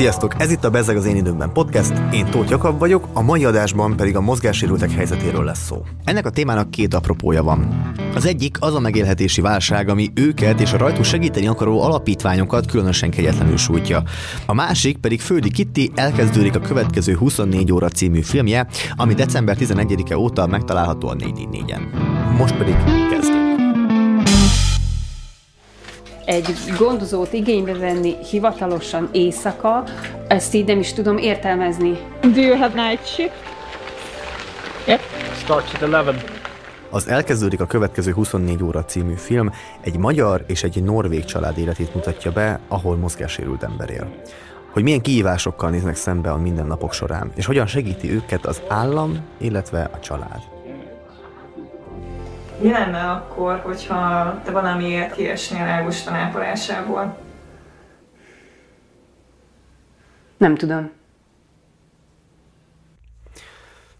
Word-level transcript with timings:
Sziasztok! 0.00 0.34
Ez 0.38 0.50
itt 0.50 0.64
a 0.64 0.70
Bezeg 0.70 0.96
az 0.96 1.04
én 1.04 1.16
időmben 1.16 1.52
podcast, 1.52 1.92
én 2.12 2.26
Tóth 2.30 2.50
Jakab 2.50 2.78
vagyok, 2.78 3.08
a 3.12 3.22
mai 3.22 3.44
adásban 3.44 3.96
pedig 3.96 4.16
a 4.16 4.20
mozgássérültek 4.20 4.90
helyzetéről 4.90 5.44
lesz 5.44 5.64
szó. 5.64 5.82
Ennek 6.04 6.26
a 6.26 6.30
témának 6.30 6.70
két 6.70 6.94
apropója 6.94 7.42
van. 7.42 7.92
Az 8.14 8.26
egyik 8.26 8.56
az 8.60 8.74
a 8.74 8.80
megélhetési 8.80 9.40
válság, 9.40 9.88
ami 9.88 10.10
őket 10.14 10.60
és 10.60 10.72
a 10.72 10.76
rajtuk 10.76 11.04
segíteni 11.04 11.46
akaró 11.46 11.82
alapítványokat 11.82 12.66
különösen 12.66 13.10
kegyetlenül 13.10 13.56
sújtja. 13.56 14.02
A 14.46 14.54
másik 14.54 14.96
pedig 14.96 15.20
Földi 15.20 15.50
Kitty 15.50 15.90
elkezdődik 15.94 16.54
a 16.54 16.60
következő 16.60 17.16
24 17.16 17.72
óra 17.72 17.88
című 17.88 18.20
filmje, 18.20 18.66
ami 18.96 19.14
december 19.14 19.56
11-e 19.60 20.18
óta 20.18 20.46
megtalálható 20.46 21.08
a 21.08 21.14
444-en. 21.14 21.80
Most 22.36 22.56
pedig 22.56 22.74
kezdjük 23.10 23.39
egy 26.30 26.54
gondozót 26.78 27.32
igénybe 27.32 27.72
venni 27.72 28.16
hivatalosan 28.30 29.08
éjszaka, 29.12 29.84
ezt 30.28 30.54
így 30.54 30.66
nem 30.66 30.78
is 30.78 30.92
tudom 30.92 31.16
értelmezni. 31.16 31.98
Do 32.20 32.40
you 32.40 32.56
have 32.56 32.88
night 32.88 33.06
shift? 33.06 33.32
Yep. 34.86 35.00
Starts 35.36 35.72
at 35.72 35.78
11. 35.78 36.24
Az 36.90 37.08
elkezdődik 37.08 37.60
a 37.60 37.66
következő 37.66 38.12
24 38.12 38.62
óra 38.62 38.84
című 38.84 39.14
film 39.14 39.50
egy 39.80 39.96
magyar 39.96 40.44
és 40.46 40.62
egy 40.62 40.82
norvég 40.82 41.24
család 41.24 41.58
életét 41.58 41.94
mutatja 41.94 42.32
be, 42.32 42.60
ahol 42.68 42.96
mozgássérült 42.96 43.62
ember 43.62 43.90
él. 43.90 44.14
Hogy 44.72 44.82
milyen 44.82 45.00
kihívásokkal 45.00 45.70
néznek 45.70 45.96
szembe 45.96 46.30
a 46.30 46.36
mindennapok 46.36 46.92
során, 46.92 47.32
és 47.34 47.46
hogyan 47.46 47.66
segíti 47.66 48.12
őket 48.12 48.46
az 48.46 48.62
állam, 48.68 49.18
illetve 49.38 49.90
a 49.92 50.00
család. 50.00 50.59
Mi 52.60 52.70
lenne 52.70 53.10
akkor, 53.10 53.58
hogyha 53.58 54.40
te 54.44 54.50
valamiért 54.50 55.14
kiesnél 55.14 55.62
Ágoston 55.62 56.14
ápolásából? 56.14 57.18
Nem 60.36 60.54
tudom. 60.54 60.90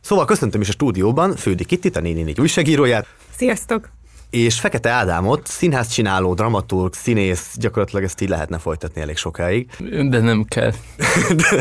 Szóval 0.00 0.24
köszöntöm 0.24 0.60
is 0.60 0.68
a 0.68 0.72
stúdióban 0.72 1.36
Fődi 1.36 1.64
Kittit, 1.64 1.96
a 1.96 2.00
444 2.00 2.40
újságíróját. 2.40 3.06
Sziasztok! 3.36 3.88
És 4.30 4.60
Fekete 4.60 4.90
Ádámot, 4.90 5.46
színház 5.46 5.88
csináló, 5.88 6.34
dramaturg, 6.34 6.92
színész, 6.92 7.54
gyakorlatilag 7.58 8.04
ezt 8.04 8.20
így 8.20 8.28
lehetne 8.28 8.58
folytatni 8.58 9.00
elég 9.00 9.16
sokáig. 9.16 9.70
De 10.08 10.20
nem 10.20 10.44
kell. 10.44 10.72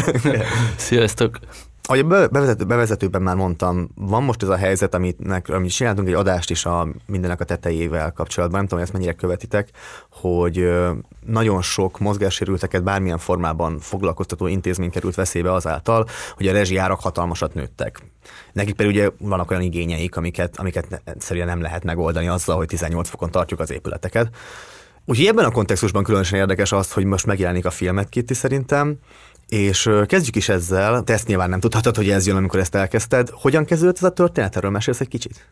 Sziasztok! 0.76 1.40
Ahogy 1.90 2.06
a 2.10 2.28
bevezető, 2.28 2.66
bevezetőben 2.66 3.22
már 3.22 3.36
mondtam, 3.36 3.90
van 3.96 4.24
most 4.24 4.44
ez 4.44 4.50
a 4.50 4.56
helyzet, 4.56 4.94
amit, 4.94 5.18
amit 5.48 5.72
csináltunk 5.72 6.08
egy 6.08 6.14
adást 6.14 6.50
is 6.50 6.66
a 6.66 6.88
mindenek 7.06 7.40
a 7.40 7.44
tetejével 7.44 8.12
kapcsolatban, 8.12 8.60
nem 8.60 8.68
tudom, 8.68 8.80
hogy 8.80 8.88
ezt 8.88 8.98
mennyire 8.98 9.20
követitek, 9.20 9.70
hogy 10.12 10.70
nagyon 11.26 11.62
sok 11.62 12.00
mozgássérülteket 12.00 12.84
bármilyen 12.84 13.18
formában 13.18 13.80
foglalkoztató 13.80 14.48
intézmény 14.48 14.90
került 14.90 15.16
veszélybe 15.16 15.54
azáltal, 15.54 16.08
hogy 16.36 16.48
a 16.48 16.52
rezsijárak 16.52 17.00
hatalmasat 17.00 17.54
nőttek. 17.54 18.02
Nekik 18.54 18.76
pedig 18.76 18.92
ugye 18.92 19.10
vannak 19.20 19.52
olyan 19.52 19.64
igényeik, 19.64 20.16
amiket, 20.16 20.58
amiket 20.58 21.02
egyszerűen 21.04 21.48
nem 21.48 21.62
lehet 21.62 21.84
megoldani 21.84 22.28
azzal, 22.28 22.56
hogy 22.56 22.68
18 22.68 23.10
fokon 23.10 23.32
tartjuk 23.32 23.60
az 23.60 23.72
épületeket. 23.72 24.36
Úgyhogy 25.06 25.28
ebben 25.28 25.46
a 25.46 25.52
kontextusban 25.52 26.04
különösen 26.04 26.40
érdekes 26.40 26.72
az, 26.72 26.92
hogy 26.92 27.06
most 27.06 27.26
megjelenik 27.26 27.66
a 27.66 27.72
filmet 27.72 28.10
Kitty 28.10 28.34
szerintem, 28.34 28.98
és 29.50 29.90
kezdjük 30.06 30.36
is 30.36 30.50
ezzel, 30.50 31.04
te 31.04 31.14
ezt 31.14 31.28
nyilván 31.28 31.50
nem 31.50 31.60
tudhatod, 31.60 31.96
hogy 31.96 32.10
ez 32.10 32.28
jön, 32.28 32.36
amikor 32.36 32.60
ezt 32.60 32.76
elkezdted. 32.76 33.30
Hogyan 33.32 33.66
kezdődött 33.66 33.98
ez 33.98 34.04
a 34.04 34.10
történet? 34.10 34.56
Erről 34.56 34.72
mesélsz 34.72 35.00
egy 35.00 35.08
kicsit? 35.08 35.48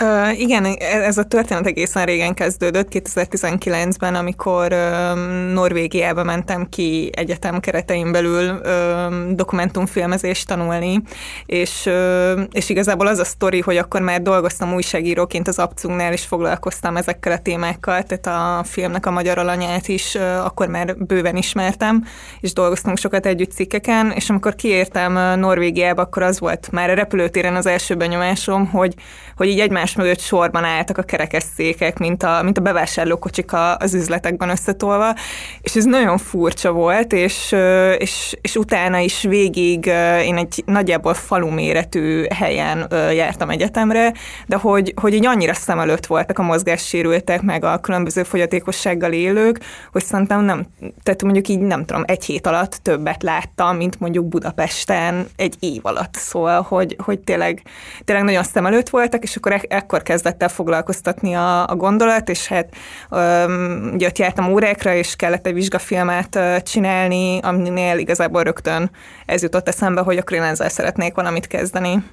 Uh, 0.00 0.40
igen, 0.40 0.64
ez 0.78 1.18
a 1.18 1.24
történet 1.24 1.66
egészen 1.66 2.04
régen 2.04 2.34
kezdődött, 2.34 2.88
2019-ben, 2.90 4.14
amikor 4.14 4.72
uh, 4.72 5.52
Norvégiába 5.52 6.24
mentem 6.24 6.68
ki 6.68 7.10
egyetem 7.14 7.60
keretein 7.60 8.12
belül 8.12 8.50
uh, 8.50 9.34
dokumentumfilmezést 9.34 10.46
tanulni, 10.46 11.02
és, 11.46 11.86
uh, 11.86 12.40
és 12.52 12.68
igazából 12.68 13.06
az 13.06 13.18
a 13.18 13.24
sztori, 13.24 13.60
hogy 13.60 13.76
akkor 13.76 14.00
már 14.00 14.22
dolgoztam 14.22 14.74
újságíróként 14.74 15.48
az 15.48 15.58
Abcungnál, 15.58 16.12
és 16.12 16.24
foglalkoztam 16.24 16.96
ezekkel 16.96 17.32
a 17.32 17.38
témákkal, 17.38 18.02
tehát 18.02 18.26
a 18.26 18.64
filmnek 18.64 19.06
a 19.06 19.10
magyar 19.10 19.38
alanyát 19.38 19.88
is 19.88 20.14
uh, 20.14 20.44
akkor 20.44 20.68
már 20.68 20.96
bőven 20.96 21.36
ismertem, 21.36 22.04
és 22.40 22.52
dolgoztunk 22.52 22.98
sokat 22.98 23.26
együtt 23.26 23.52
cikkeken, 23.52 24.10
és 24.10 24.30
amikor 24.30 24.54
kiértem 24.54 25.38
Norvégiába, 25.38 26.02
akkor 26.02 26.22
az 26.22 26.40
volt 26.40 26.68
már 26.70 26.90
a 26.90 26.94
repülőtéren 26.94 27.56
az 27.56 27.66
első 27.66 27.94
benyomásom, 27.94 28.66
hogy, 28.66 28.94
hogy 29.36 29.48
így 29.48 29.60
egymás 29.60 29.82
egymás 29.84 30.04
mögött 30.04 30.20
sorban 30.20 30.64
álltak 30.64 30.98
a 30.98 31.02
kerekesszékek, 31.02 31.98
mint 31.98 32.22
a, 32.22 32.42
mint 32.42 32.58
a 32.58 32.60
bevásárlókocsik 32.60 33.50
az 33.78 33.94
üzletekben 33.94 34.48
összetolva, 34.48 35.14
és 35.60 35.76
ez 35.76 35.84
nagyon 35.84 36.18
furcsa 36.18 36.72
volt, 36.72 37.12
és, 37.12 37.54
és, 37.98 38.36
és 38.40 38.56
utána 38.56 38.98
is 38.98 39.22
végig 39.22 39.86
én 40.24 40.36
egy 40.36 40.62
nagyjából 40.66 41.14
falu 41.14 41.50
méretű 41.50 42.24
helyen 42.34 42.86
jártam 43.12 43.50
egyetemre, 43.50 44.12
de 44.46 44.56
hogy, 44.56 44.94
hogy 45.00 45.14
így 45.14 45.26
annyira 45.26 45.54
szem 45.54 45.78
előtt 45.78 46.06
voltak 46.06 46.38
a 46.38 46.42
mozgássérültek, 46.42 47.42
meg 47.42 47.64
a 47.64 47.78
különböző 47.78 48.22
fogyatékossággal 48.22 49.12
élők, 49.12 49.58
hogy 49.92 50.04
szerintem 50.04 50.44
nem, 50.44 50.66
tehát 51.02 51.22
mondjuk 51.22 51.48
így 51.48 51.60
nem 51.60 51.84
tudom, 51.84 52.02
egy 52.06 52.24
hét 52.24 52.46
alatt 52.46 52.78
többet 52.82 53.22
láttam, 53.22 53.76
mint 53.76 54.00
mondjuk 54.00 54.28
Budapesten 54.28 55.26
egy 55.36 55.56
év 55.60 55.80
alatt. 55.82 56.14
Szóval, 56.14 56.62
hogy, 56.62 56.96
hogy 57.04 57.18
tényleg, 57.18 57.62
tényleg 58.04 58.24
nagyon 58.24 58.42
szem 58.42 58.66
előtt 58.66 58.88
voltak, 58.88 59.22
és 59.22 59.36
akkor 59.36 59.52
e- 59.52 59.64
ekkor 59.74 60.02
kezdett 60.02 60.42
el 60.42 60.48
foglalkoztatni 60.48 61.34
a, 61.34 61.66
a 61.66 61.76
gondolat, 61.76 62.28
és 62.28 62.46
hát 62.46 62.68
öm, 63.10 63.90
ugye 63.94 64.06
ott 64.06 64.18
jártam 64.18 64.52
órákra, 64.52 64.94
és 64.94 65.16
kellett 65.16 65.46
egy 65.46 65.54
vizsgafilmet 65.54 66.38
csinálni, 66.62 67.38
aminél 67.42 67.98
igazából 67.98 68.42
rögtön 68.42 68.90
ez 69.26 69.42
jutott 69.42 69.68
eszembe, 69.68 70.00
hogy 70.00 70.16
akkor 70.16 70.36
én 70.36 70.42
ezzel 70.42 70.68
szeretnék 70.68 71.14
valamit 71.14 71.46
kezdeni. 71.46 72.04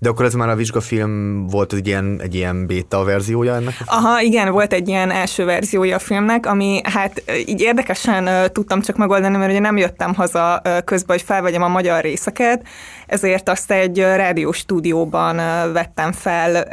De 0.00 0.08
akkor 0.08 0.24
ez 0.24 0.34
már 0.34 0.48
a 0.48 0.54
vizsgafilm 0.54 1.46
volt 1.46 1.72
egy 1.72 1.86
ilyen, 1.86 2.20
egy 2.22 2.34
ilyen 2.34 2.66
beta 2.66 3.04
verziója 3.04 3.54
ennek? 3.54 3.74
Aha, 3.86 4.20
igen, 4.20 4.50
volt 4.50 4.72
egy 4.72 4.88
ilyen 4.88 5.10
első 5.10 5.44
verziója 5.44 5.96
a 5.96 5.98
filmnek, 5.98 6.46
ami 6.46 6.80
hát 6.84 7.22
így 7.46 7.60
érdekesen 7.60 8.24
uh, 8.24 8.46
tudtam 8.46 8.80
csak 8.80 8.96
megoldani, 8.96 9.36
mert 9.36 9.50
ugye 9.50 9.60
nem 9.60 9.76
jöttem 9.76 10.14
haza 10.14 10.62
uh, 10.64 10.78
közben, 10.84 11.16
hogy 11.16 11.26
felvegyem 11.26 11.62
a 11.62 11.68
magyar 11.68 12.02
részeket, 12.02 12.66
ezért 13.06 13.48
azt 13.48 13.70
egy 13.70 13.98
rádiós 13.98 14.56
stúdióban 14.56 15.36
uh, 15.36 15.72
vettem 15.72 16.12
fel, 16.12 16.66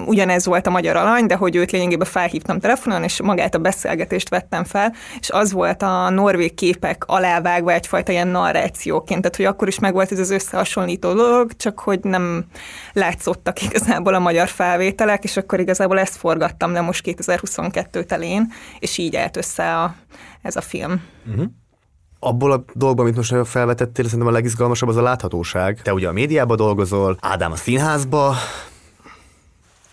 uh, 0.00 0.08
ugyanez 0.08 0.46
volt 0.46 0.66
a 0.66 0.70
magyar 0.70 0.96
alany, 0.96 1.26
de 1.26 1.34
hogy 1.34 1.56
őt 1.56 1.70
lényegében 1.70 2.06
felhívtam 2.06 2.60
telefonon, 2.60 3.02
és 3.02 3.22
magát 3.22 3.54
a 3.54 3.58
beszélgetést 3.58 4.28
vettem 4.28 4.64
fel, 4.64 4.94
és 5.20 5.30
az 5.30 5.52
volt 5.52 5.82
a 5.82 6.10
norvég 6.10 6.54
képek 6.54 7.04
alávágva 7.06 7.72
egyfajta 7.72 8.12
ilyen 8.12 8.28
narrációként, 8.28 9.20
tehát 9.20 9.36
hogy 9.36 9.44
akkor 9.44 9.68
is 9.68 9.78
megvolt 9.78 10.12
ez 10.12 10.18
az 10.18 10.30
összehasonlító 10.30 11.12
dolog, 11.12 11.56
csak 11.56 11.78
hogy 11.80 11.98
nem 12.02 12.39
látszottak 12.92 13.62
igazából 13.62 14.14
a 14.14 14.18
magyar 14.18 14.48
felvételek, 14.48 15.24
és 15.24 15.36
akkor 15.36 15.60
igazából 15.60 15.98
ezt 15.98 16.16
forgattam 16.16 16.72
de 16.72 16.80
most 16.80 17.02
2022 17.02 18.04
telén, 18.04 18.52
és 18.78 18.98
így 18.98 19.16
állt 19.16 19.36
össze 19.36 19.76
a, 19.76 19.94
ez 20.42 20.56
a 20.56 20.60
film. 20.60 21.02
Uh-huh 21.26 21.46
abból 22.22 22.52
a 22.52 22.64
dolgból, 22.74 23.04
amit 23.04 23.16
most 23.16 23.34
felvetettél, 23.48 24.04
szerintem 24.04 24.28
a 24.28 24.32
legizgalmasabb 24.32 24.88
az 24.88 24.96
a 24.96 25.02
láthatóság. 25.02 25.82
Te 25.82 25.92
ugye 25.92 26.08
a 26.08 26.12
médiában 26.12 26.56
dolgozol, 26.56 27.16
Ádám 27.20 27.52
a 27.52 27.56
színházba, 27.56 28.34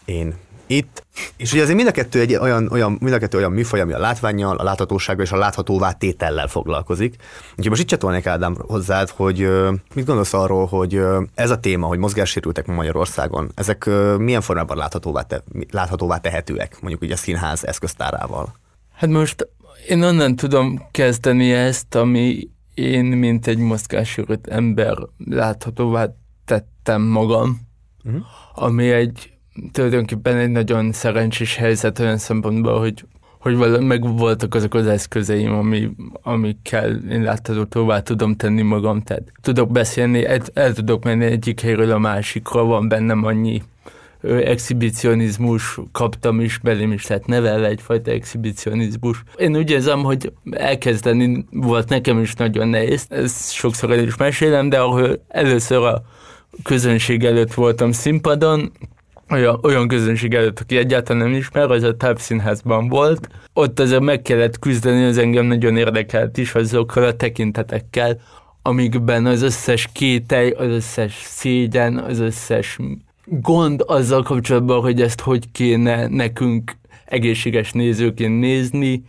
én 0.05 0.35
itt. 0.67 1.05
És 1.38 1.53
ugye 1.53 1.61
azért 1.61 1.75
mind 1.75 1.88
a 1.88 1.91
kettő 1.91 2.19
egy 2.19 2.35
olyan, 2.35 2.69
olyan, 2.72 2.97
mind 3.00 3.13
a 3.13 3.17
kettő 3.17 3.38
olyan 3.38 3.51
műfaj, 3.51 3.81
ami 3.81 3.94
a 3.94 4.00
látványjal, 4.00 4.57
a 4.57 4.63
láthatósággal 4.63 5.25
és 5.25 5.31
a 5.31 5.38
láthatóvá 5.38 5.91
tétellel 5.91 6.47
foglalkozik. 6.47 7.16
Úgyhogy 7.50 7.69
most 7.69 7.81
itt 7.81 7.88
csatolnék 7.88 8.25
Ádám 8.25 8.55
hozzád, 8.67 9.09
hogy 9.09 9.50
mit 9.94 10.06
gondolsz 10.06 10.33
arról, 10.33 10.66
hogy 10.66 11.01
ez 11.35 11.50
a 11.50 11.59
téma, 11.59 11.88
hogy 11.88 11.97
mozgássérültek 11.97 12.66
Magyarországon, 12.66 13.51
ezek 13.56 13.89
milyen 14.17 14.41
formában 14.41 14.77
láthatóvá, 14.77 15.22
te, 15.22 15.44
láthatóvá 15.72 16.17
tehetőek, 16.17 16.77
mondjuk 16.81 17.01
ugye 17.01 17.13
a 17.13 17.17
színház 17.17 17.66
eszköztárával? 17.66 18.56
Hát 18.94 19.09
most 19.09 19.47
én 19.88 20.03
onnan 20.03 20.35
tudom 20.35 20.88
kezdeni 20.91 21.51
ezt, 21.51 21.95
ami 21.95 22.50
én, 22.74 23.06
mint 23.06 23.47
egy 23.47 23.57
mozgássérült 23.57 24.47
ember 24.47 24.97
láthatóvá 25.25 26.07
tettem 26.45 27.01
magam, 27.01 27.59
uh-huh. 28.03 28.21
ami 28.53 28.89
egy 28.89 29.37
tulajdonképpen 29.71 30.38
egy 30.38 30.50
nagyon 30.50 30.92
szerencsés 30.92 31.56
helyzet 31.56 32.00
olyan 32.00 32.18
szempontból, 32.18 32.80
hogy 32.80 33.06
hogy 33.39 33.80
meg 33.80 34.18
voltak 34.18 34.56
azok 34.56 34.74
az 34.74 34.88
eszközeim, 34.88 35.54
ami, 35.54 35.89
amikkel 36.21 36.95
én 37.09 37.21
láthatóvá 37.21 38.01
tudom 38.01 38.36
tenni 38.36 38.62
magam, 38.62 39.01
tehát 39.01 39.24
tudok 39.42 39.71
beszélni, 39.71 40.25
el, 40.25 40.39
el 40.54 40.74
tudok 40.74 41.04
menni 41.04 41.25
egyik 41.25 41.62
helyről 41.62 41.92
a 41.92 41.98
másikra, 41.98 42.63
van 42.63 42.88
bennem 42.88 43.24
annyi 43.24 43.62
exhibicionizmus 44.21 45.80
kaptam 45.92 46.39
is, 46.39 46.57
belém 46.57 46.92
is 46.92 47.07
lett 47.07 47.25
nevelve 47.25 47.68
egyfajta 47.68 48.12
exhibicionizmus. 48.12 49.24
Én 49.36 49.57
úgy 49.57 49.71
érzem, 49.71 50.03
hogy 50.03 50.31
elkezdeni 50.51 51.45
volt 51.51 51.89
nekem 51.89 52.19
is 52.19 52.33
nagyon 52.33 52.68
nehéz, 52.68 53.06
ezt 53.10 53.51
sokszor 53.51 53.92
el 53.92 54.00
is 54.00 54.15
mesélem, 54.18 54.69
de 54.69 54.80
ahol 54.80 55.25
először 55.27 55.83
a 55.83 56.03
közönség 56.63 57.24
előtt 57.24 57.53
voltam 57.53 57.92
színpadon, 57.92 58.71
olyan, 59.29 59.59
olyan 59.63 59.88
közönség 59.88 60.33
előtt, 60.33 60.59
aki 60.59 60.77
egyáltalán 60.77 61.21
nem 61.21 61.38
ismer, 61.38 61.71
az 61.71 61.83
a 61.83 61.97
tápszínházban 61.97 62.88
volt. 62.88 63.29
Ott 63.53 63.79
azért 63.79 64.01
meg 64.01 64.21
kellett 64.21 64.59
küzdeni, 64.59 65.03
az 65.03 65.18
engem 65.18 65.45
nagyon 65.45 65.77
érdekelt 65.77 66.38
is 66.38 66.56
azokkal 66.56 67.03
a 67.03 67.15
tekintetekkel, 67.15 68.19
amikben 68.62 69.25
az 69.25 69.41
összes 69.41 69.89
kételj, 69.94 70.51
az 70.51 70.68
összes 70.68 71.13
szégyen, 71.13 71.97
az 71.97 72.19
összes 72.19 72.79
gond 73.25 73.83
azzal 73.85 74.24
kapcsolatban, 74.24 74.81
hogy 74.81 75.01
ezt 75.01 75.19
hogy 75.19 75.51
kéne 75.51 76.07
nekünk 76.07 76.75
egészséges 77.06 77.71
nézőként 77.71 78.39
nézni, 78.39 79.03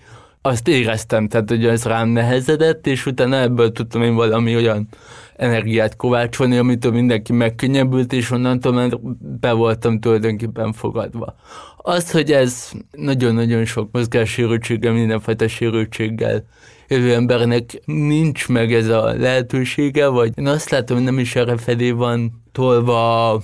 azt 0.49 0.69
éreztem, 0.69 1.29
tehát 1.29 1.49
hogy 1.49 1.67
ez 1.67 1.85
rám 1.85 2.09
nehezedett, 2.09 2.87
és 2.87 3.07
utána 3.07 3.37
ebből 3.37 3.73
tudtam 3.73 4.03
én 4.03 4.15
valami 4.15 4.55
olyan 4.55 4.89
energiát 5.37 5.97
kovácsolni, 5.97 6.57
amitől 6.57 6.93
mindenki 6.93 7.33
megkönnyebbült, 7.33 8.13
és 8.13 8.31
onnantól 8.31 8.73
már 8.73 8.99
be 9.41 9.53
voltam 9.53 10.01
tulajdonképpen 10.01 10.73
fogadva. 10.73 11.35
Az, 11.77 12.11
hogy 12.11 12.33
ez 12.33 12.71
nagyon-nagyon 12.91 13.65
sok 13.65 13.89
mozgássérültséggel, 13.93 14.93
mindenfajta 14.93 15.49
sérültséggel 15.49 16.45
jövő 16.89 17.15
embernek 17.15 17.81
nincs 17.85 18.49
meg 18.49 18.73
ez 18.73 18.89
a 18.89 19.15
lehetősége, 19.15 20.07
vagy 20.07 20.33
én 20.35 20.47
azt 20.47 20.71
látom, 20.71 20.97
hogy 20.97 21.07
nem 21.07 21.19
is 21.19 21.37
erre 21.37 21.57
felé 21.57 21.91
van 21.91 22.43
tolva 22.53 23.33
a, 23.33 23.41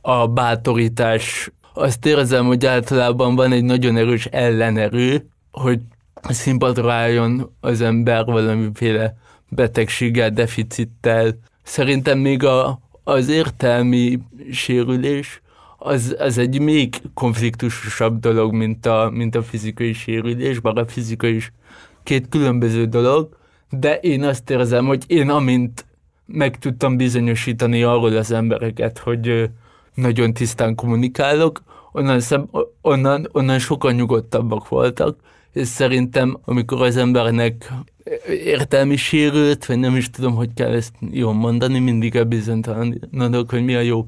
a 0.00 0.26
bátorítás. 0.26 1.50
Azt 1.74 2.06
érzem, 2.06 2.46
hogy 2.46 2.66
általában 2.66 3.34
van 3.34 3.52
egy 3.52 3.64
nagyon 3.64 3.96
erős 3.96 4.26
ellenerő, 4.26 5.28
hogy 5.50 5.80
színpadra 6.22 6.92
álljon 6.92 7.56
az 7.60 7.80
ember 7.80 8.24
valamiféle 8.24 9.16
betegséggel, 9.48 10.30
deficittel. 10.30 11.38
Szerintem 11.62 12.18
még 12.18 12.44
a, 12.44 12.80
az 13.04 13.28
értelmi 13.28 14.18
sérülés 14.50 15.42
az, 15.82 16.16
az 16.18 16.38
egy 16.38 16.60
még 16.60 17.02
konfliktusosabb 17.14 18.20
dolog, 18.20 18.52
mint 18.52 18.86
a, 18.86 19.10
mint 19.12 19.34
a 19.34 19.42
fizikai 19.42 19.92
sérülés, 19.92 20.58
bár 20.58 20.76
a 20.76 20.86
fizikai 20.86 21.34
is 21.34 21.52
két 22.02 22.28
különböző 22.28 22.84
dolog, 22.84 23.36
de 23.70 23.98
én 23.98 24.24
azt 24.24 24.50
érzem, 24.50 24.86
hogy 24.86 25.04
én 25.06 25.30
amint 25.30 25.86
meg 26.26 26.58
tudtam 26.58 26.96
bizonyosítani 26.96 27.82
arról 27.82 28.16
az 28.16 28.32
embereket, 28.32 28.98
hogy 28.98 29.50
nagyon 29.94 30.32
tisztán 30.32 30.74
kommunikálok, 30.74 31.62
onnan, 31.92 32.20
szem, 32.20 32.48
onnan, 32.80 33.28
onnan 33.32 33.58
sokan 33.58 33.94
nyugodtabbak 33.94 34.68
voltak, 34.68 35.16
és 35.52 35.68
szerintem, 35.68 36.38
amikor 36.44 36.82
az 36.82 36.96
embernek 36.96 37.72
értelmi 38.44 38.96
sérült, 38.96 39.66
vagy 39.66 39.78
nem 39.78 39.96
is 39.96 40.10
tudom, 40.10 40.34
hogy 40.34 40.54
kell 40.54 40.72
ezt 40.72 40.94
jól 41.10 41.32
mondani, 41.32 41.78
mindig 41.78 42.16
a 42.16 42.24
bizonytalanodok, 42.24 43.50
hogy 43.50 43.64
mi 43.64 43.74
a 43.74 43.80
jó, 43.80 44.06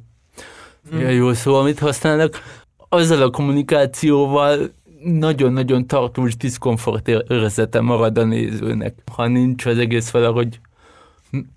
mi 0.90 1.04
a 1.04 1.08
jó 1.08 1.32
szó, 1.32 1.54
amit 1.54 1.78
használnak. 1.78 2.42
Azzal 2.88 3.22
a 3.22 3.30
kommunikációval 3.30 4.70
nagyon-nagyon 5.04 5.86
tartós 5.86 6.36
diszkomfort 6.36 7.08
érzete 7.08 7.80
marad 7.80 8.18
a 8.18 8.24
nézőnek. 8.24 8.94
Ha 9.12 9.26
nincs 9.26 9.66
az 9.66 9.78
egész 9.78 10.10
valahogy 10.10 10.60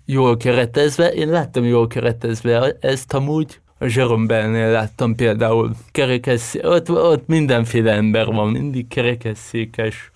jól 0.04 0.36
keretezve, 0.36 1.08
én 1.08 1.28
láttam 1.28 1.64
jól 1.64 1.86
keretezve 1.86 2.76
ezt 2.80 3.14
amúgy, 3.14 3.60
Jerome 3.80 4.26
Bellnél 4.26 4.70
láttam 4.70 5.14
például 5.14 5.70
kerekesszé, 5.90 6.64
ott, 6.64 6.90
ott 6.90 7.26
mindenféle 7.26 7.92
ember 7.92 8.26
van, 8.26 8.50
mindig 8.50 8.88
kerekesszékes, 8.88 10.10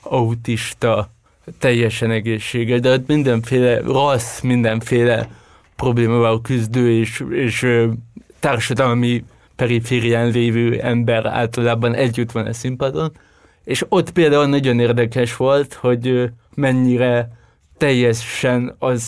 autista, 0.00 1.08
teljesen 1.58 2.10
egészséges, 2.10 2.80
de 2.80 2.92
ott 2.92 3.06
mindenféle 3.06 3.80
rassz, 3.80 4.40
mindenféle 4.40 5.28
problémával 5.76 6.40
küzdő 6.40 6.98
és, 6.98 7.24
és 7.30 7.66
társadalmi 8.40 9.24
periférián 9.56 10.30
lévő 10.30 10.80
ember 10.80 11.26
általában 11.26 11.94
együtt 11.94 12.32
van 12.32 12.46
a 12.46 12.52
színpadon, 12.52 13.12
és 13.64 13.84
ott 13.88 14.10
például 14.10 14.46
nagyon 14.46 14.80
érdekes 14.80 15.36
volt, 15.36 15.74
hogy 15.74 16.30
mennyire 16.54 17.28
teljesen 17.76 18.74
az 18.78 19.02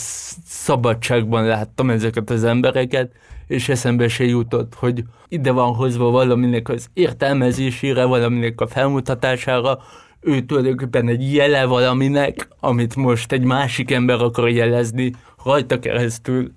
szabadságban 0.46 1.44
láttam 1.44 1.90
ezeket 1.90 2.30
az 2.30 2.44
embereket, 2.44 3.10
és 3.46 3.68
eszembe 3.68 4.08
se 4.08 4.24
jutott, 4.24 4.74
hogy 4.74 5.04
ide 5.28 5.50
van 5.50 5.74
hozva 5.74 6.10
valaminek 6.10 6.68
az 6.68 6.86
értelmezésére, 6.92 8.04
valaminek 8.04 8.60
a 8.60 8.66
felmutatására, 8.66 9.78
ő 10.20 10.40
tulajdonképpen 10.40 11.08
egy 11.08 11.34
jele 11.34 11.64
valaminek, 11.64 12.48
amit 12.60 12.96
most 12.96 13.32
egy 13.32 13.44
másik 13.44 13.90
ember 13.90 14.22
akar 14.22 14.50
jelezni 14.50 15.12
rajta 15.44 15.78
keresztül. 15.78 16.52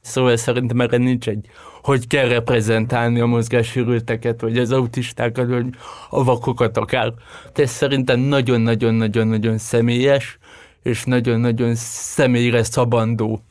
Szóval 0.00 0.36
szerintem 0.36 0.80
erre 0.80 0.96
nincs 0.96 1.28
egy, 1.28 1.46
hogy 1.82 2.06
kell 2.06 2.28
reprezentálni 2.28 3.20
a 3.20 3.26
mozgássérülteket, 3.26 4.40
vagy 4.40 4.58
az 4.58 4.72
autistákat, 4.72 5.48
vagy 5.48 5.66
a 6.10 6.24
vakokat 6.24 6.76
akár. 6.76 7.12
De 7.54 7.66
szerintem 7.66 8.20
nagyon-nagyon-nagyon-nagyon 8.20 9.58
személyes, 9.58 10.38
és 10.82 11.04
nagyon-nagyon 11.04 11.74
személyre 11.74 12.62
szabandó 12.62 13.42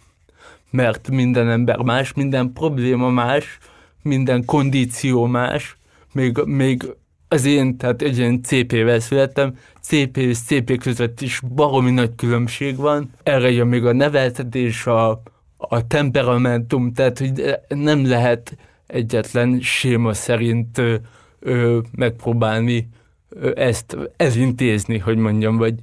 mert 0.75 1.09
minden 1.09 1.49
ember 1.49 1.77
más, 1.77 2.13
minden 2.13 2.53
probléma 2.53 3.09
más, 3.09 3.57
minden 4.01 4.45
kondíció 4.45 5.25
más, 5.25 5.77
még, 6.13 6.37
még 6.45 6.95
az 7.27 7.45
én, 7.45 7.77
tehát 7.77 8.01
egy 8.01 8.17
ilyen 8.17 8.43
CP-vel 8.43 8.99
születtem, 8.99 9.57
CP 9.81 10.17
és 10.17 10.37
CP 10.37 10.77
között 10.77 11.21
is 11.21 11.41
baromi 11.55 11.91
nagy 11.91 12.15
különbség 12.15 12.75
van. 12.75 13.11
Erre 13.23 13.51
jön 13.51 13.67
még 13.67 13.85
a 13.85 13.93
neveltetés, 13.93 14.85
a, 14.85 15.21
a 15.57 15.87
temperamentum, 15.87 16.93
tehát 16.93 17.19
hogy 17.19 17.55
nem 17.67 18.07
lehet 18.07 18.57
egyetlen 18.87 19.59
séma 19.61 20.13
szerint 20.13 20.77
ö, 20.77 20.95
ö, 21.39 21.79
megpróbálni 21.91 22.89
ö, 23.29 23.51
ezt 23.55 23.97
elintézni, 24.17 24.97
hogy 24.97 25.17
mondjam, 25.17 25.57
vagy, 25.57 25.73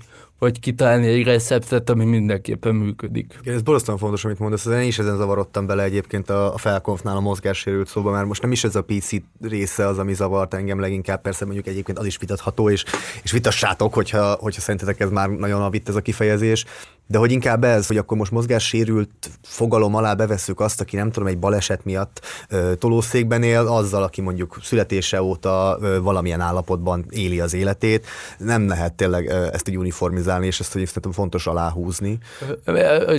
vagy 0.43 0.61
kitalálni 0.61 1.07
egy 1.07 1.25
receptet, 1.25 1.91
ami 1.91 2.05
mindenképpen 2.05 2.75
működik. 2.75 3.39
Ez 3.45 3.63
borzasztóan 3.63 3.99
fontos, 3.99 4.25
amit 4.25 4.39
mondasz. 4.39 4.67
Én 4.67 4.81
is 4.81 4.99
ezen 4.99 5.17
zavarodtam 5.17 5.67
bele 5.67 5.83
egyébként 5.83 6.31
a, 6.31 6.55
a 6.55 6.59
felkonfnál 6.59 7.17
a 7.17 7.21
mozgássérült 7.21 7.89
szóba, 7.89 8.11
mert 8.11 8.27
most 8.27 8.43
nem 8.43 8.53
is 8.53 8.65
ez 8.65 8.77
a 8.77 8.83
PC 8.83 9.11
része 9.41 9.87
az, 9.87 9.99
ami 9.99 10.15
zavart 10.15 10.55
engem 10.55 10.81
leginkább, 10.81 11.21
persze 11.21 11.45
mondjuk 11.45 11.67
egyébként 11.67 11.99
az 11.99 12.07
is 12.07 12.17
vitatható, 12.17 12.71
és, 12.71 12.85
és 13.23 13.33
vitassátok, 13.33 13.95
hogyha, 13.95 14.37
hogyha 14.41 14.61
szerintetek 14.61 15.01
ez 15.01 15.11
már 15.11 15.29
nagyon 15.29 15.63
avitt 15.63 15.89
ez 15.89 15.97
a 15.97 16.01
kifejezés, 16.01 16.65
de 17.07 17.19
hogy 17.19 17.33
inkább 17.33 17.65
ez, 17.65 17.87
hogy 17.87 17.97
akkor 17.97 18.17
most 18.17 18.31
mozgássérült 18.31 19.31
fogalom 19.43 19.95
alá 19.95 20.15
bevesszük 20.15 20.61
azt, 20.61 20.81
aki 20.81 20.97
nem 20.97 21.11
tudom, 21.11 21.29
egy 21.29 21.39
baleset 21.39 21.85
miatt 21.85 22.21
ö, 22.49 22.75
tolószékben 22.75 23.43
él, 23.43 23.67
azzal, 23.67 24.03
aki 24.03 24.21
mondjuk 24.21 24.59
születése 24.63 25.23
óta 25.23 25.79
ö, 25.81 26.01
valamilyen 26.01 26.41
állapotban 26.41 27.05
éli 27.11 27.41
az 27.41 27.55
életét. 27.55 28.07
Nem 28.39 28.69
lehet 28.69 28.93
tényleg 28.93 29.29
ö, 29.29 29.47
ezt 29.53 29.69
így 29.69 29.79
uniformizálni, 29.79 30.31
és 30.41 30.61
ezt 30.61 30.73
hogy 30.73 30.87
szerintem 30.87 31.13
fontos 31.13 31.47
aláhúzni. 31.47 32.19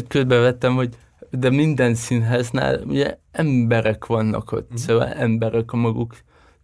Közbevettem, 0.08 0.76
hogy 0.76 0.90
de 1.30 1.50
minden 1.50 1.96
színháznál 1.96 2.82
ugye 2.86 3.18
emberek 3.32 4.06
vannak 4.06 4.52
ott, 4.52 4.72
mm. 4.74 4.76
szóval 4.76 5.08
emberek 5.08 5.72
a 5.72 5.78
maguk 5.78 6.16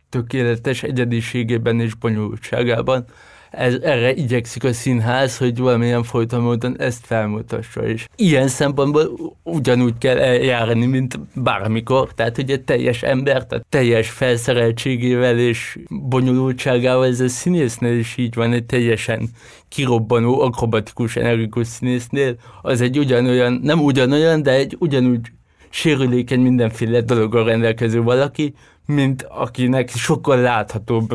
tökéletes 0.10 0.84
egyediségében 0.84 1.80
és 1.80 1.96
bonyolultságában 1.96 3.06
ez, 3.52 3.74
erre 3.74 4.14
igyekszik 4.14 4.64
a 4.64 4.74
színház, 4.74 5.38
hogy 5.38 5.58
valamilyen 5.58 6.06
módon 6.32 6.80
ezt 6.80 7.06
felmutassa 7.06 7.88
is. 7.88 8.08
Ilyen 8.16 8.48
szempontból 8.48 9.34
ugyanúgy 9.44 9.98
kell 9.98 10.18
eljárni, 10.18 10.86
mint 10.86 11.20
bármikor, 11.36 12.14
tehát 12.14 12.38
egy 12.38 12.62
teljes 12.66 13.04
ember, 13.04 13.46
tehát 13.46 13.66
teljes 13.70 14.10
felszereltségével 14.10 15.40
és 15.40 15.80
bonyolultságával, 15.90 17.06
ez 17.06 17.20
a 17.20 17.28
színésznél 17.28 17.98
is 17.98 18.18
így 18.18 18.36
van, 18.36 18.54
egy 18.54 18.66
teljesen 18.66 19.30
kirobbanó, 19.68 20.42
akrobatikus, 20.42 21.16
energikus 21.16 21.68
színésznél, 21.68 22.36
az 22.62 22.82
egy 22.82 23.00
ugyanolyan, 23.00 23.60
nem 23.64 23.80
ugyanolyan, 23.80 24.44
de 24.44 24.52
egy 24.52 24.76
ugyanúgy 24.80 25.32
sérülékeny 25.70 26.40
mindenféle 26.40 27.02
dologgal 27.02 27.44
rendelkező 27.44 28.02
valaki, 28.02 28.54
mint 28.86 29.26
akinek 29.30 29.90
sokkal 29.90 30.38
láthatóbb 30.38 31.14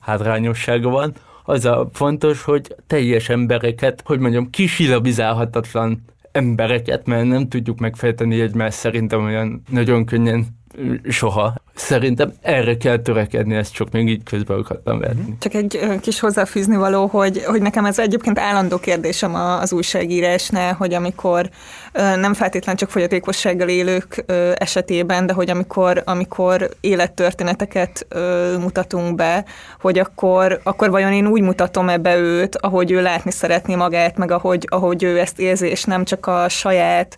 hátrányossága 0.00 0.88
van, 0.88 1.14
az 1.46 1.64
a 1.64 1.88
fontos, 1.92 2.42
hogy 2.42 2.74
teljes 2.86 3.28
embereket, 3.28 4.02
hogy 4.04 4.18
mondjam, 4.18 4.50
kisilabizálhatatlan 4.50 6.04
embereket, 6.32 7.06
mert 7.06 7.26
nem 7.26 7.48
tudjuk 7.48 7.78
megfejteni 7.78 8.40
egymást 8.40 8.78
szerintem 8.78 9.24
olyan 9.24 9.62
nagyon 9.70 10.04
könnyen 10.04 10.46
soha. 11.08 11.54
Szerintem 11.76 12.32
erre 12.42 12.76
kell 12.76 12.96
törekedni, 12.96 13.54
ezt 13.54 13.72
csak 13.72 13.90
még 13.90 14.08
így 14.08 14.22
közben 14.22 14.58
akartam 14.58 14.98
venni. 14.98 15.34
Csak 15.38 15.54
egy 15.54 15.80
kis 16.00 16.20
hozzáfűzni 16.20 16.76
való, 16.76 17.06
hogy, 17.06 17.44
hogy 17.44 17.62
nekem 17.62 17.84
ez 17.84 17.98
egyébként 17.98 18.38
állandó 18.38 18.78
kérdésem 18.78 19.34
az 19.34 19.72
újságírásnál, 19.72 20.72
hogy 20.72 20.94
amikor 20.94 21.48
nem 21.92 22.34
feltétlenül 22.34 22.80
csak 22.80 22.90
fogyatékossággal 22.90 23.68
élők 23.68 24.24
esetében, 24.54 25.26
de 25.26 25.32
hogy 25.32 25.50
amikor, 25.50 26.02
amikor 26.04 26.68
élettörténeteket 26.80 28.06
mutatunk 28.60 29.14
be, 29.14 29.44
hogy 29.80 29.98
akkor, 29.98 30.60
akkor 30.62 30.90
vajon 30.90 31.12
én 31.12 31.26
úgy 31.26 31.42
mutatom 31.42 31.88
ebbe 31.88 32.16
őt, 32.16 32.56
ahogy 32.56 32.92
ő 32.92 33.02
látni 33.02 33.30
szeretné 33.30 33.74
magát, 33.74 34.16
meg 34.16 34.30
ahogy, 34.30 34.66
ahogy 34.70 35.02
ő 35.02 35.18
ezt 35.18 35.40
érzi, 35.40 35.68
és 35.68 35.84
nem 35.84 36.04
csak 36.04 36.26
a 36.26 36.48
saját 36.48 37.16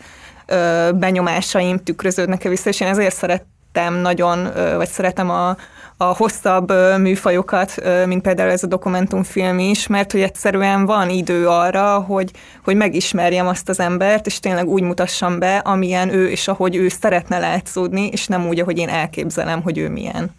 benyomásaim 0.95 1.79
tükröződnek-e 1.79 2.49
vissza, 2.49 2.69
és 2.69 2.81
én 2.81 2.89
ezért 2.89 3.15
szeret, 3.15 3.45
szerettem 3.73 4.01
nagyon, 4.01 4.49
vagy 4.77 4.89
szeretem 4.89 5.31
a, 5.31 5.57
a 5.97 6.05
hosszabb 6.05 6.73
műfajokat, 6.99 7.75
mint 8.07 8.23
például 8.23 8.51
ez 8.51 8.63
a 8.63 8.67
dokumentumfilm 8.67 9.59
is, 9.59 9.87
mert 9.87 10.13
hogy 10.13 10.21
egyszerűen 10.21 10.87
van 10.87 11.11
idő 11.11 11.49
arra, 11.49 11.99
hogy, 11.99 12.31
hogy 12.65 12.77
megismerjem 12.77 13.47
azt 13.47 13.69
az 13.69 13.81
embert, 13.81 14.27
és 14.27 14.41
tényleg 14.41 14.69
úgy 14.69 14.83
mutassam 14.83 15.39
be, 15.39 15.57
amilyen 15.57 16.15
ő, 16.15 16.29
és 16.29 16.49
ahogy 16.49 16.77
ő 16.77 16.89
szeretne 16.89 17.39
látszódni, 17.39 18.09
és 18.13 18.27
nem 18.27 18.47
úgy, 18.47 18.61
ahogy 18.61 18.79
én 18.79 18.89
elképzelem, 18.89 19.63
hogy 19.63 19.79
ő 19.79 19.89
milyen. 19.89 20.31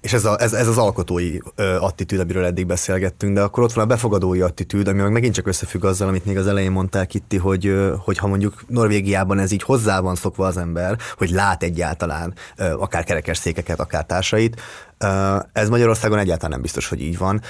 És 0.00 0.12
ez, 0.12 0.24
a, 0.24 0.40
ez, 0.40 0.52
ez 0.52 0.68
az 0.68 0.78
alkotói 0.78 1.38
ö, 1.54 1.76
attitűd, 1.76 2.20
amiről 2.20 2.44
eddig 2.44 2.66
beszélgettünk, 2.66 3.34
de 3.34 3.42
akkor 3.42 3.62
ott 3.62 3.72
van 3.72 3.84
a 3.84 3.86
befogadói 3.86 4.40
attitűd, 4.40 4.88
ami 4.88 5.00
meg 5.00 5.12
megint 5.12 5.34
csak 5.34 5.46
összefügg 5.46 5.84
azzal, 5.84 6.08
amit 6.08 6.24
még 6.24 6.36
az 6.36 6.46
elején 6.46 6.70
mondtál, 6.70 7.06
Kitti, 7.06 7.36
hogy, 7.36 7.66
ö, 7.66 7.94
hogy 7.98 8.18
ha 8.18 8.26
mondjuk 8.26 8.64
Norvégiában 8.66 9.38
ez 9.38 9.50
így 9.50 9.62
hozzá 9.62 10.00
van 10.00 10.14
szokva 10.14 10.46
az 10.46 10.56
ember, 10.56 10.98
hogy 11.16 11.30
lát 11.30 11.62
egyáltalán 11.62 12.34
ö, 12.56 12.72
akár 12.72 13.04
kerekes 13.04 13.38
székeket, 13.38 13.80
akár 13.80 14.04
társait, 14.04 14.60
ö, 14.98 15.36
ez 15.52 15.68
Magyarországon 15.68 16.18
egyáltalán 16.18 16.50
nem 16.50 16.60
biztos, 16.60 16.88
hogy 16.88 17.00
így 17.00 17.18
van. 17.18 17.40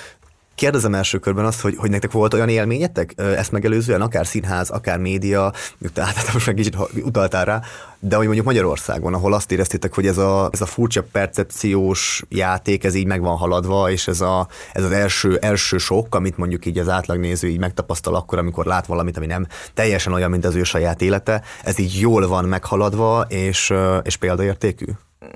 Kérdezem 0.55 0.95
első 0.95 1.19
körben 1.19 1.45
azt, 1.45 1.61
hogy, 1.61 1.77
hogy 1.77 1.91
nektek 1.91 2.13
volt 2.13 2.35
olyan 2.35 2.49
élményetek 2.49 3.15
ezt 3.17 3.53
megelőzően, 3.53 4.01
akár 4.01 4.27
színház, 4.27 4.71
akár 4.71 4.99
média, 4.99 5.53
tehát 5.93 6.29
most 6.33 6.47
meg 6.47 6.55
kicsit 6.55 6.77
utaltál 6.95 7.45
rá, 7.45 7.61
de 8.01 8.17
hogy 8.17 8.25
mondjuk 8.25 8.47
Magyarországon, 8.47 9.15
ahol 9.15 9.33
azt 9.33 9.53
éreztétek, 9.53 9.95
hogy 9.95 10.07
ez 10.07 10.19
a, 10.19 10.49
ez 10.53 10.61
a 10.61 10.67
furcsa 10.67 11.03
percepciós 11.13 12.23
játék, 12.29 12.85
ez 12.85 12.95
így 12.95 13.07
meg 13.07 13.21
van 13.21 13.37
haladva, 13.37 13.91
és 13.91 14.09
ez, 14.09 14.21
a, 14.21 14.49
ez 14.73 14.85
az 14.85 14.91
első, 14.91 15.37
első 15.37 15.79
sok, 15.79 16.15
amit 16.15 16.37
mondjuk 16.37 16.67
így 16.67 16.79
az 16.79 16.89
átlagnéző 16.89 17.49
így 17.49 17.59
megtapasztal 17.59 18.15
akkor, 18.15 18.39
amikor 18.39 18.65
lát 18.65 18.87
valamit, 18.87 19.17
ami 19.17 19.27
nem 19.27 19.47
teljesen 19.75 20.13
olyan, 20.13 20.31
mint 20.31 20.45
az 20.45 20.55
ő 20.55 20.63
saját 20.63 21.03
élete, 21.03 21.43
ez 21.65 21.79
így 21.79 22.01
jól 22.01 22.29
van 22.29 22.45
meghaladva, 22.45 23.21
és, 23.29 23.73
és 24.03 24.17
példaértékű? 24.17 24.85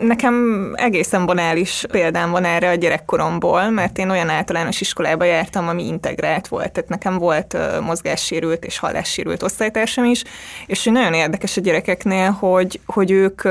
Nekem 0.00 0.72
egészen 0.76 1.26
banális 1.26 1.84
példám 1.90 2.30
van 2.30 2.44
erre 2.44 2.70
a 2.70 2.74
gyerekkoromból, 2.74 3.70
mert 3.70 3.98
én 3.98 4.10
olyan 4.10 4.28
általános 4.28 4.80
iskolába 4.80 5.24
jártam, 5.24 5.68
ami 5.68 5.86
integrált 5.86 6.48
volt. 6.48 6.72
Tehát 6.72 6.88
nekem 6.88 7.18
volt 7.18 7.56
mozgássérült 7.80 8.64
és 8.64 8.78
hallássérült 8.78 9.42
osztálytársam 9.42 10.04
is, 10.04 10.22
és 10.66 10.84
nagyon 10.84 11.14
érdekes 11.14 11.56
a 11.56 11.60
gyerekeknél, 11.60 12.30
hogy, 12.30 12.53
hogy 12.86 13.10
ők 13.10 13.42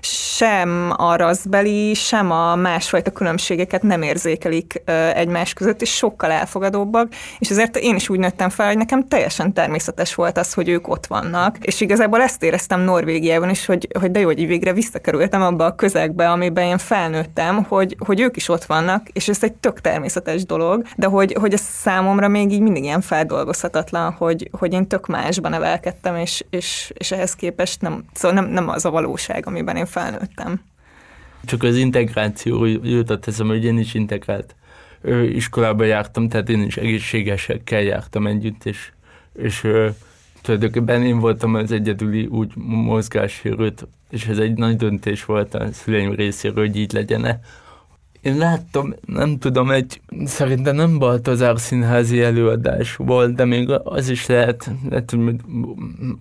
sem 0.00 0.92
a 0.96 1.16
raszbeli, 1.16 1.94
sem 1.94 2.30
a 2.30 2.56
másfajta 2.56 3.10
különbségeket 3.10 3.82
nem 3.82 4.02
érzékelik 4.02 4.82
egymás 5.14 5.52
között, 5.52 5.82
és 5.82 5.94
sokkal 5.94 6.30
elfogadóbbak, 6.30 7.12
és 7.38 7.50
ezért 7.50 7.76
én 7.76 7.94
is 7.94 8.08
úgy 8.08 8.18
nőttem 8.18 8.48
fel, 8.48 8.66
hogy 8.66 8.76
nekem 8.76 9.08
teljesen 9.08 9.52
természetes 9.52 10.14
volt 10.14 10.38
az, 10.38 10.52
hogy 10.52 10.68
ők 10.68 10.88
ott 10.88 11.06
vannak, 11.06 11.56
és 11.60 11.80
igazából 11.80 12.20
ezt 12.20 12.42
éreztem 12.42 12.80
Norvégiában 12.80 13.50
is, 13.50 13.66
hogy, 13.66 13.88
hogy 13.98 14.10
de 14.10 14.20
jó, 14.20 14.26
hogy 14.26 14.46
végre 14.46 14.72
visszakerültem 14.72 15.42
abba 15.42 15.64
a 15.64 15.74
közegbe, 15.74 16.30
amiben 16.30 16.64
én 16.64 16.78
felnőttem, 16.78 17.64
hogy, 17.64 17.96
hogy 17.98 18.20
ők 18.20 18.36
is 18.36 18.48
ott 18.48 18.64
vannak, 18.64 19.08
és 19.08 19.28
ez 19.28 19.42
egy 19.42 19.52
tök 19.52 19.80
természetes 19.80 20.44
dolog, 20.44 20.86
de 20.96 21.06
hogy, 21.06 21.36
hogy 21.40 21.52
ez 21.52 21.60
számomra 21.60 22.28
még 22.28 22.52
így 22.52 22.60
mindig 22.60 22.82
ilyen 22.82 23.00
feldolgozhatatlan, 23.00 24.12
hogy, 24.12 24.50
hogy 24.52 24.72
én 24.72 24.86
tök 24.86 25.06
másban 25.06 25.50
nevelkedtem, 25.50 26.16
és, 26.16 26.44
és, 26.50 26.92
és 26.94 27.10
ehhez 27.10 27.34
képest 27.34 27.80
nem, 27.80 28.04
szóval 28.12 28.37
nem, 28.40 28.50
nem 28.50 28.68
az 28.68 28.84
a 28.84 28.90
valóság, 28.90 29.46
amiben 29.46 29.76
én 29.76 29.86
felnőttem. 29.86 30.60
Csak 31.44 31.62
az 31.62 31.76
integráció 31.76 32.64
jutott 32.64 33.26
eszembe, 33.26 33.52
hogy 33.52 33.64
én 33.64 33.78
is 33.78 33.94
integrált 33.94 34.54
iskolába 35.32 35.84
jártam, 35.84 36.28
tehát 36.28 36.48
én 36.48 36.62
is 36.62 36.76
egészségesekkel 36.76 37.82
jártam 37.82 38.26
együtt, 38.26 38.64
és, 38.64 38.92
és 39.32 39.66
tulajdonképpen 40.42 41.02
én 41.02 41.18
voltam 41.18 41.54
az 41.54 41.72
egyedüli 41.72 42.26
úgy 42.26 42.52
mozgássérült, 42.64 43.86
és 44.10 44.26
ez 44.26 44.38
egy 44.38 44.54
nagy 44.54 44.76
döntés 44.76 45.24
volt 45.24 45.54
a 45.54 45.72
szüleim 45.72 46.14
részéről, 46.14 46.66
hogy 46.66 46.76
így 46.76 46.92
legyen 46.92 47.40
Én 48.20 48.36
láttam, 48.36 48.94
nem 49.06 49.38
tudom, 49.38 49.70
egy 49.70 50.00
szerintem 50.24 50.76
nem 50.76 50.98
Baltazár 50.98 51.58
színházi 51.58 52.22
előadás 52.22 52.96
volt, 52.96 53.34
de 53.34 53.44
még 53.44 53.70
az 53.70 54.08
is 54.08 54.26
lehet, 54.26 54.70
lehet 54.88 55.10
hogy 55.10 55.36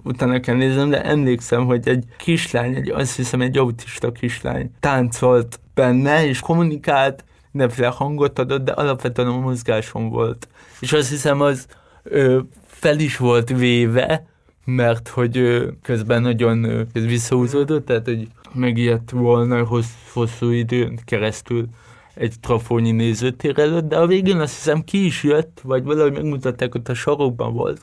utána 0.04 0.40
kell 0.40 0.56
néznem, 0.56 0.90
de 0.90 1.04
emlékszem, 1.04 1.66
hogy 1.66 1.88
egy 1.88 2.04
kislány, 2.18 2.76
egy, 2.76 2.90
azt 2.90 3.16
hiszem 3.16 3.42
egy 3.42 3.58
autista 3.58 4.12
kislány 4.12 4.72
táncolt 4.80 5.60
benne, 5.74 6.28
és 6.28 6.40
kommunikált, 6.40 7.24
mindenféle 7.52 7.88
hangot 7.88 8.40
adott, 8.40 8.64
de 8.64 8.72
alapvetően 8.72 9.28
a 9.28 9.40
mozgáson 9.40 10.10
volt. 10.10 10.48
És 10.80 10.94
azt 10.94 11.10
hiszem, 11.10 11.42
az 11.42 11.66
ö, 12.04 12.40
fel 12.66 13.00
is 13.00 13.18
volt 13.18 13.50
véve, 13.50 14.26
mert 14.66 15.08
hogy 15.08 15.66
közben 15.82 16.22
nagyon 16.22 16.88
visszahúzódott, 16.94 17.86
tehát 17.86 18.06
hogy 18.06 18.28
megijedt 18.54 19.12
volna 19.12 19.64
hossz, 19.64 19.92
hosszú 20.14 20.50
időn 20.50 21.00
keresztül 21.06 21.68
egy 22.18 22.34
trafónyi 22.42 22.92
nézőtér 22.92 23.60
előtt, 23.60 23.88
de 23.88 23.98
a 23.98 24.08
végén 24.08 24.40
azt 24.40 24.56
hiszem 24.56 24.84
ki 24.84 25.06
is 25.06 25.24
jött, 25.24 25.60
vagy 25.64 25.84
valahogy 25.84 26.12
megmutatták, 26.12 26.72
hogy 26.72 26.82
a 26.86 26.94
sarokban 26.94 27.54
volt. 27.54 27.82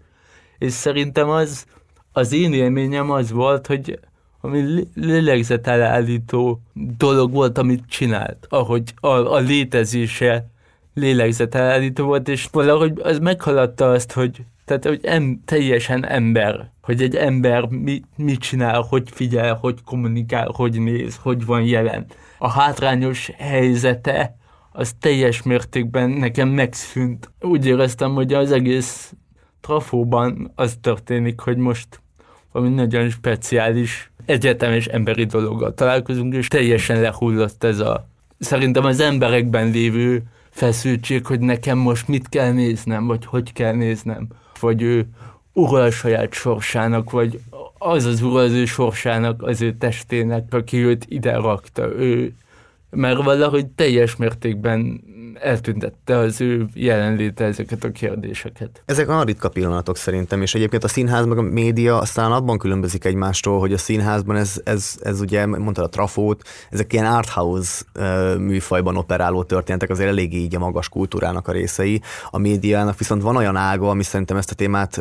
És 0.58 0.72
szerintem 0.72 1.28
az, 1.28 1.66
az 2.12 2.32
én 2.32 2.52
élményem 2.52 3.10
az 3.10 3.30
volt, 3.30 3.66
hogy 3.66 3.98
ami 4.40 4.88
lélegzetelállító 4.94 6.60
dolog 6.98 7.32
volt, 7.32 7.58
amit 7.58 7.84
csinált, 7.88 8.46
ahogy 8.48 8.94
a, 9.00 9.08
a 9.08 9.38
létezése 9.38 10.46
lélegzetelállító 10.94 12.04
volt, 12.04 12.28
és 12.28 12.48
valahogy 12.52 13.00
az 13.02 13.18
meghaladta 13.18 13.90
azt, 13.90 14.12
hogy 14.12 14.44
tehát, 14.64 14.84
hogy 14.84 15.00
em, 15.02 15.42
teljesen 15.44 16.06
ember, 16.06 16.70
hogy 16.82 17.02
egy 17.02 17.16
ember 17.16 17.64
mi, 17.64 18.02
mit 18.16 18.40
csinál, 18.40 18.80
hogy 18.80 19.10
figyel, 19.10 19.54
hogy 19.54 19.82
kommunikál, 19.84 20.50
hogy 20.54 20.80
néz, 20.80 21.18
hogy 21.22 21.44
van 21.44 21.62
jelen. 21.62 22.06
A 22.38 22.48
hátrányos 22.48 23.30
helyzete 23.38 24.36
az 24.72 24.94
teljes 25.00 25.42
mértékben 25.42 26.10
nekem 26.10 26.48
megszűnt. 26.48 27.30
Úgy 27.40 27.66
éreztem, 27.66 28.14
hogy 28.14 28.32
az 28.32 28.52
egész 28.52 29.12
trafóban 29.60 30.52
az 30.54 30.76
történik, 30.80 31.40
hogy 31.40 31.56
most 31.56 32.00
valami 32.52 32.74
nagyon 32.74 33.10
speciális 33.10 34.12
egyetemes 34.26 34.86
emberi 34.86 35.24
dologgal 35.24 35.74
találkozunk, 35.74 36.34
és 36.34 36.48
teljesen 36.48 37.00
lehullott 37.00 37.64
ez 37.64 37.78
a 37.78 38.08
szerintem 38.38 38.84
az 38.84 39.00
emberekben 39.00 39.70
lévő 39.70 40.22
feszültség, 40.50 41.26
hogy 41.26 41.40
nekem 41.40 41.78
most 41.78 42.08
mit 42.08 42.28
kell 42.28 42.52
néznem, 42.52 43.06
vagy 43.06 43.24
hogy 43.24 43.52
kell 43.52 43.74
néznem 43.74 44.28
vagy 44.60 44.82
ő 44.82 45.06
ura 45.52 45.82
a 45.82 45.90
saját 45.90 46.32
sorsának, 46.32 47.10
vagy 47.10 47.40
az 47.84 48.04
az 48.04 48.22
ura 48.22 48.40
az 48.40 48.52
ő 48.52 48.64
sorsának, 48.64 49.42
az 49.42 49.62
ő 49.62 49.72
testének, 49.72 50.44
aki 50.50 50.84
őt 50.84 51.04
ide 51.08 51.36
rakta. 51.36 51.86
Ő, 51.86 52.34
mert 52.90 53.22
valahogy 53.22 53.66
teljes 53.66 54.16
mértékben 54.16 55.00
eltüntette 55.40 56.16
az 56.16 56.40
ő 56.40 56.66
jelenléte 56.74 57.44
ezeket 57.44 57.84
a 57.84 57.90
kérdéseket. 57.90 58.82
Ezek 58.84 59.08
a 59.08 59.22
ritka 59.22 59.48
pillanatok 59.48 59.96
szerintem, 59.96 60.42
és 60.42 60.54
egyébként 60.54 60.84
a 60.84 60.88
színház 60.88 61.26
meg 61.26 61.38
a 61.38 61.42
média 61.42 61.98
aztán 61.98 62.32
abban 62.32 62.58
különbözik 62.58 63.04
egymástól, 63.04 63.58
hogy 63.58 63.72
a 63.72 63.78
színházban 63.78 64.36
ez, 64.36 64.60
ez, 64.64 64.94
ez 65.02 65.20
ugye, 65.20 65.46
mondtad 65.46 65.84
a 65.84 65.88
trafót, 65.88 66.42
ezek 66.70 66.92
ilyen 66.92 67.06
arthouse 67.06 67.84
műfajban 68.38 68.96
operáló 68.96 69.42
történetek, 69.42 69.90
azért 69.90 70.08
eléggé 70.08 70.36
így 70.36 70.54
a 70.54 70.58
magas 70.58 70.88
kultúrának 70.88 71.48
a 71.48 71.52
részei. 71.52 72.00
A 72.30 72.38
médiának 72.38 72.98
viszont 72.98 73.22
van 73.22 73.36
olyan 73.36 73.56
ága, 73.56 73.88
ami 73.88 74.02
szerintem 74.02 74.36
ezt 74.36 74.50
a 74.50 74.54
témát 74.54 75.00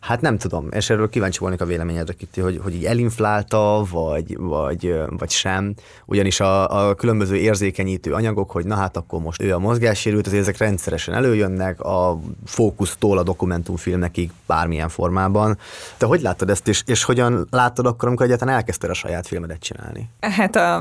Hát 0.00 0.20
nem 0.20 0.38
tudom, 0.38 0.68
és 0.70 0.90
erről 0.90 1.08
kíváncsi 1.08 1.38
volnék 1.38 1.60
a 1.60 1.64
véleményedre, 1.64 2.12
Kitti, 2.12 2.40
hogy, 2.40 2.60
hogy 2.62 2.74
így 2.74 2.84
elinflálta, 2.84 3.84
vagy, 3.90 4.36
vagy, 4.38 4.94
vagy 5.08 5.30
sem. 5.30 5.74
Ugyanis 6.06 6.40
a, 6.40 6.88
a 6.88 6.94
különböző 6.94 7.36
érzékenyítő 7.36 8.12
anyagok, 8.12 8.50
hogy 8.50 8.66
na 8.66 8.74
hát 8.74 8.96
akkor 8.96 9.20
most 9.20 9.42
ő 9.42 9.54
a 9.54 9.58
mozgássérült, 9.58 10.26
azért 10.26 10.42
ezek 10.42 10.58
rendszeresen 10.58 11.14
előjönnek, 11.14 11.80
a 11.80 12.18
fókusztól 12.44 13.18
a 13.18 13.22
dokumentumfilmekig 13.22 14.30
bármilyen 14.46 14.88
formában. 14.88 15.58
Te 15.96 16.06
hogy 16.06 16.20
láttad 16.20 16.50
ezt, 16.50 16.68
és, 16.68 16.82
és 16.86 17.04
hogyan 17.04 17.46
láttad 17.50 17.86
akkor, 17.86 18.08
amikor 18.08 18.26
egyáltalán 18.26 18.54
elkezdted 18.54 18.90
a 18.90 18.94
saját 18.94 19.26
filmedet 19.26 19.60
csinálni? 19.60 20.10
Hát 20.20 20.56
a, 20.56 20.80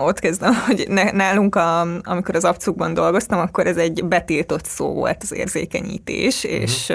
ott 0.00 0.18
kezdem, 0.18 0.54
hogy 0.66 0.88
nálunk, 1.12 1.54
a, 1.54 1.80
amikor 2.02 2.34
az 2.34 2.44
abcukban 2.44 2.94
dolgoztam, 2.94 3.38
akkor 3.38 3.66
ez 3.66 3.76
egy 3.76 4.04
betiltott 4.04 4.64
szó 4.64 4.92
volt 4.92 5.22
az 5.22 5.32
érzékenyítés, 5.32 6.44
uh-huh. 6.44 6.60
és, 6.60 6.92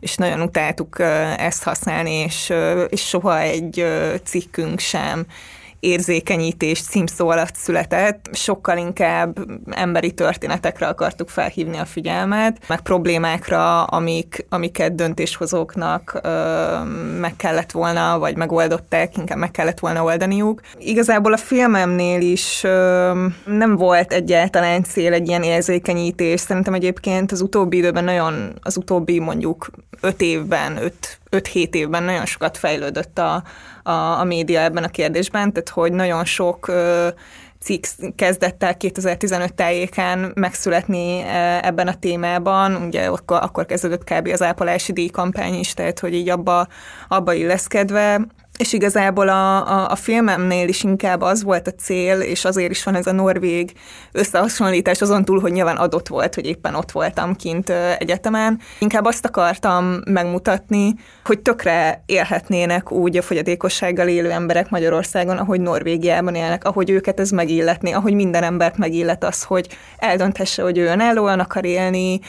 és 0.00 0.16
nagyon 0.16 0.40
utáltuk 0.48 0.98
ezt 1.38 1.62
használni, 1.62 2.10
és, 2.12 2.52
és 2.88 3.08
soha 3.08 3.40
egy 3.40 3.84
cikkünk 4.24 4.78
sem 4.78 5.26
érzékenyítés 5.80 6.82
címszó 6.82 7.28
alatt 7.28 7.54
született, 7.54 8.28
sokkal 8.32 8.78
inkább 8.78 9.38
emberi 9.70 10.12
történetekre 10.12 10.86
akartuk 10.86 11.28
felhívni 11.28 11.76
a 11.76 11.84
figyelmet, 11.84 12.58
meg 12.68 12.80
problémákra, 12.80 13.84
amik, 13.84 14.46
amiket 14.48 14.94
döntéshozóknak 14.94 16.20
ö, 16.22 16.84
meg 17.20 17.36
kellett 17.36 17.70
volna, 17.70 18.18
vagy 18.18 18.36
megoldották, 18.36 19.16
inkább 19.16 19.38
meg 19.38 19.50
kellett 19.50 19.78
volna 19.78 20.02
oldaniuk. 20.02 20.60
Igazából 20.78 21.32
a 21.32 21.36
filmemnél 21.36 22.20
is 22.20 22.64
ö, 22.64 23.26
nem 23.44 23.76
volt 23.76 24.12
egyáltalán 24.12 24.84
cél 24.84 25.12
egy 25.12 25.28
ilyen 25.28 25.42
érzékenyítés. 25.42 26.40
Szerintem 26.40 26.74
egyébként 26.74 27.32
az 27.32 27.40
utóbbi 27.40 27.76
időben 27.76 28.04
nagyon, 28.04 28.52
az 28.62 28.76
utóbbi 28.76 29.18
mondjuk 29.18 29.70
öt 30.00 30.20
évben, 30.20 30.76
öt, 30.76 31.18
5-7 31.30 31.74
évben 31.74 32.02
nagyon 32.02 32.26
sokat 32.26 32.58
fejlődött 32.58 33.18
a, 33.18 33.42
a, 33.88 34.20
a 34.20 34.24
média 34.24 34.60
ebben 34.60 34.84
a 34.84 34.88
kérdésben, 34.88 35.52
tehát 35.52 35.68
hogy 35.68 35.92
nagyon 35.92 36.24
sok 36.24 36.68
ö, 36.68 37.08
cikk 37.60 37.84
kezdett 38.16 38.62
el 38.62 38.76
2015 38.76 39.54
tájékán 39.54 40.32
megszületni 40.34 41.20
e, 41.20 41.60
ebben 41.64 41.88
a 41.88 41.98
témában, 41.98 42.74
ugye 42.74 43.06
akkor, 43.06 43.38
akkor 43.42 43.66
kezdődött 43.66 44.04
kb. 44.04 44.28
az 44.32 44.42
ápolási 44.42 44.92
díjkampány 44.92 45.54
is, 45.54 45.74
tehát 45.74 45.98
hogy 45.98 46.14
így 46.14 46.28
abba, 46.28 46.68
abba 47.08 47.32
illeszkedve 47.32 48.26
és 48.58 48.72
igazából 48.72 49.28
a, 49.28 49.68
a, 49.68 49.90
a 49.90 49.94
filmemnél 49.94 50.68
is 50.68 50.82
inkább 50.82 51.20
az 51.20 51.42
volt 51.42 51.66
a 51.66 51.70
cél, 51.70 52.20
és 52.20 52.44
azért 52.44 52.70
is 52.70 52.84
van 52.84 52.94
ez 52.94 53.06
a 53.06 53.12
norvég 53.12 53.72
összehasonlítás, 54.12 55.00
azon 55.00 55.24
túl, 55.24 55.40
hogy 55.40 55.52
nyilván 55.52 55.76
adott 55.76 56.08
volt, 56.08 56.34
hogy 56.34 56.46
éppen 56.46 56.74
ott 56.74 56.90
voltam 56.90 57.34
kint 57.34 57.70
egyetemen. 57.98 58.60
Inkább 58.78 59.04
azt 59.04 59.24
akartam 59.24 60.00
megmutatni, 60.04 60.94
hogy 61.24 61.40
tökre 61.40 62.02
élhetnének 62.06 62.92
úgy 62.92 63.16
a 63.16 63.22
fogyatékossággal 63.22 64.08
élő 64.08 64.30
emberek 64.30 64.70
Magyarországon, 64.70 65.36
ahogy 65.36 65.60
Norvégiában 65.60 66.34
élnek, 66.34 66.64
ahogy 66.64 66.90
őket 66.90 67.20
ez 67.20 67.30
megilletni, 67.30 67.92
ahogy 67.92 68.14
minden 68.14 68.42
embert 68.42 68.76
megillet 68.76 69.24
az, 69.24 69.42
hogy 69.42 69.68
eldönthesse, 69.98 70.62
hogy 70.62 70.78
ő 70.78 70.86
önállóan 70.86 71.40
akar 71.40 71.64
élni, 71.64 72.20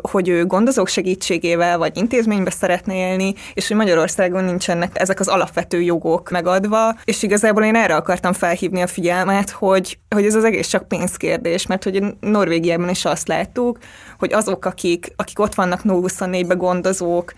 hogy 0.00 0.28
ő 0.28 0.46
gondozók 0.46 0.88
segítségével 0.88 1.78
vagy 1.78 1.96
intézménybe 1.96 2.50
szeretne 2.50 2.94
élni, 2.94 3.34
és 3.54 3.68
hogy 3.68 3.76
Magyarországon 3.76 4.44
nincsenek 4.44 5.00
ezek 5.00 5.20
az 5.20 5.32
alapvető 5.34 5.80
jogok 5.80 6.30
megadva, 6.30 6.94
és 7.04 7.22
igazából 7.22 7.64
én 7.64 7.76
erre 7.76 7.96
akartam 7.96 8.32
felhívni 8.32 8.82
a 8.82 8.86
figyelmet, 8.86 9.50
hogy, 9.50 9.98
hogy 10.08 10.24
ez 10.24 10.34
az 10.34 10.44
egész 10.44 10.68
csak 10.68 10.88
pénzkérdés, 10.88 11.66
mert 11.66 11.84
hogy 11.84 12.02
Norvégiában 12.20 12.88
is 12.88 13.04
azt 13.04 13.28
láttuk, 13.28 13.78
hogy 14.18 14.32
azok, 14.32 14.64
akik, 14.64 15.12
akik 15.16 15.38
ott 15.38 15.54
vannak 15.54 15.80
0-24-be 15.84 16.54
gondozók 16.54 17.32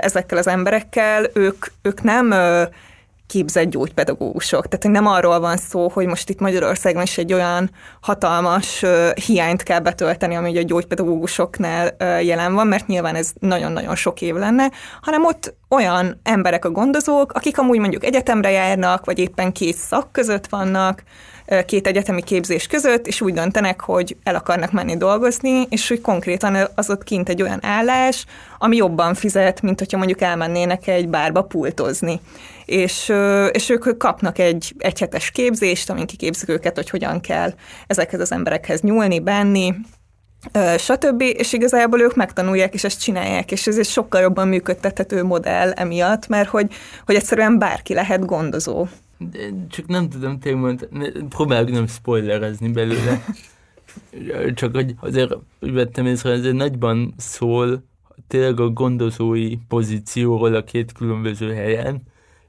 ezekkel 0.00 0.38
az 0.38 0.46
emberekkel, 0.46 1.26
ők, 1.32 1.66
ők 1.82 2.02
nem 2.02 2.34
képzett 3.26 3.70
gyógypedagógusok. 3.70 4.68
Tehát 4.68 4.98
nem 4.98 5.12
arról 5.12 5.40
van 5.40 5.56
szó, 5.56 5.88
hogy 5.88 6.06
most 6.06 6.30
itt 6.30 6.40
Magyarországon 6.40 7.02
is 7.02 7.18
egy 7.18 7.32
olyan 7.32 7.70
hatalmas 8.00 8.84
hiányt 9.26 9.62
kell 9.62 9.80
betölteni, 9.80 10.34
ami 10.34 10.58
a 10.58 10.62
gyógypedagógusoknál 10.62 11.96
jelen 12.22 12.54
van, 12.54 12.66
mert 12.66 12.86
nyilván 12.86 13.14
ez 13.14 13.30
nagyon-nagyon 13.40 13.94
sok 13.94 14.20
év 14.20 14.34
lenne, 14.34 14.70
hanem 15.02 15.24
ott 15.24 15.54
olyan 15.68 16.20
emberek 16.22 16.64
a 16.64 16.70
gondozók, 16.70 17.32
akik 17.32 17.58
amúgy 17.58 17.78
mondjuk 17.78 18.04
egyetemre 18.04 18.50
járnak, 18.50 19.04
vagy 19.04 19.18
éppen 19.18 19.52
két 19.52 19.76
szak 19.76 20.12
között 20.12 20.46
vannak, 20.46 21.02
két 21.66 21.86
egyetemi 21.86 22.22
képzés 22.22 22.66
között, 22.66 23.06
és 23.06 23.20
úgy 23.20 23.34
döntenek, 23.34 23.80
hogy 23.80 24.16
el 24.22 24.34
akarnak 24.34 24.72
menni 24.72 24.96
dolgozni, 24.96 25.66
és 25.68 25.88
hogy 25.88 26.00
konkrétan 26.00 26.56
az 26.74 26.90
ott 26.90 27.04
kint 27.04 27.28
egy 27.28 27.42
olyan 27.42 27.64
állás, 27.64 28.24
ami 28.58 28.76
jobban 28.76 29.14
fizet, 29.14 29.62
mint 29.62 29.78
hogyha 29.78 29.98
mondjuk 29.98 30.20
elmennének 30.20 30.86
egy 30.86 31.08
bárba 31.08 31.42
pultozni. 31.42 32.20
És, 32.66 33.12
és 33.50 33.68
ők 33.68 33.96
kapnak 33.96 34.38
egy 34.38 34.74
egyhetes 34.78 35.30
képzést, 35.30 35.90
amin 35.90 36.06
kiképzik 36.06 36.48
őket, 36.48 36.76
hogy 36.76 36.90
hogyan 36.90 37.20
kell 37.20 37.54
ezekhez 37.86 38.20
az 38.20 38.32
emberekhez 38.32 38.80
nyúlni, 38.80 39.20
benni, 39.20 39.74
stb. 40.78 41.20
És 41.20 41.52
igazából 41.52 42.00
ők 42.00 42.14
megtanulják, 42.14 42.74
és 42.74 42.84
ezt 42.84 43.02
csinálják, 43.02 43.52
és 43.52 43.66
ez 43.66 43.78
egy 43.78 43.86
sokkal 43.86 44.20
jobban 44.20 44.48
működtethető 44.48 45.22
modell 45.24 45.70
emiatt, 45.70 46.28
mert 46.28 46.48
hogy, 46.48 46.72
hogy 47.06 47.14
egyszerűen 47.14 47.58
bárki 47.58 47.94
lehet 47.94 48.24
gondozó. 48.24 48.86
De 49.18 49.38
csak 49.68 49.86
nem 49.86 50.08
tudom 50.08 50.38
tényleg 50.38 50.88
próbálok 51.28 51.70
nem 51.70 51.86
spoilerezni 51.86 52.68
belőle. 52.68 53.24
csak 54.54 54.74
hogy 54.74 54.94
azért 55.00 55.36
úgy 55.60 55.72
vettem 55.72 56.06
észre, 56.06 56.30
ez 56.30 56.52
nagyban 56.52 57.14
szól 57.16 57.84
tényleg 58.28 58.60
a 58.60 58.68
gondozói 58.68 59.56
pozícióról 59.68 60.54
a 60.54 60.64
két 60.64 60.92
különböző 60.92 61.54
helyen, 61.54 62.02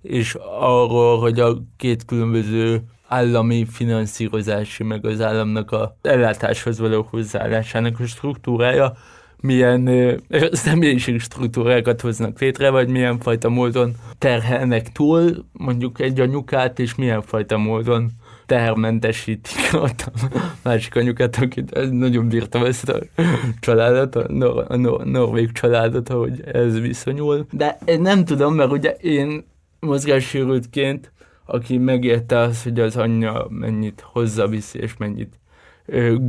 és 0.07 0.37
arról, 0.59 1.19
hogy 1.19 1.39
a 1.39 1.57
két 1.77 2.05
különböző 2.05 2.81
állami 3.07 3.65
finanszírozási, 3.71 4.83
meg 4.83 5.05
az 5.05 5.21
államnak 5.21 5.71
a 5.71 5.97
ellátáshoz 6.01 6.79
való 6.79 7.07
hozzáállásának 7.09 7.99
a 7.99 8.05
struktúrája 8.05 8.93
milyen 9.41 9.89
személyiség 10.51 11.19
struktúrákat 11.19 12.01
hoznak 12.01 12.39
létre, 12.39 12.69
vagy 12.69 12.89
milyen 12.89 13.19
fajta 13.19 13.49
módon 13.49 13.93
terhelnek 14.17 14.91
túl 14.91 15.45
mondjuk 15.51 15.99
egy 15.99 16.19
anyukát, 16.19 16.79
és 16.79 16.95
milyen 16.95 17.21
fajta 17.21 17.57
módon 17.57 18.09
tehermentesítik 18.45 19.73
a 19.73 19.89
másik 20.63 20.95
anyukát, 20.95 21.35
akit 21.35 21.91
nagyon 21.91 22.27
bírtam 22.27 22.63
ezt 22.63 22.89
a 22.89 22.99
családot, 23.59 24.15
a, 24.15 24.25
nor- 24.27 24.69
a 24.69 24.77
nor- 24.77 25.05
norvég 25.05 25.51
családot, 25.51 26.09
ahogy 26.09 26.41
ez 26.51 26.79
viszonyul. 26.79 27.45
De 27.51 27.77
én 27.85 28.01
nem 28.01 28.25
tudom, 28.25 28.53
mert 28.53 28.71
ugye 28.71 28.89
én 28.91 29.45
mozgássérültként, 29.79 31.11
aki 31.45 31.77
megérte 31.77 32.37
azt, 32.37 32.63
hogy 32.63 32.79
az 32.79 32.97
anyja 32.97 33.47
mennyit 33.49 34.01
hozzaviszi, 34.01 34.79
és 34.79 34.97
mennyit 34.97 35.39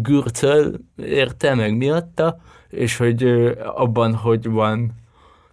gürcöl 0.02 0.80
érte 0.96 1.54
meg 1.54 1.76
miatta, 1.76 2.40
és 2.68 2.96
hogy 2.96 3.24
abban, 3.64 4.14
hogy 4.14 4.46
van 4.46 4.92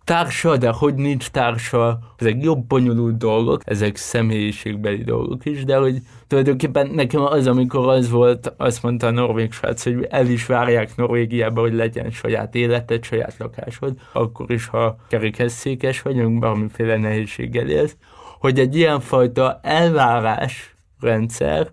társa, 0.05 0.57
de 0.57 0.69
hogy 0.69 0.95
nincs 0.95 1.27
társa, 1.27 1.99
ezek 2.17 2.43
jobb 2.43 2.67
bonyolult 2.67 3.17
dolgok, 3.17 3.61
ezek 3.65 3.95
személyiségbeli 3.95 5.03
dolgok 5.03 5.45
is, 5.45 5.63
de 5.63 5.77
hogy 5.77 5.97
tulajdonképpen 6.27 6.89
nekem 6.93 7.21
az, 7.21 7.47
amikor 7.47 7.87
az 7.87 8.09
volt, 8.09 8.53
azt 8.57 8.83
mondta 8.83 9.07
a 9.07 9.11
norvég 9.11 9.51
srác, 9.51 9.83
hogy 9.83 10.07
el 10.09 10.27
is 10.27 10.45
várják 10.45 10.95
Norvégiába, 10.95 11.61
hogy 11.61 11.73
legyen 11.73 12.11
saját 12.11 12.55
életed, 12.55 13.03
saját 13.03 13.35
lakásod, 13.37 13.93
akkor 14.13 14.51
is, 14.51 14.67
ha 14.67 14.97
kerékesszékes 15.07 16.01
vagyunk, 16.01 16.43
valamiféle 16.43 16.97
nehézséggel 16.97 17.69
élsz, 17.69 17.95
hogy 18.39 18.59
egy 18.59 18.75
ilyenfajta 18.75 19.59
elvárás 19.63 20.75
rendszer, 20.99 21.71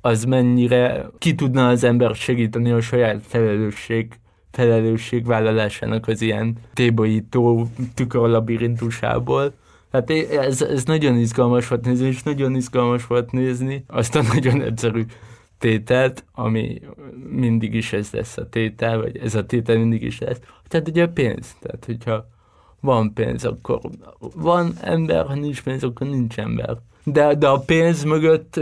az 0.00 0.24
mennyire 0.24 1.06
ki 1.18 1.34
tudna 1.34 1.68
az 1.68 1.84
ember 1.84 2.14
segíteni 2.14 2.70
a 2.70 2.80
saját 2.80 3.22
felelősség 3.26 4.20
felelősségvállalásának 4.50 6.08
az 6.08 6.20
ilyen 6.20 6.56
tébolyító 6.74 7.68
tükörlabirintusából. 7.94 9.52
Hát 9.92 10.10
ez, 10.10 10.62
ez 10.62 10.84
nagyon 10.84 11.16
izgalmas 11.16 11.68
volt 11.68 11.84
nézni, 11.84 12.06
és 12.06 12.22
nagyon 12.22 12.54
izgalmas 12.54 13.06
volt 13.06 13.32
nézni 13.32 13.84
azt 13.86 14.14
a 14.14 14.22
nagyon 14.22 14.62
egyszerű 14.62 15.04
tételt, 15.58 16.24
ami 16.32 16.80
mindig 17.28 17.74
is 17.74 17.92
ez 17.92 18.10
lesz 18.10 18.36
a 18.36 18.48
tétel, 18.48 19.00
vagy 19.00 19.16
ez 19.16 19.34
a 19.34 19.46
tétel 19.46 19.78
mindig 19.78 20.02
is 20.02 20.18
lesz. 20.18 20.40
Tehát 20.68 20.88
ugye 20.88 21.04
a 21.04 21.08
pénz. 21.08 21.56
Tehát, 21.60 21.84
hogyha 21.84 22.28
van 22.80 23.12
pénz, 23.12 23.44
akkor 23.44 23.80
van 24.34 24.72
ember, 24.80 25.26
ha 25.26 25.34
nincs 25.34 25.62
pénz, 25.62 25.84
akkor 25.84 26.06
nincs 26.06 26.38
ember. 26.38 26.76
De, 27.04 27.34
de 27.34 27.48
a 27.48 27.58
pénz 27.58 28.04
mögött 28.04 28.60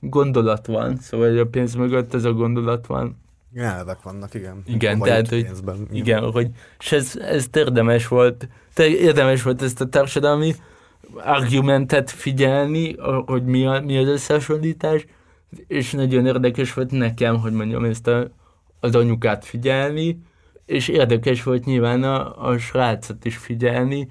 gondolat 0.00 0.66
van, 0.66 0.96
szóval 0.96 1.38
a 1.38 1.44
pénz 1.44 1.74
mögött 1.74 2.14
ez 2.14 2.24
a 2.24 2.32
gondolat 2.32 2.86
van, 2.86 3.16
Elvek 3.54 4.02
vannak, 4.02 4.34
igen. 4.34 4.62
Igen, 4.66 4.98
tehát, 4.98 5.28
hogy, 5.28 5.44
pénzben, 5.44 5.76
igen. 5.76 5.94
igen, 5.94 6.30
hogy 6.30 6.48
és 6.78 6.92
ez, 6.92 7.16
ez 7.16 7.46
érdemes 7.52 8.08
volt, 8.08 8.48
te 8.74 8.86
érdemes 8.88 9.42
volt 9.42 9.62
ezt 9.62 9.80
a 9.80 9.88
társadalmi 9.88 10.54
argumentet 11.14 12.10
figyelni, 12.10 12.96
hogy 13.26 13.44
mi, 13.44 13.66
a, 13.66 13.80
mi 13.80 13.98
az 13.98 14.08
összehasonlítás, 14.08 15.06
és 15.66 15.90
nagyon 15.92 16.26
érdekes 16.26 16.74
volt 16.74 16.90
nekem, 16.90 17.40
hogy 17.40 17.52
mondjam, 17.52 17.84
ezt 17.84 18.06
a, 18.06 18.30
az 18.80 18.94
anyukát 18.94 19.44
figyelni, 19.44 20.18
és 20.66 20.88
érdekes 20.88 21.42
volt 21.42 21.64
nyilván 21.64 22.02
a, 22.02 22.48
a 22.48 22.58
srácot 22.58 23.24
is 23.24 23.36
figyelni. 23.36 24.08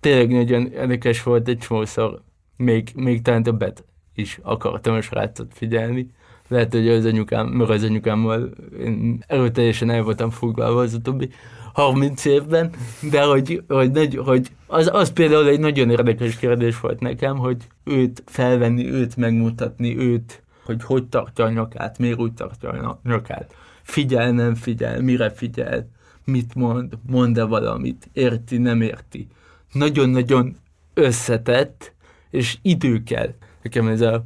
Tényleg 0.00 0.30
nagyon 0.30 0.72
érdekes 0.72 1.22
volt 1.22 1.48
egy 1.48 1.58
csomószor, 1.58 2.22
még, 2.56 2.90
még 2.94 3.22
talán 3.22 3.42
többet 3.42 3.84
is 4.14 4.38
akartam 4.42 4.94
a 4.94 5.00
srácot 5.00 5.52
figyelni 5.54 6.10
lehet, 6.48 6.72
hogy 6.72 6.88
az 6.88 7.04
anyukám, 7.04 7.46
mert 7.46 7.70
az 7.70 7.82
anyukámmal 7.82 8.50
én 8.80 9.24
erőteljesen 9.26 9.90
el 9.90 10.02
voltam 10.02 10.30
foglalva 10.30 10.80
az 10.80 10.94
utóbbi 10.94 11.30
30 11.72 12.24
évben, 12.24 12.70
de 13.10 13.22
hogy, 13.22 13.62
hogy, 13.68 13.90
hogy, 13.96 14.16
hogy 14.16 14.48
az, 14.66 14.90
az 14.92 15.12
például 15.12 15.48
egy 15.48 15.60
nagyon 15.60 15.90
érdekes 15.90 16.36
kérdés 16.36 16.80
volt 16.80 17.00
nekem, 17.00 17.36
hogy 17.36 17.56
őt 17.84 18.22
felvenni, 18.26 18.90
őt 18.90 19.16
megmutatni, 19.16 19.98
őt, 19.98 20.42
hogy 20.64 20.82
hogy 20.82 21.06
tartja 21.06 21.44
a 21.44 21.50
nyakát, 21.50 21.98
miért 21.98 22.18
úgy 22.18 22.32
tartja 22.32 22.70
a 22.70 23.00
nyakát. 23.04 23.54
Figyel, 23.82 24.32
nem 24.32 24.54
figyel, 24.54 25.02
mire 25.02 25.30
figyel, 25.30 25.88
mit 26.24 26.54
mond, 26.54 26.98
mond-e 27.06 27.44
valamit, 27.44 28.08
érti, 28.12 28.58
nem 28.58 28.80
érti. 28.80 29.26
Nagyon-nagyon 29.72 30.56
összetett, 30.94 31.92
és 32.30 32.58
idő 32.62 33.02
kell. 33.02 33.34
Nekem 33.62 33.88
ez 33.88 34.00
a, 34.00 34.24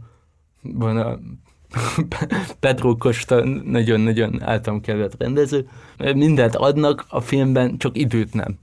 van 0.63 0.97
a 0.97 1.19
Pedro 2.61 2.97
Costa 2.97 3.45
nagyon-nagyon 3.65 4.43
általam 4.43 4.81
kedvelt 4.81 5.15
rendező. 5.19 5.69
Mindent 6.15 6.57
adnak, 6.57 7.05
a 7.09 7.21
filmben 7.21 7.79
csak 7.79 7.99
időt 7.99 8.35
nem. 8.35 8.59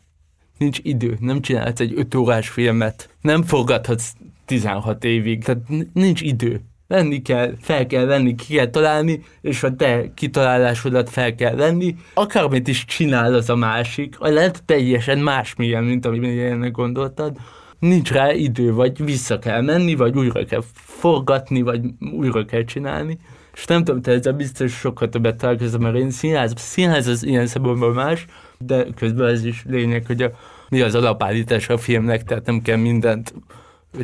Nincs 0.57 0.79
idő, 0.83 1.17
nem 1.19 1.41
csinálhatsz 1.41 1.79
egy 1.79 1.93
5 1.95 2.15
órás 2.15 2.49
filmet, 2.49 3.09
nem 3.21 3.43
forgathatsz 3.43 4.13
16 4.45 5.03
évig, 5.03 5.43
tehát 5.43 5.61
nincs 5.93 6.21
idő. 6.21 6.61
venni 6.87 7.21
kell, 7.21 7.53
fel 7.59 7.85
kell 7.85 8.05
venni, 8.05 8.35
ki 8.35 8.53
kell 8.53 8.69
találni, 8.69 9.23
és 9.41 9.63
a 9.63 9.75
te 9.75 10.13
kitalálásodat 10.13 11.09
fel 11.09 11.35
kell 11.35 11.55
venni. 11.55 11.95
Akármit 12.13 12.67
is 12.67 12.85
csinál 12.85 13.33
az 13.33 13.49
a 13.49 13.55
másik, 13.55 14.15
a 14.19 14.29
lehet 14.29 14.63
teljesen 14.65 15.19
másmilyen, 15.19 15.83
mint 15.83 16.05
amilyennek 16.05 16.71
gondoltad, 16.71 17.37
nincs 17.79 18.11
rá 18.11 18.33
idő, 18.33 18.73
vagy 18.73 19.05
vissza 19.05 19.39
kell 19.39 19.61
menni, 19.61 19.95
vagy 19.95 20.17
újra 20.17 20.45
kell 20.45 20.63
forgatni, 20.73 21.61
vagy 21.61 21.81
újra 22.11 22.45
kell 22.45 22.63
csinálni. 22.63 23.19
És 23.53 23.65
nem 23.65 23.83
tudom, 23.83 24.01
te 24.01 24.11
ezzel 24.11 24.33
biztos 24.33 24.71
sokkal 24.71 25.09
többet 25.09 25.37
találkozom, 25.37 25.81
mert 25.81 25.95
én 25.95 26.09
színház, 26.11 26.53
színház 26.55 27.07
az 27.07 27.25
ilyen 27.25 27.47
szempontból 27.47 27.93
más, 27.93 28.25
de 28.57 28.87
közben 28.95 29.27
ez 29.27 29.45
is 29.45 29.63
lényeg, 29.67 30.05
hogy 30.05 30.21
a, 30.21 30.31
mi 30.69 30.81
az 30.81 30.95
alapállítás 30.95 31.69
a 31.69 31.77
filmnek, 31.77 32.23
tehát 32.23 32.45
nem 32.45 32.61
kell 32.61 32.77
mindent 32.77 33.33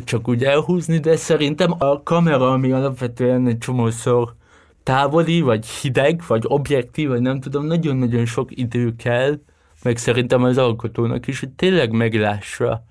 csak 0.04 0.28
úgy 0.28 0.44
elhúzni, 0.44 0.98
de 0.98 1.16
szerintem 1.16 1.74
a 1.78 2.02
kamera, 2.02 2.52
ami 2.52 2.72
alapvetően 2.72 3.46
egy 3.46 3.58
csomószor 3.58 4.34
távoli, 4.82 5.40
vagy 5.40 5.66
hideg, 5.66 6.22
vagy 6.26 6.42
objektív, 6.46 7.08
vagy 7.08 7.20
nem 7.20 7.40
tudom, 7.40 7.66
nagyon-nagyon 7.66 8.26
sok 8.26 8.58
idő 8.58 8.94
kell, 8.96 9.38
meg 9.82 9.96
szerintem 9.96 10.42
az 10.42 10.58
alkotónak 10.58 11.26
is, 11.26 11.40
hogy 11.40 11.50
tényleg 11.50 11.90
meglássa 11.90 12.84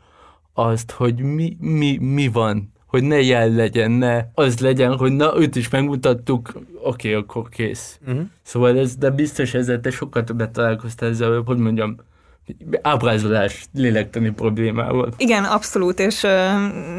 azt, 0.58 0.92
hogy 0.92 1.20
mi, 1.20 1.58
mi, 1.60 1.98
mi 1.98 2.28
van, 2.28 2.74
hogy 2.86 3.04
ne 3.04 3.22
jel 3.22 3.50
legyen, 3.50 3.92
ne 3.92 4.26
az 4.34 4.60
legyen, 4.60 4.96
hogy 4.96 5.12
na, 5.12 5.40
őt 5.40 5.56
is 5.56 5.70
megmutattuk, 5.70 6.54
oké, 6.84 7.10
okay, 7.10 7.14
akkor 7.14 7.50
kész. 7.50 8.00
Uh-huh. 8.08 8.26
Szóval 8.42 8.78
ez, 8.78 8.96
de 8.96 9.10
biztos 9.10 9.54
ezzel 9.54 9.80
te 9.80 9.90
sokkal 9.90 10.24
többet 10.24 10.52
találkoztál 10.52 11.10
ezzel, 11.10 11.42
hogy 11.46 11.58
mondjam, 11.58 11.96
ábrázolás 12.82 13.66
lélektani 13.74 14.30
problémával. 14.30 15.14
Igen, 15.18 15.44
abszolút, 15.44 16.00
és 16.00 16.24
ö, 16.24 16.50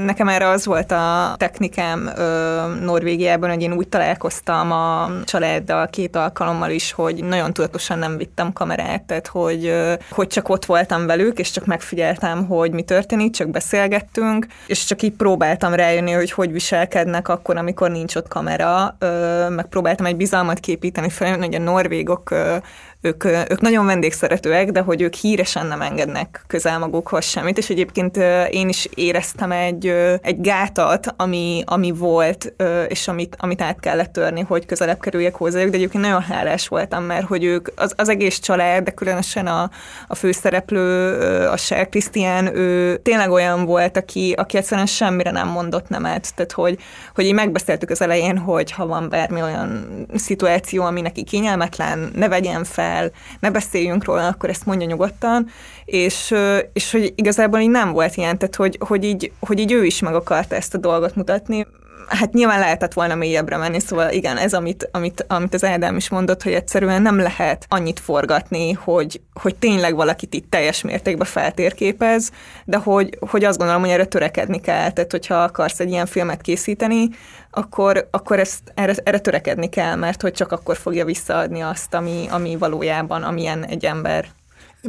nekem 0.05 0.29
erre 0.29 0.49
az 0.49 0.67
volt 0.67 0.93
a 0.93 1.35
technikám 1.37 2.11
ö, 2.17 2.61
Norvégiában, 2.81 3.51
hogy 3.51 3.63
én 3.63 3.73
úgy 3.73 3.89
találkoztam 3.89 4.73
a 4.73 5.11
családdal 5.25 5.87
két 5.87 6.17
alkalommal 6.17 6.71
is, 6.71 6.93
hogy 6.93 7.25
nagyon 7.25 7.53
tudatosan 7.53 7.99
nem 7.99 8.17
vittem 8.17 8.53
kamerát, 8.53 9.03
tehát 9.03 9.27
hogy, 9.27 9.67
ö, 9.67 9.93
hogy 10.11 10.27
csak 10.27 10.49
ott 10.49 10.65
voltam 10.65 11.07
velük, 11.07 11.39
és 11.39 11.51
csak 11.51 11.67
megfigyeltem, 11.67 12.47
hogy 12.47 12.71
mi 12.71 12.83
történik, 12.83 13.33
csak 13.33 13.51
beszélgettünk, 13.51 14.47
és 14.67 14.85
csak 14.85 15.03
így 15.03 15.13
próbáltam 15.13 15.75
rájönni, 15.75 16.13
hogy 16.13 16.31
hogy 16.31 16.53
viselkednek 16.53 17.29
akkor, 17.29 17.57
amikor 17.57 17.91
nincs 17.91 18.15
ott 18.15 18.29
kamera, 18.29 18.97
ö, 18.99 19.49
megpróbáltam 19.49 20.07
egy 20.07 20.17
bizalmat 20.17 20.61
képíteni 20.61 21.11
fel, 21.11 21.39
hogy 21.39 21.55
a 21.55 21.59
norvégok 21.59 22.31
ö, 22.31 22.57
ők, 23.01 23.25
ők 23.25 23.61
nagyon 23.61 23.87
vendégszeretőek, 23.87 24.71
de 24.71 24.81
hogy 24.81 25.01
ők 25.01 25.15
híresen 25.15 25.67
nem 25.67 25.83
engednek 25.83 26.45
közel 26.47 26.79
magukhoz 26.79 27.25
semmit, 27.25 27.59
és 27.59 27.71
egyébként 27.71 28.17
én 28.51 28.69
is 28.69 28.89
éreztem 28.95 29.53
egy, 29.53 29.87
egy 30.23 30.41
gátat, 30.41 31.15
ami, 31.17 31.63
ami 31.67 31.91
volt, 31.91 32.55
és 32.89 33.09
amit, 33.09 33.37
amit 33.39 33.63
át 33.63 33.81
kellett 33.81 34.13
törni, 34.13 34.41
hogy 34.41 34.67
közelebb 34.67 35.01
kerüljek 35.01 35.35
hozzájuk, 35.35 35.71
de 35.71 35.77
egyébként 35.77 36.05
nagyon 36.05 36.23
hálás 36.23 36.69
voltam, 36.69 37.05
mert 37.05 37.27
hogy 37.27 37.45
ők, 37.45 37.69
az, 37.77 37.93
az 37.97 38.09
egész 38.09 38.39
család, 38.39 38.85
de 38.85 38.91
különösen 38.91 39.47
a, 39.47 39.71
a 40.09 40.15
főszereplő, 40.15 41.19
a 41.49 41.57
Ser 41.57 41.89
Krisztián, 41.89 42.57
ő 42.57 42.97
tényleg 42.97 43.31
olyan 43.31 43.65
volt, 43.65 43.97
aki, 43.97 44.35
aki 44.37 44.57
egyszerűen 44.57 44.87
semmire 44.87 45.31
nem 45.31 45.49
mondott 45.49 45.89
nemet, 45.89 46.35
tehát 46.35 46.53
hogy, 46.53 46.79
hogy 47.15 47.25
így 47.25 47.35
megbeszéltük 47.35 47.91
az 47.91 48.01
elején, 48.01 48.39
hogy 48.39 48.73
ha 48.73 48.87
van 48.87 49.09
bármi 49.09 49.43
olyan 49.43 49.87
szituáció, 50.15 50.85
ami 50.85 51.01
neki 51.01 51.25
kényelmetlen, 51.25 52.11
ne 52.15 52.29
vegyen 52.29 52.65
fel, 52.65 52.86
el, 52.87 53.11
ne 53.41 53.51
beszéljünk 53.51 54.05
róla, 54.05 54.27
akkor 54.27 54.49
ezt 54.49 54.67
mondja 54.67 54.87
nyugodtan, 54.87 55.49
és, 55.85 56.35
és 56.73 56.93
hogy 56.93 57.13
igazából 57.17 57.59
így 57.59 57.71
nem 57.71 57.93
volt 57.93 58.17
ilyen, 58.17 58.39
tehát 58.39 58.57
hogy, 58.57 58.79
hogy, 58.81 59.05
így, 59.05 59.33
hogy 59.41 59.59
így 59.59 59.73
ő 59.73 59.85
is 59.85 60.01
meg 60.01 60.15
akarta 60.15 60.55
ezt 60.55 60.75
a 60.75 60.79
dolgot 60.79 61.15
mutatni, 61.15 61.67
hát 62.09 62.33
nyilván 62.33 62.59
lehetett 62.59 62.93
volna 62.93 63.15
mélyebbre 63.15 63.57
menni, 63.57 63.81
szóval 63.81 64.11
igen, 64.11 64.37
ez, 64.37 64.55
amit, 64.55 64.89
amit, 64.93 65.25
amit 65.29 65.55
az 65.55 65.65
Ádám 65.65 65.97
is 65.97 66.09
mondott, 66.09 66.43
hogy 66.43 66.53
egyszerűen 66.53 67.03
nem 67.03 67.19
lehet 67.19 67.67
annyit 67.69 68.01
forgatni, 68.01 68.73
hogy, 68.73 69.21
hogy 69.41 69.55
tényleg 69.55 69.95
valakit 69.95 70.35
itt 70.35 70.51
teljes 70.51 70.83
mértékben 70.83 71.27
feltérképez, 71.27 72.31
de 72.65 72.77
hogy, 72.77 73.19
hogy 73.31 73.45
azt 73.45 73.59
gondolom, 73.59 73.83
hogy 73.83 73.91
erre 73.91 74.05
törekedni 74.05 74.61
kell. 74.61 74.91
Tehát, 74.91 75.11
hogyha 75.11 75.35
akarsz 75.35 75.81
egy 75.81 75.91
ilyen 75.91 76.07
filmet 76.07 76.41
készíteni, 76.41 77.09
akkor, 77.51 78.09
akkor 78.11 78.39
ezt, 78.39 78.61
erre, 78.75 78.95
erre 79.03 79.19
törekedni 79.19 79.69
kell, 79.69 79.95
mert 79.95 80.23
hogy 80.23 80.33
csak 80.33 80.53
akkor 80.53 80.77
fogja 80.77 81.05
visszaadni 81.05 81.61
azt, 81.61 81.95
ami, 81.95 82.27
ami 82.31 82.57
valójában, 82.57 83.23
amilyen 83.23 83.65
egy 83.65 83.85
ember. 83.85 84.27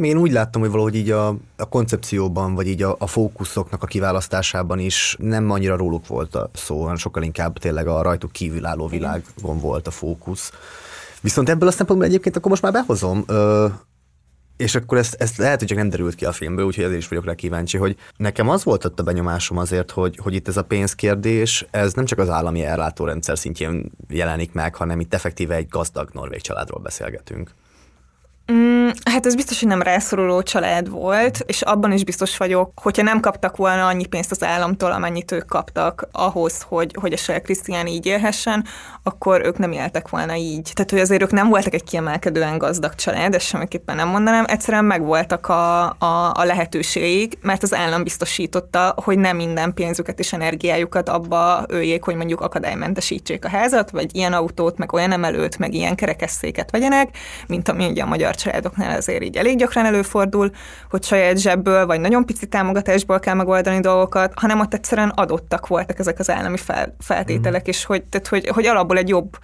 Én 0.04 0.18
úgy 0.18 0.32
láttam, 0.32 0.62
hogy 0.62 0.70
valahogy 0.70 0.96
így 0.96 1.12
a, 1.12 1.28
a 1.58 1.70
koncepcióban, 1.70 2.56
vagy 2.56 2.68
így 2.68 2.84
a, 2.84 2.96
a 3.00 3.08
fókuszoknak 3.08 3.84
a 3.84 3.86
kiválasztásában 3.86 4.80
is 4.80 5.16
nem 5.20 5.52
annyira 5.52 5.76
róluk 5.76 6.08
volt 6.08 6.36
a 6.36 6.50
szó, 6.54 6.82
hanem 6.82 6.96
sokkal 6.96 7.24
inkább 7.24 7.58
tényleg 7.58 7.88
a 7.88 8.02
rajtuk 8.02 8.32
kívülálló 8.32 8.88
világon 8.88 9.60
volt 9.60 9.88
a 9.88 9.92
fókusz. 9.92 10.52
Viszont 11.22 11.50
ebből 11.50 11.68
a 11.68 11.72
szempontból 11.72 12.08
egyébként 12.08 12.36
akkor 12.36 12.50
most 12.50 12.62
már 12.62 12.72
behozom, 12.72 13.24
ö, 13.28 13.68
és 14.58 14.76
akkor 14.76 14.98
ezt, 14.98 15.14
ezt 15.14 15.38
lehet, 15.38 15.60
hogy 15.60 15.68
csak 15.68 15.78
nem 15.78 15.90
derült 15.90 16.16
ki 16.16 16.26
a 16.26 16.32
filmből, 16.32 16.66
úgyhogy 16.66 16.84
ezért 16.84 17.00
is 17.00 17.08
vagyok 17.08 17.26
rá 17.26 17.34
kíváncsi, 17.34 17.78
hogy 17.78 17.96
nekem 18.18 18.50
az 18.50 18.64
volt 18.64 18.86
ott 18.86 19.00
a 19.00 19.04
benyomásom 19.04 19.58
azért, 19.58 19.92
hogy, 19.92 20.18
hogy 20.18 20.34
itt 20.34 20.48
ez 20.48 20.58
a 20.58 20.64
pénzkérdés, 20.64 21.66
ez 21.72 21.94
nem 21.94 22.06
csak 22.06 22.20
az 22.20 22.30
állami 22.30 22.64
ellátórendszer 22.64 23.38
szintjén 23.38 23.92
jelenik 24.10 24.54
meg, 24.54 24.76
hanem 24.76 25.00
itt 25.00 25.14
effektíve 25.14 25.56
egy 25.56 25.68
gazdag 25.68 26.10
norvég 26.14 26.42
családról 26.42 26.80
beszélgetünk. 26.80 27.52
Mm, 28.52 28.77
hát 29.06 29.26
ez 29.26 29.36
biztos, 29.36 29.60
hogy 29.60 29.68
nem 29.68 29.82
rászoruló 29.82 30.42
család 30.42 30.90
volt, 30.90 31.44
és 31.46 31.62
abban 31.62 31.92
is 31.92 32.04
biztos 32.04 32.38
vagyok, 32.38 32.72
hogyha 32.76 33.04
nem 33.04 33.20
kaptak 33.20 33.58
volna 33.58 33.88
annyi 33.88 34.06
pénzt 34.06 34.32
az 34.32 34.44
államtól, 34.44 34.92
amennyit 34.92 35.32
ők 35.32 35.46
kaptak 35.46 36.08
ahhoz, 36.12 36.62
hogy, 36.62 36.96
hogy 37.00 37.14
a 37.14 37.18
saját 37.18 37.44
Krisztián 37.44 37.88
így 37.88 38.06
élhessen, 38.06 38.66
akkor 39.04 39.42
ők 39.46 39.58
nem 39.58 39.72
éltek 39.72 40.10
volna 40.10 40.36
így. 40.36 40.72
Tehát, 40.74 40.92
hogy 40.92 41.00
azért 41.00 41.22
ők 41.22 41.32
nem 41.32 41.50
voltak 41.50 41.74
egy 41.74 41.84
kiemelkedően 41.84 42.58
gazdag 42.58 42.96
család, 42.96 43.36
ezt 43.36 43.46
semmiképpen 43.46 43.96
nem 43.96 44.08
mondanám, 44.08 44.46
egyszerűen 44.48 44.86
megvoltak 44.86 45.48
a, 45.48 45.86
a, 45.86 46.32
a 46.34 46.44
lehetőségeik, 46.44 47.38
mert 47.42 47.64
az 47.64 47.74
állam 47.74 48.04
biztosította, 48.04 48.94
hogy 49.04 49.18
nem 49.18 49.36
minden 49.36 49.74
pénzüket 49.74 50.20
és 50.20 50.34
energiájukat 50.34 51.10
abba 51.10 51.66
öljék, 51.68 52.04
hogy 52.04 52.16
mondjuk 52.16 52.42
akadálymentesítsék 52.42 53.46
a 53.46 53.50
házat, 53.50 53.90
vagy 53.90 54.16
ilyen 54.16 54.34
autót, 54.34 54.78
meg 54.78 54.94
olyan 54.94 55.12
emelőt, 55.12 55.58
meg 55.58 55.74
ilyen 55.74 55.96
kerekesszéket 55.96 56.72
vegyenek, 56.72 57.18
mint 57.48 57.70
ami 57.70 57.86
ugye 57.86 58.04
a 58.04 58.06
magyar 58.06 58.36
családoknál 58.78 58.98
azért 58.98 59.24
így 59.24 59.38
elég 59.38 59.58
gyakran 59.58 59.86
előfordul, 59.86 60.52
hogy 60.90 61.04
saját 61.04 61.38
zsebből 61.38 61.86
vagy 61.86 62.00
nagyon 62.00 62.26
pici 62.26 62.46
támogatásból 62.46 63.20
kell 63.20 63.34
megoldani 63.34 63.80
dolgokat, 63.80 64.34
hanem 64.36 64.60
ott 64.60 64.74
egyszerűen 64.74 65.10
adottak 65.10 65.68
voltak 65.68 66.00
ezek 66.00 66.20
az 66.20 66.30
állami 66.30 66.58
fel, 66.58 66.96
feltételek, 67.00 67.62
mm. 67.62 67.70
és 67.70 67.86
hogy, 67.86 68.04
tehát, 68.04 68.28
hogy, 68.28 68.48
hogy 68.48 68.66
alapból 68.66 68.98
egy 68.98 69.10
jobb 69.10 69.38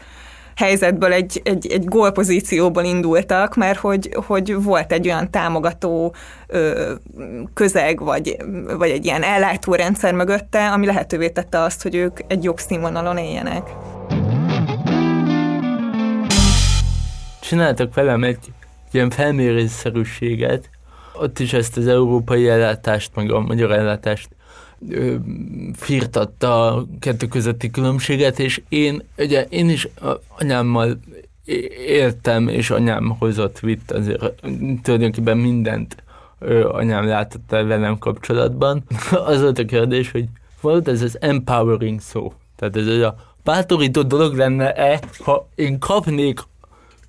helyzetből 0.56 1.12
egy, 1.12 1.42
egy, 1.44 1.68
egy 1.72 1.86
gólpozícióból 1.86 2.84
indultak, 2.84 3.56
mert 3.56 3.80
hogy, 3.80 4.10
hogy 4.26 4.64
volt 4.64 4.92
egy 4.92 5.08
olyan 5.08 5.32
támogató 5.32 6.16
ö, 6.48 6.92
közeg, 7.54 8.00
vagy, 8.00 8.38
vagy 8.78 8.90
egy 8.90 9.06
ilyen 9.06 9.24
ellátórendszer 9.24 10.14
mögötte, 10.14 10.72
ami 10.72 10.86
lehetővé 10.86 11.30
tette 11.30 11.60
azt, 11.60 11.82
hogy 11.82 11.96
ők 11.96 12.20
egy 12.28 12.44
jobb 12.44 12.58
színvonalon 12.58 13.18
éljenek. 13.18 13.64
Csináltak 17.40 17.94
velem 17.94 18.24
egy 18.24 18.54
ilyen 18.94 19.10
felmérésszerűséget, 19.10 20.70
ott 21.14 21.40
is 21.40 21.54
ezt 21.54 21.78
az 21.78 21.88
európai 21.88 22.48
ellátást, 22.48 23.16
meg 23.16 23.32
a 23.32 23.40
magyar 23.40 23.72
ellátást 23.72 24.30
ö, 24.90 25.16
firtatta 25.76 26.74
a 26.74 26.86
kettő 27.00 27.28
közötti 27.28 27.72
különbséget, 27.72 28.40
és 28.40 28.62
én, 28.70 29.04
ugye 29.18 29.46
én 29.50 29.70
is 29.70 29.88
anyámmal 30.38 31.00
éltem, 31.88 32.48
és 32.48 32.70
anyám 32.70 33.16
hozott, 33.20 33.60
vitt 33.60 33.92
azért 33.92 34.24
tulajdonképpen 34.82 35.38
mindent 35.38 35.96
ö, 36.40 36.70
anyám 36.70 37.08
látott 37.08 37.52
el 37.52 37.66
velem 37.66 37.98
kapcsolatban. 37.98 38.84
az 39.26 39.42
volt 39.42 39.60
a 39.60 39.66
kérdés, 39.66 40.12
hogy 40.12 40.26
volt 40.62 40.88
ez 40.88 41.02
az 41.02 41.18
empowering 41.22 42.02
szó. 42.02 42.34
Tehát 42.56 42.76
ez 42.78 42.88
a 42.88 43.16
bátorító 43.44 44.02
dolog 44.02 44.36
lenne-e, 44.36 45.00
ha 45.24 45.48
én 45.56 45.80
kapnék 45.80 46.40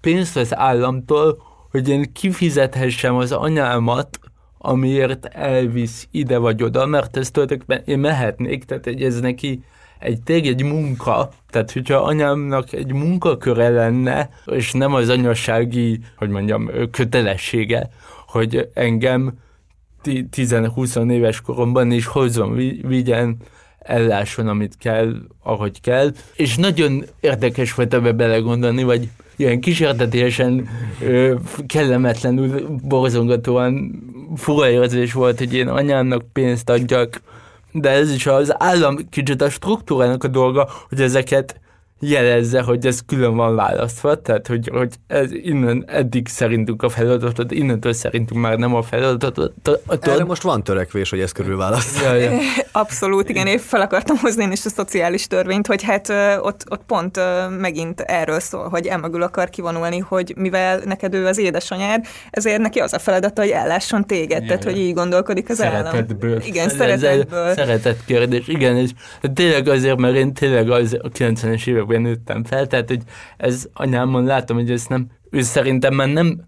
pénzt 0.01 0.37
az 0.37 0.57
államtól, 0.57 1.42
hogy 1.74 1.88
én 1.88 2.12
kifizethessem 2.12 3.14
az 3.14 3.32
anyámat, 3.32 4.18
amiért 4.58 5.24
elvisz 5.26 6.08
ide 6.10 6.38
vagy 6.38 6.62
oda, 6.62 6.87
mert 6.87 7.16
ez 7.16 7.30
tulajdonképpen 7.30 7.82
én 7.84 7.98
mehetnék, 7.98 8.64
tehát 8.64 8.87
egy, 8.87 9.02
ez 9.02 9.20
neki 9.20 9.62
egy 9.98 10.22
tényleg 10.22 10.46
egy 10.46 10.62
munka, 10.62 11.30
tehát 11.50 11.72
hogyha 11.72 11.96
anyámnak 11.96 12.72
egy 12.72 12.92
munkaköre 12.92 13.68
lenne, 13.68 14.28
és 14.46 14.72
nem 14.72 14.94
az 14.94 15.08
anyasági, 15.08 16.00
hogy 16.16 16.28
mondjam, 16.28 16.70
kötelessége, 16.90 17.90
hogy 18.26 18.68
engem 18.74 19.38
10-20 20.04 21.10
éves 21.10 21.40
koromban 21.40 21.90
is 21.90 22.06
hozzon, 22.06 22.54
vigyen, 22.82 23.37
ellásson, 23.78 24.48
amit 24.48 24.76
kell, 24.78 25.14
ahogy 25.42 25.80
kell. 25.80 26.12
És 26.34 26.56
nagyon 26.56 27.04
érdekes 27.20 27.74
volt 27.74 27.94
ebbe 27.94 28.12
belegondolni, 28.12 28.82
vagy 28.82 29.08
ilyen 29.37 29.61
kísértetésen 29.61 30.68
ö, 31.01 31.35
kellemetlenül 31.66 32.66
borzongatóan 32.83 34.03
fura 34.37 34.70
érzés 34.70 35.12
volt, 35.12 35.38
hogy 35.38 35.55
én 35.55 35.68
anyámnak 35.68 36.25
pénzt 36.33 36.70
adjak, 36.70 37.20
de 37.73 37.90
ez 37.90 38.12
is 38.12 38.27
az 38.27 38.62
állam 38.62 39.09
kicsit 39.11 39.42
a 39.42 39.51
struktúrának 39.51 40.25
a 40.25 40.29
dolga, 40.29 40.68
hogy 40.88 41.01
ezeket 41.01 41.61
jelezze, 42.08 42.62
hogy 42.62 42.86
ez 42.86 43.00
külön 43.06 43.36
van 43.36 43.54
választva, 43.54 44.14
tehát 44.14 44.46
hogy, 44.46 44.68
hogy 44.72 44.94
ez 45.06 45.32
innen 45.32 45.84
eddig 45.86 46.28
szerintünk 46.28 46.82
a 46.82 46.88
feladatot, 46.88 47.52
innentől 47.52 47.92
szerintünk 47.92 48.40
már 48.40 48.58
nem 48.58 48.74
a 48.74 48.82
feladatot. 48.82 49.52
Erre 50.00 50.24
most 50.24 50.42
van 50.42 50.62
törekvés, 50.62 51.10
hogy 51.10 51.20
ez 51.20 51.32
körül 51.32 51.56
választ. 51.56 52.02
Ja, 52.02 52.14
ja. 52.14 52.30
Abszolút, 52.72 53.28
igen, 53.28 53.46
én 53.46 53.58
fel 53.58 53.80
akartam 53.80 54.16
hozni 54.16 54.42
én 54.42 54.52
is 54.52 54.64
a 54.64 54.68
szociális 54.68 55.26
törvényt, 55.26 55.66
hogy 55.66 55.82
hát 55.82 56.08
ott, 56.40 56.64
ott 56.68 56.82
pont 56.86 57.20
megint 57.58 58.00
erről 58.00 58.40
szól, 58.40 58.68
hogy 58.68 58.86
emögül 58.86 59.22
akar 59.22 59.50
kivonulni, 59.50 59.98
hogy 59.98 60.34
mivel 60.36 60.80
neked 60.84 61.14
ő 61.14 61.26
az 61.26 61.38
édesanyád, 61.38 62.06
ezért 62.30 62.60
neki 62.60 62.78
az 62.78 62.92
a 62.92 62.98
feladata, 62.98 63.40
hogy 63.40 63.50
ellásson 63.50 64.06
téged, 64.06 64.40
ja, 64.40 64.46
tehát 64.46 64.64
ja. 64.64 64.70
hogy 64.70 64.80
így 64.80 64.94
gondolkodik 64.94 65.48
az 65.48 65.56
szeretetből. 65.56 66.30
állam. 66.30 66.42
Igen, 66.46 66.68
szeretetből. 66.68 67.54
Szeretet 67.54 68.04
kérdés, 68.06 68.48
igen, 68.48 68.76
és 68.76 68.90
tényleg 69.34 69.68
azért, 69.68 69.96
mert 69.96 70.14
én 70.14 70.32
tényleg 70.32 70.70
az 70.70 70.96
a 71.02 71.08
90-es 71.08 71.66
években 71.66 71.93
években 71.94 72.00
nőttem 72.02 72.44
fel, 72.44 72.66
tehát 72.66 72.88
hogy 72.88 73.02
ez 73.37 73.68
anyámon 73.72 74.24
látom, 74.24 74.57
hogy 74.57 74.70
ezt 74.70 74.88
nem, 74.88 75.07
ő 75.30 75.42
szerintem 75.42 75.94
már 75.94 76.09
nem 76.09 76.40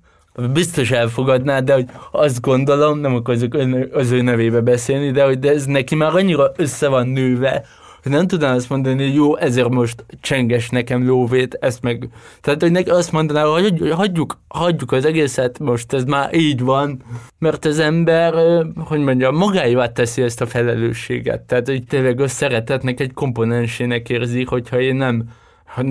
biztos 0.52 0.90
elfogadná, 0.90 1.60
de 1.60 1.74
hogy 1.74 1.86
azt 2.12 2.40
gondolom, 2.40 2.98
nem 2.98 3.14
akarok 3.14 3.54
az 3.92 4.10
ő 4.10 4.22
nevébe 4.22 4.60
beszélni, 4.60 5.10
de 5.10 5.24
hogy 5.24 5.38
de 5.38 5.50
ez 5.50 5.64
neki 5.64 5.94
már 5.94 6.14
annyira 6.14 6.52
össze 6.56 6.88
van 6.88 7.08
nőve, 7.08 7.64
nem 8.08 8.26
tudnám 8.26 8.54
azt 8.54 8.68
mondani, 8.68 9.04
hogy 9.04 9.14
jó, 9.14 9.36
ezért 9.36 9.68
most 9.68 10.04
csenges 10.20 10.68
nekem 10.68 11.06
lóvét, 11.06 11.58
ezt 11.60 11.82
meg... 11.82 12.08
Tehát, 12.40 12.60
hogy 12.60 12.70
neki 12.70 12.90
azt 12.90 13.12
mondaná, 13.12 13.44
hogy 13.44 13.90
hagyjuk, 13.90 14.38
hagyjuk 14.48 14.92
az 14.92 15.04
egészet, 15.04 15.58
most 15.58 15.92
ez 15.92 16.04
már 16.04 16.34
így 16.34 16.60
van, 16.60 17.02
mert 17.38 17.64
az 17.64 17.78
ember, 17.78 18.34
hogy 18.76 19.00
mondjam, 19.00 19.36
magáévá 19.36 19.92
teszi 19.92 20.22
ezt 20.22 20.40
a 20.40 20.46
felelősséget. 20.46 21.40
Tehát, 21.40 21.66
hogy 21.66 21.84
tényleg 21.84 22.20
a 22.20 22.28
szeretetnek 22.28 23.00
egy 23.00 23.12
komponensének 23.12 24.08
érzi, 24.08 24.44
hogyha 24.44 24.80
én 24.80 24.96
nem 24.96 25.28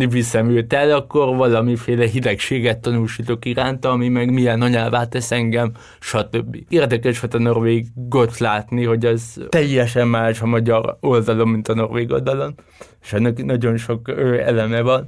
viszem 0.10 0.50
őt 0.50 0.74
el, 0.74 0.92
akkor 0.92 1.36
valamiféle 1.36 2.06
hidegséget 2.06 2.80
tanúsítok 2.80 3.46
iránta, 3.46 3.90
ami 3.90 4.10
meg 4.10 4.34
milyen 4.34 4.62
anyává 4.62 5.06
tesz 5.08 5.32
engem, 5.32 5.72
stb. 6.00 6.58
Érdekes 6.70 7.20
volt 7.20 7.34
a 7.34 7.40
norvégot 7.40 8.38
látni, 8.38 8.84
hogy 8.84 9.06
az 9.06 9.42
teljesen 9.50 10.08
más 10.08 10.42
a 10.42 10.46
magyar 10.46 10.98
oldalon, 11.00 11.48
mint 11.48 11.68
a 11.68 11.74
norvég 11.74 12.12
oldalon, 12.12 12.56
és 13.02 13.14
ennek 13.14 13.44
nagyon 13.44 13.78
sok 13.78 14.08
ő, 14.08 14.42
eleme 14.42 14.82
van. 14.82 15.08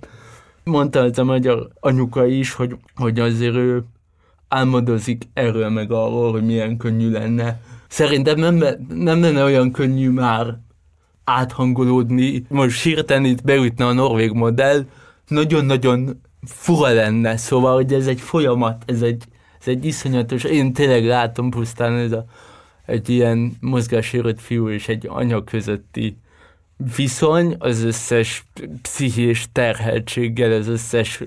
Mondta 0.64 1.00
az 1.00 1.20
a 1.20 1.24
magyar 1.24 1.68
anyuka 1.80 2.26
is, 2.26 2.54
hogy, 2.54 2.76
hogy 2.96 3.20
azért 3.20 3.56
ő 3.56 3.84
álmodozik 4.48 5.24
erről 5.34 5.70
meg 5.70 5.92
arról, 5.92 6.32
hogy 6.32 6.46
milyen 6.46 6.78
könnyű 6.78 7.12
lenne. 7.12 7.62
Szerintem 7.88 8.40
nem, 8.40 8.64
nem 8.94 9.22
lenne 9.22 9.44
olyan 9.44 9.72
könnyű 9.72 10.10
már 10.10 10.58
áthangolódni, 11.30 12.46
most 12.50 12.84
hirtelen 12.84 13.26
itt 13.26 13.44
beütne 13.44 13.86
a 13.86 13.94
norvég 13.94 14.32
modell, 14.32 14.86
nagyon-nagyon 15.28 16.22
fura 16.46 16.94
lenne, 16.94 17.38
szóval, 17.38 17.76
hogy 17.76 17.94
ez 17.94 18.08
egy 18.08 18.22
folyamat, 18.22 18.84
ez 18.86 19.02
egy, 19.02 19.24
ez 19.60 19.68
egy 19.68 19.86
iszonyatos, 19.86 20.44
én 20.44 20.74
tényleg 20.74 21.06
látom 21.06 21.50
pusztán 21.50 21.94
ez 21.94 22.12
a, 22.12 22.26
egy 22.86 23.10
ilyen 23.10 23.58
mozgássérült 23.60 24.42
fiú 24.42 24.70
és 24.70 24.88
egy 24.88 25.08
anya 25.10 25.44
közötti 25.44 26.18
viszony, 26.96 27.56
az 27.60 27.84
összes 27.84 28.46
pszichés 28.82 29.48
terheltséggel, 29.52 30.52
az 30.52 30.68
összes 30.68 31.24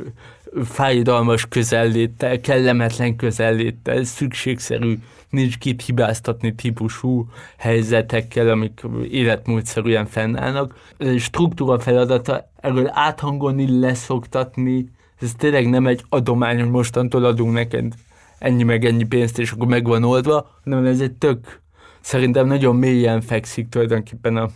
fájdalmas 0.64 1.46
közelléttel, 1.48 2.40
kellemetlen 2.40 3.16
közelléttel, 3.16 4.04
szükségszerű 4.04 4.98
nincs 5.30 5.58
kit 5.58 5.82
hibáztatni 5.82 6.54
típusú 6.54 7.28
helyzetekkel, 7.56 8.48
amik 8.48 8.82
életmódszerűen 9.10 10.06
fennállnak. 10.06 10.74
Struktúra 11.18 11.78
feladata 11.78 12.50
erről 12.60 12.90
áthangolni, 12.92 13.80
leszoktatni, 13.80 14.88
ez 15.20 15.32
tényleg 15.36 15.68
nem 15.68 15.86
egy 15.86 16.04
adomány, 16.08 16.60
hogy 16.60 16.70
mostantól 16.70 17.24
adunk 17.24 17.52
neked 17.52 17.92
ennyi 18.38 18.62
meg 18.62 18.84
ennyi 18.84 19.04
pénzt, 19.04 19.38
és 19.38 19.50
akkor 19.50 19.66
meg 19.66 19.86
van 19.86 20.04
oldva, 20.04 20.50
hanem 20.64 20.84
ez 20.84 21.00
egy 21.00 21.12
tök, 21.12 21.60
szerintem 22.00 22.46
nagyon 22.46 22.76
mélyen 22.76 23.20
fekszik 23.20 23.68
tulajdonképpen 23.68 24.36
a 24.36 24.48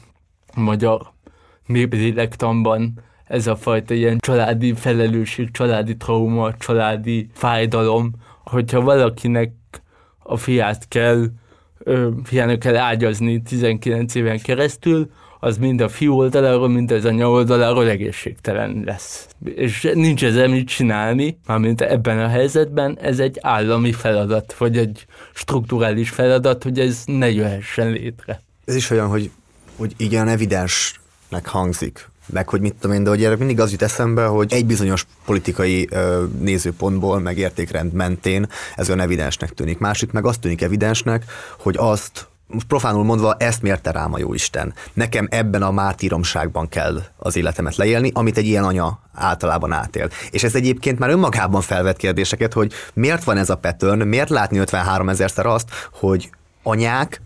magyar 0.55 1.13
néplélektanban 1.67 3.01
ez 3.25 3.47
a 3.47 3.57
fajta 3.57 3.95
ilyen 3.95 4.19
családi 4.19 4.75
felelősség, 4.75 5.51
családi 5.51 5.97
trauma, 5.97 6.57
családi 6.57 7.29
fájdalom, 7.33 8.11
hogyha 8.45 8.81
valakinek 8.81 9.53
a 10.27 10.37
fiát 10.37 10.89
kell, 10.89 11.25
ö, 11.79 12.09
fiának 12.25 12.59
kell 12.59 12.77
ágyazni 12.77 13.43
19 13.43 14.15
éven 14.15 14.41
keresztül, 14.41 15.11
az 15.45 15.59
mind 15.59 15.81
a 15.81 15.89
fiú 15.89 16.15
oldaláról, 16.15 16.69
mind 16.69 16.91
az 16.91 17.05
anya 17.05 17.31
oldaláról 17.31 17.89
egészségtelen 17.89 18.83
lesz. 18.85 19.29
És 19.55 19.91
nincs 19.95 20.25
ezzel 20.25 20.49
mit 20.49 20.69
csinálni, 20.69 21.39
mármint 21.47 21.81
ebben 21.81 22.19
a 22.19 22.29
helyzetben 22.29 22.99
ez 23.01 23.19
egy 23.19 23.39
állami 23.41 23.93
feladat, 23.93 24.55
vagy 24.59 24.77
egy 24.77 25.07
strukturális 25.35 26.11
feladat, 26.11 26.63
hogy 26.63 26.79
ez 26.79 27.03
ne 27.07 27.31
jöhessen 27.31 27.91
létre. 27.91 28.43
Ez 28.65 28.75
is 28.75 28.91
olyan, 28.91 29.09
hogy, 29.09 29.31
hogy 29.77 29.93
igen, 29.97 30.29
evidensnek 30.29 31.47
hangzik, 31.47 32.09
meg 32.27 32.49
hogy 32.49 32.61
mit 32.61 32.75
tudom 32.75 32.97
én, 32.97 33.03
de 33.03 33.11
hogy 33.11 33.25
erre 33.25 33.37
mindig 33.37 33.61
az 33.61 33.71
jut 33.71 33.83
eszembe, 33.83 34.25
hogy 34.25 34.53
egy 34.53 34.67
bizonyos 34.67 35.07
politikai 35.25 35.89
nézőpontból, 36.39 37.19
meg 37.19 37.39
értékrend 37.39 37.93
mentén 37.93 38.49
ez 38.75 38.89
olyan 38.89 39.01
evidensnek 39.01 39.51
tűnik. 39.51 39.79
Másik 39.79 40.13
meg 40.13 40.27
azt 40.27 40.41
tűnik 40.41 40.63
evidensnek, 40.63 41.25
hogy 41.59 41.75
azt 41.79 42.29
most 42.47 42.67
profánul 42.67 43.05
mondva, 43.05 43.35
ezt 43.39 43.63
mérte 43.63 43.91
rám 43.91 44.13
a 44.13 44.19
Jóisten. 44.19 44.75
Nekem 44.93 45.27
ebben 45.31 45.63
a 45.63 45.71
mártíromságban 45.71 46.69
kell 46.69 47.03
az 47.17 47.37
életemet 47.37 47.77
leélni, 47.77 48.11
amit 48.15 48.37
egy 48.37 48.47
ilyen 48.47 48.65
anya 48.65 48.99
általában 49.15 49.73
átél. 49.73 50.09
És 50.31 50.45
ez 50.45 50.55
egyébként 50.55 50.99
már 50.99 51.11
önmagában 51.11 51.61
felvet 51.61 51.97
kérdéseket, 51.97 52.53
hogy 52.53 52.73
miért 52.95 53.25
van 53.25 53.37
ez 53.37 53.51
a 53.51 53.57
pattern, 53.57 54.07
miért 54.07 54.29
látni 54.29 54.59
53 54.59 55.09
ezerszer 55.09 55.47
azt, 55.47 55.69
hogy 55.93 56.31
anyák, 56.63 57.23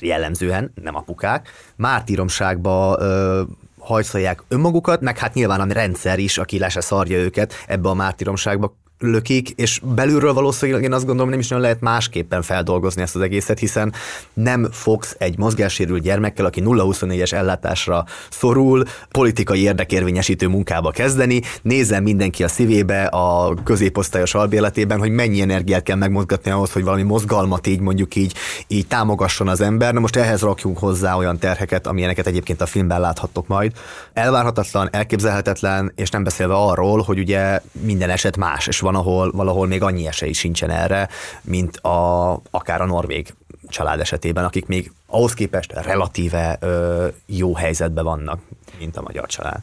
jellemzően, 0.00 0.72
nem 0.82 0.96
apukák, 0.96 1.50
mártíromságba 1.76 2.96
ö, 3.00 3.42
hajszolják 3.80 4.42
önmagukat, 4.48 5.00
meg 5.00 5.18
hát 5.18 5.34
nyilván 5.34 5.60
a 5.60 5.72
rendszer 5.72 6.18
is, 6.18 6.38
aki 6.38 6.58
le 6.58 6.68
se 6.68 6.80
szarja 6.80 7.18
őket 7.18 7.54
ebbe 7.66 7.88
a 7.88 7.94
mártíromságba 7.94 8.76
lökik, 9.00 9.50
és 9.50 9.80
belülről 9.94 10.32
valószínűleg 10.32 10.82
én 10.82 10.92
azt 10.92 11.06
gondolom, 11.06 11.30
nem 11.30 11.38
is 11.38 11.48
nagyon 11.48 11.64
lehet 11.64 11.80
másképpen 11.80 12.42
feldolgozni 12.42 13.02
ezt 13.02 13.16
az 13.16 13.22
egészet, 13.22 13.58
hiszen 13.58 13.92
nem 14.32 14.68
fogsz 14.72 15.14
egy 15.18 15.38
mozgássérült 15.38 16.02
gyermekkel, 16.02 16.44
aki 16.44 16.62
0-24-es 16.64 17.32
ellátásra 17.32 18.04
szorul, 18.30 18.84
politikai 19.10 19.62
érdekérvényesítő 19.62 20.48
munkába 20.48 20.90
kezdeni, 20.90 21.40
nézzen 21.62 22.02
mindenki 22.02 22.44
a 22.44 22.48
szívébe, 22.48 23.04
a 23.04 23.54
középosztályos 23.64 24.34
albéletében, 24.34 24.98
hogy 24.98 25.10
mennyi 25.10 25.40
energiát 25.40 25.82
kell 25.82 25.96
megmozgatni 25.96 26.50
ahhoz, 26.50 26.72
hogy 26.72 26.84
valami 26.84 27.02
mozgalmat 27.02 27.66
így 27.66 27.80
mondjuk 27.80 28.14
így, 28.14 28.34
így 28.66 28.86
támogasson 28.86 29.48
az 29.48 29.60
ember. 29.60 29.92
Na 29.92 30.00
most 30.00 30.16
ehhez 30.16 30.40
rakjunk 30.40 30.78
hozzá 30.78 31.14
olyan 31.16 31.38
terheket, 31.38 31.86
amilyeneket 31.86 32.26
egyébként 32.26 32.60
a 32.60 32.66
filmben 32.66 33.00
láthattok 33.00 33.46
majd. 33.46 33.72
Elvárhatatlan, 34.12 34.88
elképzelhetetlen, 34.92 35.92
és 35.96 36.10
nem 36.10 36.24
beszélve 36.24 36.54
arról, 36.54 37.02
hogy 37.02 37.18
ugye 37.18 37.60
minden 37.72 38.10
eset 38.10 38.36
más, 38.36 38.66
és 38.66 38.80
van, 38.80 38.89
ahol 38.94 39.30
valahol 39.30 39.66
még 39.66 39.82
annyi 39.82 40.06
esély 40.06 40.32
sincsen 40.32 40.70
erre, 40.70 41.08
mint 41.42 41.76
a, 41.76 42.32
akár 42.50 42.80
a 42.80 42.86
norvég 42.86 43.34
család 43.68 44.00
esetében, 44.00 44.44
akik 44.44 44.66
még 44.66 44.92
ahhoz 45.06 45.34
képest 45.34 45.72
relatíve 45.72 46.56
ö, 46.60 47.06
jó 47.26 47.54
helyzetben 47.54 48.04
vannak, 48.04 48.40
mint 48.78 48.96
a 48.96 49.02
magyar 49.02 49.26
család. 49.26 49.60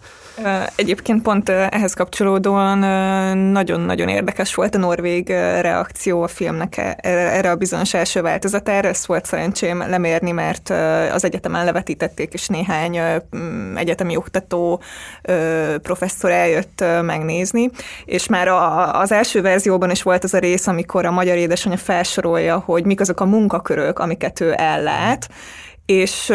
Egyébként 0.75 1.21
pont 1.21 1.49
ehhez 1.49 1.93
kapcsolódóan 1.93 2.77
nagyon-nagyon 3.37 4.07
érdekes 4.07 4.55
volt 4.55 4.75
a 4.75 4.77
norvég 4.77 5.27
reakció 5.61 6.21
a 6.21 6.27
filmnek 6.27 6.77
e, 6.77 6.97
erre 7.01 7.49
a 7.49 7.55
bizonyos 7.55 7.93
első 7.93 8.21
változatára. 8.21 8.87
Ezt 8.87 9.05
volt 9.05 9.25
szerencsém 9.25 9.79
lemérni, 9.89 10.31
mert 10.31 10.69
az 11.13 11.23
egyetemen 11.23 11.65
levetítették, 11.65 12.33
és 12.33 12.47
néhány 12.47 12.99
egyetemi 13.75 14.15
oktató 14.15 14.81
professzor 15.81 16.31
eljött 16.31 16.83
megnézni, 17.01 17.69
és 18.05 18.27
már 18.27 18.47
az 18.91 19.11
első 19.11 19.41
verzióban 19.41 19.91
is 19.91 20.03
volt 20.03 20.23
az 20.23 20.33
a 20.33 20.39
rész, 20.39 20.67
amikor 20.67 21.05
a 21.05 21.11
magyar 21.11 21.37
édesanyja 21.37 21.77
felsorolja, 21.77 22.57
hogy 22.65 22.85
mik 22.85 23.01
azok 23.01 23.19
a 23.19 23.25
munkakörök, 23.25 23.99
amiket 23.99 24.39
ő 24.39 24.53
ellát, 24.57 25.29
és, 25.85 26.33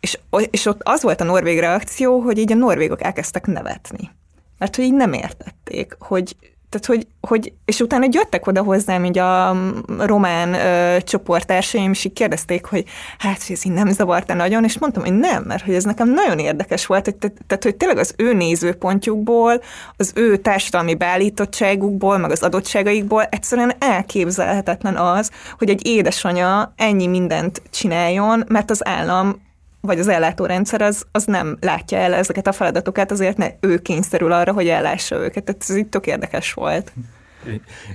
és, 0.00 0.18
és 0.50 0.66
ott 0.66 0.80
az 0.82 1.02
volt 1.02 1.20
a 1.20 1.24
norvég 1.24 1.58
reakció, 1.58 2.20
hogy 2.20 2.38
így 2.38 2.52
a 2.52 2.56
norvégok 2.56 3.02
elkezdtek 3.02 3.46
nevetni. 3.46 4.10
Mert 4.58 4.76
hogy 4.76 4.84
így 4.84 4.94
nem 4.94 5.12
értették, 5.12 5.96
hogy 5.98 6.36
tehát, 6.68 6.86
hogy, 6.86 7.06
hogy, 7.20 7.52
és 7.64 7.80
utána 7.80 8.06
jöttek 8.10 8.46
oda 8.46 8.62
hozzám 8.62 9.04
így 9.04 9.18
a 9.18 9.56
román 9.98 10.54
ö, 10.54 11.00
csoporttársaim, 11.00 11.90
és 11.90 12.04
így 12.04 12.12
kérdezték, 12.12 12.64
hogy 12.64 12.84
hát, 13.18 13.46
hogy 13.46 13.56
ez 13.56 13.64
így 13.64 13.72
nem 13.72 13.90
zavarta 13.90 14.34
nagyon, 14.34 14.64
és 14.64 14.78
mondtam, 14.78 15.02
hogy 15.02 15.18
nem, 15.18 15.42
mert 15.42 15.64
hogy 15.64 15.74
ez 15.74 15.84
nekem 15.84 16.08
nagyon 16.08 16.38
érdekes 16.38 16.86
volt, 16.86 17.04
hogy, 17.04 17.14
tehát, 17.46 17.62
hogy 17.62 17.76
tényleg 17.76 17.98
az 17.98 18.14
ő 18.16 18.32
nézőpontjukból, 18.32 19.62
az 19.96 20.12
ő 20.14 20.36
társadalmi 20.36 20.94
beállítottságukból, 20.94 22.18
meg 22.18 22.30
az 22.30 22.42
adottságaikból 22.42 23.22
egyszerűen 23.22 23.72
elképzelhetetlen 23.78 24.96
az, 24.96 25.30
hogy 25.58 25.70
egy 25.70 25.86
édesanya 25.86 26.72
ennyi 26.76 27.06
mindent 27.06 27.62
csináljon, 27.70 28.44
mert 28.48 28.70
az 28.70 28.86
állam 28.86 29.44
vagy 29.86 29.98
az 29.98 30.08
ellátórendszer 30.08 30.82
az, 30.82 31.06
az 31.12 31.24
nem 31.24 31.56
látja 31.60 31.98
el 31.98 32.14
ezeket 32.14 32.46
a 32.46 32.52
feladatokat, 32.52 33.10
azért 33.10 33.36
ne, 33.36 33.48
ő 33.60 33.78
kényszerül 33.78 34.32
arra, 34.32 34.52
hogy 34.52 34.68
ellássa 34.68 35.16
őket. 35.16 35.44
Tehát 35.44 35.64
ez 35.68 35.76
így 35.76 35.88
tök 35.88 36.06
érdekes 36.06 36.52
volt. 36.52 36.92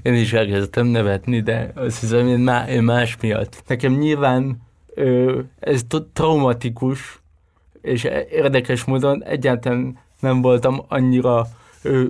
Én 0.02 0.14
is 0.14 0.34
elkezdtem 0.34 0.88
nevetni, 0.88 1.42
de 1.42 1.72
azt 1.76 2.00
hiszem, 2.00 2.28
én, 2.28 2.40
má, 2.40 2.70
én 2.70 2.84
más 2.84 3.18
miatt. 3.22 3.64
Nekem 3.68 3.94
nyilván 3.94 4.62
ö, 4.94 5.40
ez 5.60 5.82
traumatikus, 6.14 7.22
és 7.82 8.08
érdekes 8.32 8.84
módon 8.84 9.24
egyáltalán 9.24 9.98
nem 10.20 10.42
voltam 10.42 10.82
annyira 10.88 11.48
ö, 11.82 12.04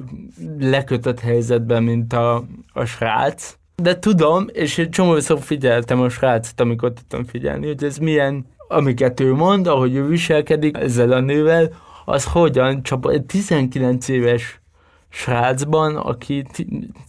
lekötött 0.59 1.19
helyzetben, 1.19 1.83
mint 1.83 2.13
a, 2.13 2.43
a 2.73 2.85
srác. 2.85 3.55
De 3.75 3.99
tudom, 3.99 4.45
és 4.53 4.77
egy 4.77 4.89
csomószor 4.89 5.39
figyeltem 5.39 6.01
a 6.01 6.09
srácot, 6.09 6.59
amikor 6.59 6.93
tudtam 6.93 7.25
figyelni, 7.25 7.67
hogy 7.67 7.83
ez 7.83 7.97
milyen, 7.97 8.45
amiket 8.71 9.19
ő 9.19 9.33
mond, 9.33 9.67
ahogy 9.67 9.95
ő 9.95 10.07
viselkedik 10.07 10.77
ezzel 10.77 11.11
a 11.11 11.19
nővel, 11.19 11.73
az 12.05 12.25
hogyan 12.25 12.83
csap 12.83 13.07
egy 13.07 13.25
19 13.25 14.07
éves 14.07 14.61
srácban, 15.09 15.95
aki 15.95 16.45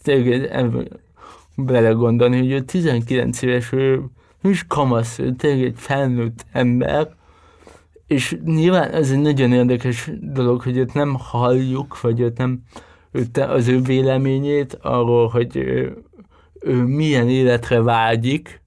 tényleg 0.03 0.66
belegondolni, 1.57 2.38
hogy 2.38 2.51
ő 2.51 2.61
19 2.61 3.42
éves, 3.42 3.72
ő, 3.72 4.03
ő 4.42 4.51
is 4.51 4.64
kamasz, 4.68 5.18
ő 5.18 5.33
tényleg 5.33 5.64
egy 5.64 5.75
felnőtt 5.77 6.44
ember, 6.53 7.09
és 8.07 8.37
nyilván 8.44 8.90
ez 8.90 9.11
egy 9.11 9.20
nagyon 9.20 9.53
érdekes 9.53 10.11
dolog, 10.20 10.62
hogy 10.62 10.77
őt 10.77 10.94
nem 10.94 11.16
halljuk, 11.18 12.01
vagy 12.01 12.20
őt 12.20 12.38
nem 12.38 12.62
őt, 13.11 13.38
az 13.38 13.68
ő 13.68 13.81
véleményét 13.81 14.79
arról, 14.83 15.29
hogy 15.29 15.57
ő, 15.57 16.03
ő 16.61 16.75
milyen 16.75 17.29
életre 17.29 17.83
vágyik, 17.83 18.62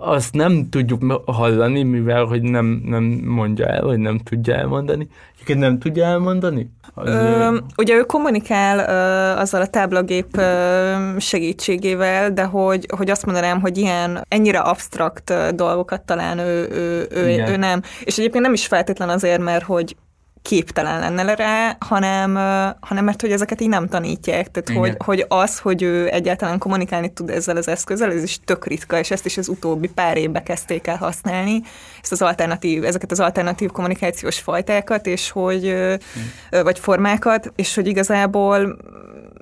azt 0.00 0.34
nem 0.34 0.68
tudjuk 0.70 1.22
hallani, 1.26 1.82
mivel 1.82 2.24
hogy 2.24 2.42
nem, 2.42 2.82
nem 2.84 3.04
mondja 3.24 3.66
el, 3.66 3.82
vagy 3.82 3.98
nem 3.98 4.18
tudja 4.18 4.54
elmondani. 4.54 5.08
Egyébként 5.34 5.58
nem 5.58 5.78
tudja 5.78 6.04
elmondani? 6.04 6.70
Ö, 6.94 7.58
ugye 7.76 7.94
ő 7.94 8.02
kommunikál 8.02 8.78
ö, 8.78 9.40
azzal 9.40 9.60
a 9.60 9.66
táblagép 9.66 10.36
ö, 10.36 10.94
segítségével, 11.18 12.32
de 12.32 12.44
hogy, 12.44 12.86
hogy 12.96 13.10
azt 13.10 13.26
mondanám, 13.26 13.60
hogy 13.60 13.78
ilyen 13.78 14.24
ennyire 14.28 14.58
absztrakt 14.58 15.54
dolgokat 15.54 16.02
talán 16.02 16.38
ő, 16.38 16.68
ő, 16.70 17.06
ő, 17.10 17.44
ő 17.48 17.56
nem. 17.56 17.82
És 18.04 18.18
egyébként 18.18 18.44
nem 18.44 18.52
is 18.52 18.66
feltétlen 18.66 19.08
azért, 19.08 19.42
mert 19.42 19.64
hogy 19.64 19.96
képtelen 20.42 21.00
lenne 21.00 21.34
rá, 21.34 21.76
hanem, 21.80 22.34
hanem 22.80 23.04
mert 23.04 23.20
hogy 23.20 23.32
ezeket 23.32 23.60
így 23.60 23.68
nem 23.68 23.88
tanítják. 23.88 24.50
Tehát 24.50 24.80
hogy, 24.80 24.94
hogy 25.04 25.24
az, 25.28 25.58
hogy 25.58 25.82
ő 25.82 26.08
egyáltalán 26.08 26.58
kommunikálni 26.58 27.12
tud 27.12 27.30
ezzel 27.30 27.56
az 27.56 27.68
eszközzel, 27.68 28.12
ez 28.12 28.22
is 28.22 28.40
tök 28.44 28.66
ritka, 28.66 28.98
és 28.98 29.10
ezt 29.10 29.26
is 29.26 29.38
az 29.38 29.48
utóbbi 29.48 29.88
pár 29.88 30.16
évbe 30.16 30.42
kezdték 30.42 30.86
el 30.86 30.96
használni, 30.96 31.62
ezt 32.02 32.12
az 32.12 32.22
alternatív, 32.22 32.84
ezeket 32.84 33.10
az 33.10 33.20
alternatív 33.20 33.70
kommunikációs 33.70 34.38
fajtákat, 34.38 35.06
és 35.06 35.30
hogy, 35.30 35.62
hmm. 35.62 36.62
vagy 36.62 36.78
formákat, 36.78 37.52
és 37.56 37.74
hogy 37.74 37.86
igazából 37.86 38.76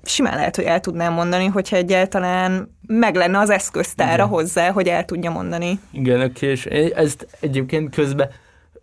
simán 0.04 0.36
lehet, 0.36 0.56
hogy 0.56 0.64
el 0.64 0.80
tudnám 0.80 1.12
mondani, 1.12 1.46
hogyha 1.46 1.76
egyáltalán 1.76 2.76
meg 2.86 3.14
lenne 3.14 3.38
az 3.38 3.50
eszköztára 3.50 4.12
Igen. 4.12 4.26
hozzá, 4.26 4.70
hogy 4.70 4.88
el 4.88 5.04
tudja 5.04 5.30
mondani. 5.30 5.78
Igen, 5.92 6.32
és 6.40 6.66
ezt 6.94 7.26
egyébként 7.40 7.94
közben 7.94 8.30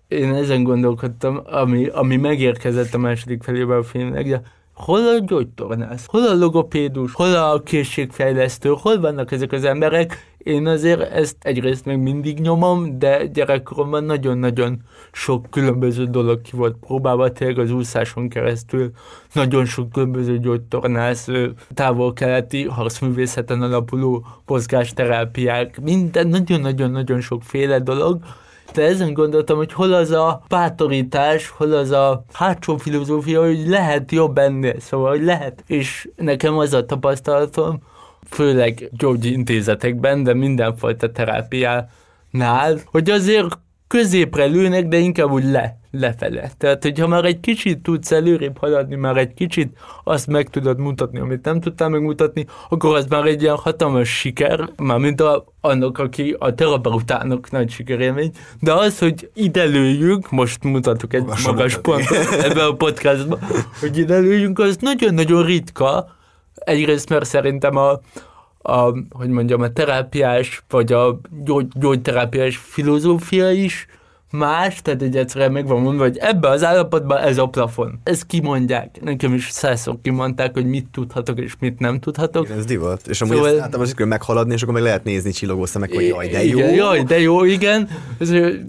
én 0.07 0.33
ezen 0.33 0.63
gondolkodtam, 0.63 1.41
ami, 1.45 1.87
ami 1.87 2.15
megérkezett 2.15 2.93
a 2.93 2.97
második 2.97 3.43
felében 3.43 3.77
a 3.77 3.83
filmnek, 3.83 4.27
de 4.27 4.41
hol 4.73 4.99
a 4.99 5.19
gyógytornász, 5.25 6.05
hol 6.05 6.27
a 6.27 6.35
logopédus, 6.35 7.13
hol 7.13 7.35
a 7.35 7.61
készségfejlesztő, 7.63 8.73
hol 8.81 8.99
vannak 8.99 9.31
ezek 9.31 9.51
az 9.51 9.63
emberek? 9.63 10.35
Én 10.37 10.67
azért 10.67 11.01
ezt 11.11 11.35
egyrészt 11.39 11.85
még 11.85 11.97
mindig 11.97 12.39
nyomom, 12.39 12.99
de 12.99 13.25
gyerekkoromban 13.25 14.03
nagyon-nagyon 14.03 14.81
sok 15.11 15.45
különböző 15.49 16.05
dolog 16.05 16.41
ki 16.41 16.55
volt 16.55 16.75
próbálva, 16.75 17.31
tényleg 17.31 17.59
az 17.59 17.71
úszáson 17.71 18.29
keresztül 18.29 18.91
nagyon 19.33 19.65
sok 19.65 19.91
különböző 19.91 20.39
gyógytornász, 20.39 21.27
távol-keleti 21.73 22.63
harcművészeten 22.63 23.61
alapuló 23.61 24.25
mozgásterápiák, 24.45 25.81
minden 25.81 26.27
nagyon-nagyon-nagyon 26.27 27.21
sokféle 27.21 27.79
dolog, 27.79 28.19
de 28.73 28.81
ezen 28.81 29.13
gondoltam, 29.13 29.57
hogy 29.57 29.73
hol 29.73 29.93
az 29.93 30.11
a 30.11 30.41
bátorítás, 30.47 31.49
hol 31.49 31.73
az 31.73 31.91
a 31.91 32.23
hátsó 32.33 32.77
filozófia, 32.77 33.41
hogy 33.41 33.67
lehet 33.67 34.11
jobb 34.11 34.37
ennél, 34.37 34.79
szóval, 34.79 35.09
hogy 35.09 35.23
lehet. 35.23 35.63
És 35.67 36.09
nekem 36.15 36.57
az 36.57 36.73
a 36.73 36.85
tapasztalatom, 36.85 37.79
főleg 38.29 38.89
gyógyintézetekben, 38.97 40.23
de 40.23 40.33
mindenfajta 40.33 41.11
terápiánál, 41.11 42.79
hogy 42.85 43.09
azért 43.09 43.57
középre 43.87 44.45
lőnek, 44.45 44.87
de 44.87 44.97
inkább 44.97 45.31
úgy 45.31 45.43
le, 45.43 45.77
lefele. 45.91 46.51
Tehát, 46.57 46.83
hogyha 46.83 47.07
már 47.07 47.25
egy 47.25 47.39
kicsit 47.39 47.81
tudsz 47.81 48.11
előrébb 48.11 48.57
haladni, 48.57 48.95
már 48.95 49.17
egy 49.17 49.33
kicsit 49.33 49.77
azt 50.03 50.27
meg 50.27 50.49
tudod 50.49 50.79
mutatni, 50.79 51.19
amit 51.19 51.45
nem 51.45 51.59
tudtál 51.59 51.89
megmutatni, 51.89 52.45
akkor 52.69 52.95
az 52.95 53.05
már 53.05 53.25
egy 53.25 53.41
ilyen 53.41 53.55
hatalmas 53.55 54.09
siker, 54.09 54.69
már 54.77 54.97
mint 54.97 55.21
a, 55.21 55.45
annak, 55.61 55.97
aki 55.99 56.35
a 56.39 56.55
terapeutának 56.55 57.51
nagy 57.51 57.69
sikerélmény, 57.69 58.31
de 58.59 58.73
az, 58.73 58.99
hogy 58.99 59.29
ide 59.33 59.63
lőjünk, 59.63 60.31
most 60.31 60.63
mutatok 60.63 61.13
egy 61.13 61.23
magas, 61.23 61.45
magas 61.45 61.77
pontot 61.77 62.31
ebben 62.45 62.67
a 62.67 62.73
podcastban, 62.73 63.39
hogy 63.79 63.97
ide 63.97 64.17
lőjünk, 64.17 64.59
az 64.59 64.77
nagyon-nagyon 64.79 65.45
ritka, 65.45 66.15
egyrészt, 66.55 67.09
mert 67.09 67.25
szerintem 67.25 67.75
a, 67.75 67.99
a, 68.67 68.93
hogy 69.09 69.29
mondjam, 69.29 69.61
a 69.61 69.73
terápiás, 69.73 70.63
vagy 70.69 70.91
a 70.93 71.19
gyógy, 71.43 71.67
gyógyterápiás 71.73 72.57
filozófia 72.57 73.51
is 73.51 73.87
más, 74.31 74.81
tehát 74.81 75.01
egy 75.01 75.17
egyszerűen 75.17 75.51
meg 75.51 75.67
van 75.67 75.81
mondva, 75.81 76.03
hogy 76.03 76.17
ebbe 76.17 76.49
az 76.49 76.63
állapotban 76.63 77.17
ez 77.17 77.37
a 77.37 77.45
plafon. 77.45 77.99
Ezt 78.03 78.25
kimondják. 78.25 79.01
Nekem 79.01 79.33
is 79.33 79.49
százszor 79.49 79.97
kimondták, 80.01 80.53
hogy 80.53 80.65
mit 80.65 80.87
tudhatok 80.91 81.39
és 81.39 81.53
mit 81.59 81.79
nem 81.79 81.99
tudhatok. 81.99 82.45
Igen, 82.45 82.57
ez 82.57 82.65
divat. 82.65 83.07
És 83.07 83.21
amúgy 83.21 83.35
szóval... 83.35 83.49
ezt 83.51 83.59
általában 83.61 83.93
az 83.97 84.05
meghaladni, 84.07 84.53
és 84.53 84.61
akkor 84.61 84.73
meg 84.73 84.83
lehet 84.83 85.03
nézni 85.03 85.31
csillogó 85.31 85.65
szemek, 85.65 85.93
hogy 85.93 86.07
jaj, 86.07 86.27
de 86.27 86.45
jó. 86.45 86.57
Igen, 86.57 86.73
jaj, 86.73 87.03
de 87.03 87.19
jó, 87.19 87.43
igen. 87.43 87.89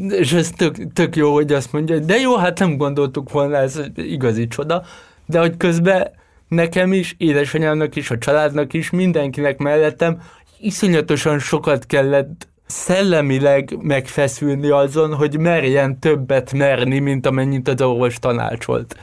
És 0.08 0.32
ez 0.32 0.50
tök, 0.50 0.92
tök 0.92 1.16
jó, 1.16 1.32
hogy 1.32 1.52
azt 1.52 1.72
mondja, 1.72 1.94
hogy 1.94 2.04
de 2.04 2.16
jó, 2.16 2.37
hát 2.37 2.58
nem 2.58 2.76
gondoltuk 2.76 3.30
volna, 3.30 3.56
ez 3.56 3.80
igazi 3.94 4.46
csoda. 4.46 4.82
De 5.26 5.40
hogy 5.40 5.56
közben 5.56 6.11
nekem 6.48 6.92
is, 6.92 7.14
édesanyámnak 7.18 7.96
is, 7.96 8.11
a 8.11 8.18
családnak 8.18 8.72
is, 8.72 8.90
mindenkinek 8.90 9.58
mellettem 9.58 10.20
iszonyatosan 10.61 11.38
sokat 11.38 11.87
kellett 11.87 12.48
szellemileg 12.66 13.76
megfeszülni 13.80 14.68
azon, 14.68 15.14
hogy 15.14 15.38
merjen 15.38 15.98
többet 15.98 16.52
merni, 16.52 16.98
mint 16.98 17.26
amennyit 17.26 17.68
az 17.68 17.82
orvos 17.82 18.18
tanácsolt. 18.18 18.96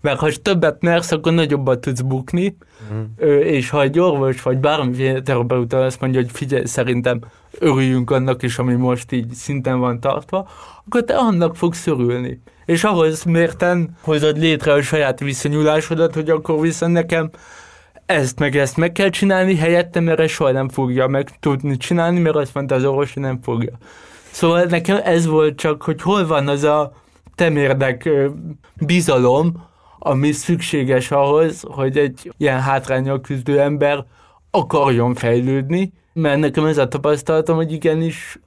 Mert 0.00 0.18
ha 0.18 0.30
többet 0.42 0.82
mersz, 0.82 1.12
akkor 1.12 1.32
nagyobbat 1.32 1.80
tudsz 1.80 2.00
bukni, 2.00 2.56
mm. 2.92 3.26
és 3.38 3.70
ha 3.70 3.82
egy 3.82 3.98
orvos 3.98 4.42
vagy 4.42 4.58
bármilyen 4.58 5.24
terapeuta 5.24 5.84
azt 5.84 6.00
mondja, 6.00 6.20
hogy 6.20 6.30
figyelj, 6.30 6.64
szerintem 6.64 7.20
örüljünk 7.58 8.10
annak 8.10 8.42
is, 8.42 8.58
ami 8.58 8.74
most 8.74 9.12
így 9.12 9.34
szinten 9.34 9.78
van 9.78 10.00
tartva, 10.00 10.48
akkor 10.86 11.04
te 11.04 11.16
annak 11.16 11.56
fogsz 11.56 11.86
örülni. 11.86 12.40
És 12.70 12.84
ahhoz 12.84 13.24
mérten 13.24 13.96
hozod 14.00 14.38
létre 14.38 14.72
a 14.72 14.82
saját 14.82 15.20
viszonyulásodat, 15.20 16.14
hogy 16.14 16.30
akkor 16.30 16.60
viszont 16.60 16.92
nekem 16.92 17.30
ezt 18.06 18.38
meg 18.38 18.56
ezt 18.56 18.76
meg 18.76 18.92
kell 18.92 19.08
csinálni, 19.08 19.56
helyettem 19.56 20.04
mert 20.04 20.20
ezt 20.20 20.32
soha 20.32 20.50
nem 20.50 20.68
fogja 20.68 21.06
meg 21.06 21.30
tudni 21.40 21.76
csinálni, 21.76 22.20
mert 22.20 22.36
azt 22.36 22.54
mondta 22.54 22.74
az 22.74 22.84
orvos, 22.84 23.12
hogy 23.14 23.22
nem 23.22 23.42
fogja. 23.42 23.72
Szóval 24.30 24.62
nekem 24.62 25.00
ez 25.04 25.26
volt 25.26 25.56
csak, 25.56 25.82
hogy 25.82 26.02
hol 26.02 26.26
van 26.26 26.48
az 26.48 26.64
a 26.64 26.92
temérdek 27.34 28.08
bizalom, 28.80 29.66
ami 29.98 30.32
szükséges 30.32 31.10
ahhoz, 31.10 31.62
hogy 31.66 31.98
egy 31.98 32.32
ilyen 32.36 32.60
hátrányok 32.60 33.22
küzdő 33.22 33.60
ember 33.60 34.04
akarjon 34.50 35.14
fejlődni, 35.14 35.92
mert 36.12 36.38
nekem 36.38 36.64
ez 36.64 36.78
a 36.78 36.88
tapasztalatom, 36.88 37.56
hogy 37.56 37.72
igenis 37.72 38.38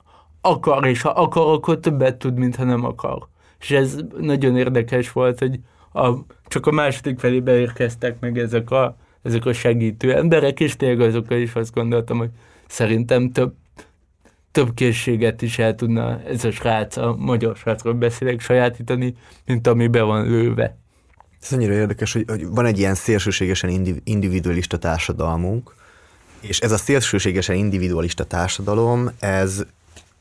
akar, 0.42 0.86
és 0.86 1.02
ha 1.02 1.10
akar, 1.10 1.54
akkor 1.54 1.80
többet 1.80 2.16
tud, 2.16 2.38
mint 2.38 2.56
ha 2.56 2.64
nem 2.64 2.86
akar. 2.86 3.32
És 3.64 3.72
ez 3.72 3.96
nagyon 4.18 4.58
érdekes 4.58 5.12
volt, 5.12 5.40
hogy 5.40 5.60
a, 5.94 6.10
csak 6.48 6.66
a 6.66 6.72
második 6.72 7.20
felébe 7.20 7.60
érkeztek 7.60 8.20
meg 8.20 8.38
ezek 8.38 8.72
a, 8.72 8.98
ezek 9.22 9.46
a 9.46 9.54
segítő 9.54 10.16
emberek, 10.16 10.60
és 10.60 10.76
tényleg 10.76 11.00
azokkal 11.02 11.38
is 11.38 11.54
azt 11.54 11.74
gondoltam, 11.74 12.18
hogy 12.18 12.30
szerintem 12.68 13.32
több, 13.32 13.54
több 14.52 14.74
készséget 14.74 15.42
is 15.42 15.60
el 15.60 15.76
tudna 15.76 16.22
ez 16.22 16.44
a 16.44 16.52
srác, 16.52 16.98
a 16.98 17.16
magyar 17.20 17.56
srácról 17.56 17.94
beszélek, 17.94 18.40
sajátítani, 18.40 19.16
mint 19.46 19.68
ami 19.68 19.88
be 19.88 20.02
van 20.02 20.28
lőve. 20.28 20.78
Ez 21.42 21.54
annyira 21.54 21.74
érdekes, 21.74 22.14
hogy, 22.14 22.24
hogy 22.28 22.48
van 22.48 22.66
egy 22.66 22.80
ilyen 22.80 22.96
szélsőségesen 22.96 24.02
individualista 24.04 24.78
társadalmunk, 24.78 25.76
és 26.40 26.60
ez 26.60 26.72
a 26.72 26.78
szélsőségesen 26.78 27.56
individualista 27.56 28.24
társadalom, 28.24 29.10
ez 29.20 29.66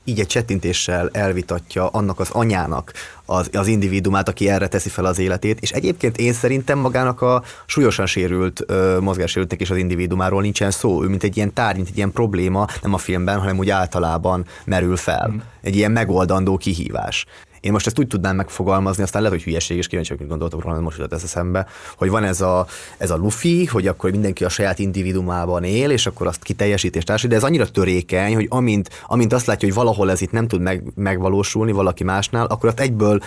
így 0.04 0.20
egy 0.20 0.26
csettintéssel 0.26 1.08
elvitatja 1.12 1.88
annak 1.88 2.20
az 2.20 2.30
anyának 2.30 2.92
az, 3.24 3.48
az 3.52 3.66
individumát, 3.66 4.28
aki 4.28 4.48
erre 4.48 4.66
teszi 4.68 4.88
fel 4.88 5.04
az 5.04 5.18
életét, 5.18 5.60
és 5.60 5.70
egyébként 5.70 6.16
én 6.16 6.32
szerintem 6.32 6.78
magának 6.78 7.20
a 7.20 7.42
súlyosan 7.66 8.06
sérült 8.06 8.62
ö, 8.66 8.98
mozgássérültnek 9.00 9.60
is 9.60 9.70
az 9.70 9.76
individumáról 9.76 10.42
nincsen 10.42 10.70
szó, 10.70 11.04
ő 11.04 11.08
mint 11.08 11.22
egy 11.22 11.36
ilyen 11.36 11.52
tárgy, 11.52 11.76
mint 11.76 11.88
egy 11.88 11.96
ilyen 11.96 12.12
probléma, 12.12 12.66
nem 12.82 12.94
a 12.94 12.98
filmben, 12.98 13.38
hanem 13.38 13.58
úgy 13.58 13.70
általában 13.70 14.44
merül 14.64 14.96
fel. 14.96 15.30
Mm. 15.32 15.38
Egy 15.60 15.76
ilyen 15.76 15.90
megoldandó 15.90 16.56
kihívás. 16.56 17.26
Én 17.62 17.72
most 17.72 17.86
ezt 17.86 17.98
úgy 17.98 18.06
tudnám 18.06 18.36
megfogalmazni, 18.36 19.02
aztán 19.02 19.22
lehet, 19.22 19.36
hogy 19.36 19.46
hülyeség, 19.46 19.76
és 19.76 19.86
kíváncsi, 19.86 20.14
hogy 20.16 20.26
gondoltok 20.26 20.62
róla, 20.62 20.80
most 20.80 20.96
jutott 20.96 21.12
ez 21.12 21.22
eszembe, 21.22 21.66
hogy 21.96 22.10
van 22.10 22.24
ez 22.24 22.40
a, 22.40 22.66
ez 22.98 23.10
a 23.10 23.16
lufi, 23.16 23.64
hogy 23.64 23.86
akkor 23.86 24.10
mindenki 24.10 24.44
a 24.44 24.48
saját 24.48 24.78
individumában 24.78 25.64
él, 25.64 25.90
és 25.90 26.06
akkor 26.06 26.26
azt 26.26 26.42
kiteljesít 26.42 26.96
és 26.96 27.04
de 27.04 27.34
ez 27.34 27.44
annyira 27.44 27.70
törékeny, 27.70 28.34
hogy 28.34 28.46
amint, 28.48 29.02
amint 29.06 29.32
azt 29.32 29.46
látja, 29.46 29.68
hogy 29.68 29.76
valahol 29.76 30.10
ez 30.10 30.20
itt 30.20 30.32
nem 30.32 30.48
tud 30.48 30.60
meg, 30.60 30.82
megvalósulni 30.94 31.72
valaki 31.72 32.04
másnál, 32.04 32.46
akkor 32.46 32.68
azt 32.68 32.80
egyből 32.80 33.20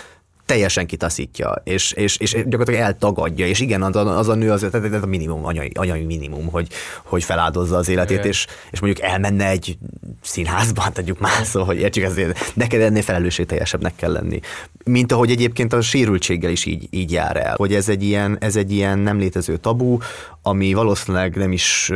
teljesen 0.45 0.85
kitaszítja, 0.85 1.61
és, 1.63 1.91
és, 1.91 2.17
és 2.17 2.31
gyakorlatilag 2.31 2.79
eltagadja, 2.79 3.47
és 3.47 3.59
igen, 3.59 3.81
az 3.81 3.95
a, 3.95 4.17
az 4.17 4.27
a 4.27 4.35
nő 4.35 4.51
az, 4.51 4.63
az 4.63 4.73
a 5.01 5.05
minimum, 5.05 5.45
anyai, 5.45 5.71
anyai 5.73 6.03
minimum, 6.03 6.47
hogy, 6.47 6.67
hogy 7.03 7.23
feláldozza 7.23 7.77
az 7.77 7.89
életét, 7.89 8.25
és, 8.25 8.47
és 8.71 8.79
mondjuk 8.79 9.05
elmenne 9.05 9.49
egy 9.49 9.77
színházba, 10.21 10.89
tegyük 10.93 11.19
már 11.19 11.45
szó, 11.45 11.63
hogy 11.63 11.79
értsük 11.79 12.03
ezért, 12.03 12.53
neked 12.55 12.81
ennél 12.81 13.01
felelősségteljesebbnek 13.01 13.95
kell 13.95 14.11
lenni. 14.11 14.39
Mint 14.83 15.11
ahogy 15.11 15.31
egyébként 15.31 15.73
a 15.73 15.81
sérültséggel 15.81 16.51
is 16.51 16.65
így, 16.65 16.87
így 16.89 17.11
jár 17.11 17.37
el, 17.37 17.53
hogy 17.57 17.73
ez 17.73 17.89
egy 17.89 18.03
ilyen, 18.03 18.37
ez 18.39 18.55
egy 18.55 18.71
ilyen 18.71 18.99
nem 18.99 19.19
létező 19.19 19.57
tabu, 19.57 19.97
ami 20.41 20.73
valószínűleg 20.73 21.35
nem 21.35 21.51
is 21.51 21.91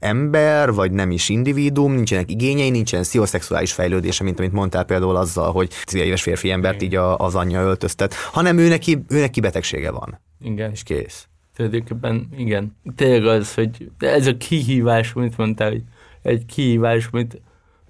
ember, 0.00 0.72
vagy 0.72 0.92
nem 0.92 1.10
is 1.10 1.28
individuum, 1.28 1.92
nincsenek 1.92 2.30
igényei, 2.30 2.70
nincsen 2.70 3.02
szioszexuális 3.02 3.72
fejlődése, 3.72 4.24
mint 4.24 4.38
amit 4.38 4.52
mondtál 4.52 4.84
például 4.84 5.16
azzal, 5.16 5.52
hogy 5.52 5.72
éves 5.92 6.22
férfi 6.22 6.50
embert 6.50 6.82
így 6.82 6.94
a, 6.94 7.16
az 7.16 7.34
anyja 7.34 7.60
öltöztet, 7.60 8.14
hanem 8.14 8.58
ő 8.58 8.68
neki, 8.68 9.04
ő 9.08 9.20
neki 9.20 9.40
betegsége 9.40 9.90
van. 9.90 10.20
Igen. 10.44 10.70
És 10.70 10.82
kész. 10.82 11.28
Tulajdonképpen 11.56 12.28
igen. 12.36 12.76
Tényleg 12.96 13.24
az, 13.24 13.54
hogy 13.54 13.90
ez 13.98 14.26
a 14.26 14.36
kihívás, 14.36 15.12
amit 15.14 15.36
mondtál, 15.36 15.70
hogy 15.70 15.82
egy 16.22 16.46
kihívás, 16.46 17.08
amit 17.12 17.40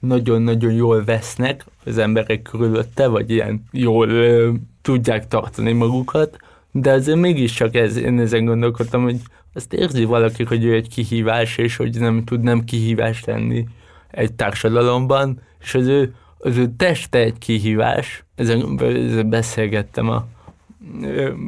nagyon-nagyon 0.01 0.73
jól 0.73 1.05
vesznek 1.05 1.65
az 1.85 1.99
emberek 1.99 2.43
körülötte, 2.43 3.07
vagy 3.07 3.31
ilyen 3.31 3.65
jól 3.71 4.09
ö, 4.09 4.53
tudják 4.83 5.29
tartani 5.29 5.73
magukat, 5.73 6.37
de 6.73 6.93
azért 6.93 7.19
mégiscsak 7.19 7.75
ez, 7.75 7.97
én 7.97 8.19
ezen 8.19 8.45
gondolkodtam, 8.45 9.03
hogy 9.03 9.21
azt 9.55 9.72
érzi 9.72 10.05
valaki, 10.05 10.44
hogy 10.44 10.64
ő 10.64 10.74
egy 10.74 10.88
kihívás, 10.88 11.57
és 11.57 11.76
hogy 11.76 11.98
nem 11.98 12.24
tud 12.24 12.40
nem 12.40 12.64
kihívás 12.64 13.24
lenni 13.24 13.66
egy 14.11 14.32
társadalomban, 14.32 15.40
és 15.61 15.74
az 15.74 15.86
ő, 15.86 16.14
az 16.38 16.57
ő 16.57 16.72
teste 16.76 17.18
egy 17.18 17.38
kihívás. 17.38 18.24
Ezen, 18.34 18.80
ezen 18.82 19.30
beszélgettem 19.30 20.09
a 20.09 20.26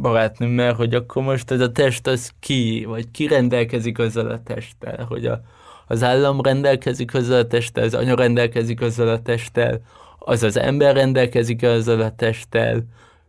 barátnőmmel, 0.01 0.73
hogy 0.75 0.95
akkor 0.95 1.23
most 1.23 1.51
ez 1.51 1.61
a 1.61 1.73
test 1.73 2.07
az 2.07 2.33
ki, 2.41 2.85
vagy 2.89 3.11
ki 3.11 3.27
rendelkezik 3.27 3.99
azzal 3.99 4.31
a 4.31 4.43
testtel, 4.43 5.05
hogy 5.09 5.27
a, 5.27 5.41
az 5.87 6.03
állam 6.03 6.41
rendelkezik 6.41 7.15
azzal 7.15 7.39
a 7.39 7.47
testtel, 7.47 7.85
az 7.85 7.95
anya 7.95 8.15
rendelkezik 8.15 8.81
azzal 8.81 9.09
a 9.09 9.23
testtel, 9.23 9.81
az 10.19 10.43
az 10.43 10.57
ember 10.57 10.95
rendelkezik 10.95 11.63
azzal 11.63 12.01
a 12.01 12.15
testtel, 12.15 12.85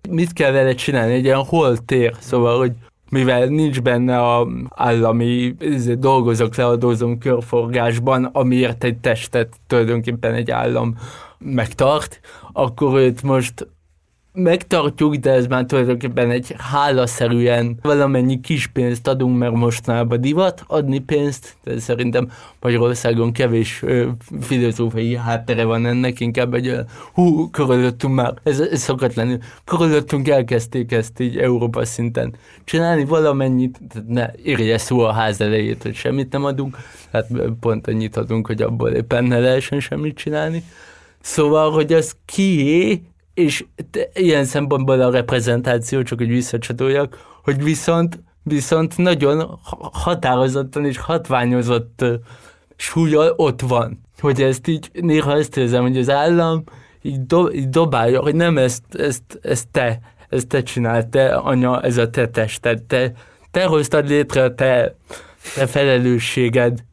mit 0.10 0.34
kell 0.34 0.52
vele 0.52 0.74
csinálni, 0.74 1.14
egy 1.14 1.24
ilyen 1.24 1.44
hol 1.44 1.78
tér, 1.78 2.16
szóval, 2.20 2.58
hogy 2.58 2.72
mivel 3.14 3.46
nincs 3.46 3.82
benne 3.82 4.20
a 4.20 4.48
állami 4.70 5.56
izé, 5.60 5.94
dolgozok, 5.94 6.56
leadózom 6.56 7.18
körforgásban, 7.18 8.26
amiért 8.26 8.84
egy 8.84 8.98
testet 8.98 9.56
tulajdonképpen 9.68 10.34
egy 10.34 10.52
állam 10.52 10.96
megtart, 11.38 12.20
akkor 12.54 13.00
őt 13.00 13.24
most 13.24 13.68
megtartjuk, 14.34 15.16
de 15.16 15.32
ez 15.32 15.48
már 15.48 15.66
tulajdonképpen 15.66 16.32
egy 16.32 16.56
hálaszerűen 16.58 17.78
valamennyi 17.82 18.40
kis 18.40 18.68
pénzt 18.68 19.08
adunk, 19.08 19.38
mert 19.38 19.54
mostanában 19.54 20.22
divat 20.22 20.64
adni 20.68 21.00
pénzt, 21.00 21.56
de 21.64 21.80
szerintem 21.80 22.32
Magyarországon 22.62 23.32
kevés 23.32 23.82
ö, 23.84 24.08
filozófiai 24.42 25.16
háttere 25.16 25.64
van 25.64 25.86
ennek, 25.86 26.20
inkább 26.20 26.54
egy 26.54 26.76
hú, 27.14 27.50
körülöttünk 27.50 28.14
már, 28.14 28.34
ez, 28.44 28.60
ez 28.60 28.82
szokott 28.82 29.14
lenni, 29.14 29.38
körülöttünk 29.66 30.28
elkezdték 30.28 30.92
ezt 30.92 31.20
így 31.20 31.38
Európa 31.38 31.86
szinten 31.86 32.36
csinálni 32.64 33.06
valamennyit, 33.06 33.80
ne 34.08 34.32
érje 34.44 34.78
szó 34.78 35.00
a 35.00 35.12
ház 35.12 35.42
elejét, 35.42 35.84
hogy 35.84 35.96
semmit 35.96 36.32
nem 36.32 36.46
adunk, 36.46 36.78
hát 37.12 37.28
pont 37.60 37.88
annyit 37.88 38.18
adunk, 38.18 38.48
hogy 38.48 38.62
abból 38.62 38.90
éppen 38.90 39.24
ne 39.24 39.40
lehessen 39.40 39.80
semmit 39.80 40.18
csinálni. 40.18 40.64
Szóval, 41.22 41.72
hogy 41.72 41.94
az 41.94 42.16
kié, 42.26 43.02
és 43.34 43.66
ilyen 44.14 44.46
szempontból 44.46 45.02
a 45.02 45.12
reprezentáció, 45.12 46.02
csak 46.02 46.18
hogy 46.18 46.28
visszacsatoljak, 46.28 47.40
hogy 47.44 47.64
viszont, 47.64 48.24
viszont 48.44 48.98
nagyon 48.98 49.60
határozottan 49.94 50.86
és 50.86 50.98
hatványozott 50.98 52.06
súlyal 52.76 53.34
ott 53.36 53.62
van. 53.62 54.02
Hogy 54.20 54.42
ezt 54.42 54.68
így 54.68 54.90
néha 54.94 55.38
ezt 55.38 55.58
érzem, 55.58 55.82
hogy 55.82 55.98
az 55.98 56.10
állam 56.10 56.64
így, 57.02 57.26
do, 57.26 57.52
így 57.52 57.70
dobálja, 57.70 58.22
hogy 58.22 58.36
nem 58.36 58.58
ezt, 58.58 58.84
ezt, 58.92 59.40
ezt 59.42 59.68
te, 59.72 60.00
ezt 60.30 60.48
te 60.48 60.64
csináld, 60.64 61.08
te 61.08 61.36
anya, 61.36 61.82
ez 61.82 61.98
a 61.98 62.10
te 62.10 62.28
tested, 62.28 62.84
te, 62.84 63.12
te 63.52 63.66
hoztad 63.66 64.08
létre 64.08 64.44
a 64.44 64.56
te, 64.56 64.96
te 65.56 65.68
felelősséged. 65.68 66.84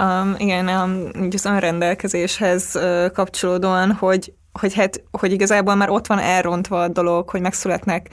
Um, 0.00 0.34
igen, 0.38 0.68
um, 0.68 1.28
az 1.32 1.44
önrendelkezéshez 1.44 2.72
uh, 2.74 3.10
kapcsolódóan, 3.10 3.92
hogy 3.92 4.32
hogy 4.60 4.74
hát, 4.74 5.02
hogy 5.10 5.32
igazából 5.32 5.74
már 5.74 5.90
ott 5.90 6.06
van 6.06 6.18
elrontva 6.18 6.82
a 6.82 6.88
dolog, 6.88 7.30
hogy 7.30 7.40
megszületnek 7.40 8.08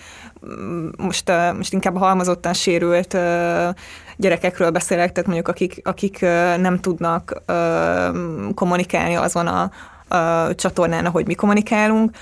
mm, 0.46 0.88
most, 0.98 1.32
most 1.56 1.74
inkább 1.74 1.98
halmazottan 1.98 2.54
sérült 2.54 3.18
gyerekekről 4.18 4.70
beszélek, 4.70 5.12
tehát 5.12 5.26
mondjuk 5.26 5.48
akik, 5.48 5.82
akik 5.84 6.22
nem 6.58 6.80
tudnak 6.80 7.42
kommunikálni 8.56 9.16
azon 9.16 9.48
a, 9.48 9.72
a 10.16 10.56
csatornán, 10.56 11.06
ahogy 11.06 11.28
mi 11.28 11.34
kommunikálunk, 11.34 12.16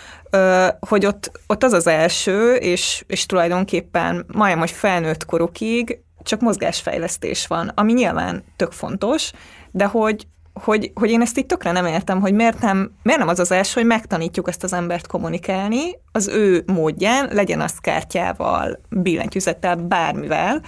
hogy 0.79 1.05
ott, 1.05 1.31
ott 1.47 1.63
az 1.63 1.73
az 1.73 1.87
első, 1.87 2.53
és, 2.53 3.03
és 3.07 3.25
tulajdonképpen 3.25 4.25
majdnem, 4.33 4.59
hogy 4.59 4.71
felnőtt 4.71 5.25
korukig 5.25 5.99
csak 6.23 6.41
mozgásfejlesztés 6.41 7.47
van, 7.47 7.71
ami 7.75 7.93
nyilván 7.93 8.43
tök 8.55 8.71
fontos, 8.71 9.31
de 9.71 9.85
hogy, 9.85 10.27
hogy, 10.63 10.91
hogy 10.95 11.09
én 11.09 11.21
ezt 11.21 11.37
így 11.37 11.45
tökre 11.45 11.71
nem 11.71 11.85
értem, 11.85 12.21
hogy 12.21 12.33
miért 12.33 12.61
nem, 12.61 12.91
miért 13.03 13.19
nem 13.19 13.27
az 13.27 13.39
az 13.39 13.51
első, 13.51 13.73
hogy 13.73 13.85
megtanítjuk 13.85 14.47
ezt 14.47 14.63
az 14.63 14.73
embert 14.73 15.07
kommunikálni 15.07 15.79
az 16.11 16.27
ő 16.27 16.63
módján, 16.65 17.29
legyen 17.31 17.61
az 17.61 17.73
kártyával, 17.81 18.79
billentyűzettel, 18.89 19.75
bármivel, 19.75 20.61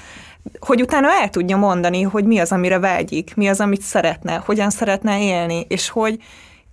hogy 0.59 0.81
utána 0.81 1.07
el 1.21 1.29
tudja 1.29 1.57
mondani, 1.57 2.01
hogy 2.01 2.25
mi 2.25 2.39
az, 2.39 2.51
amire 2.51 2.79
vágyik, 2.79 3.35
mi 3.35 3.47
az, 3.47 3.59
amit 3.59 3.81
szeretne, 3.81 4.41
hogyan 4.45 4.69
szeretne 4.69 5.21
élni, 5.21 5.65
és 5.67 5.89
hogy, 5.89 6.17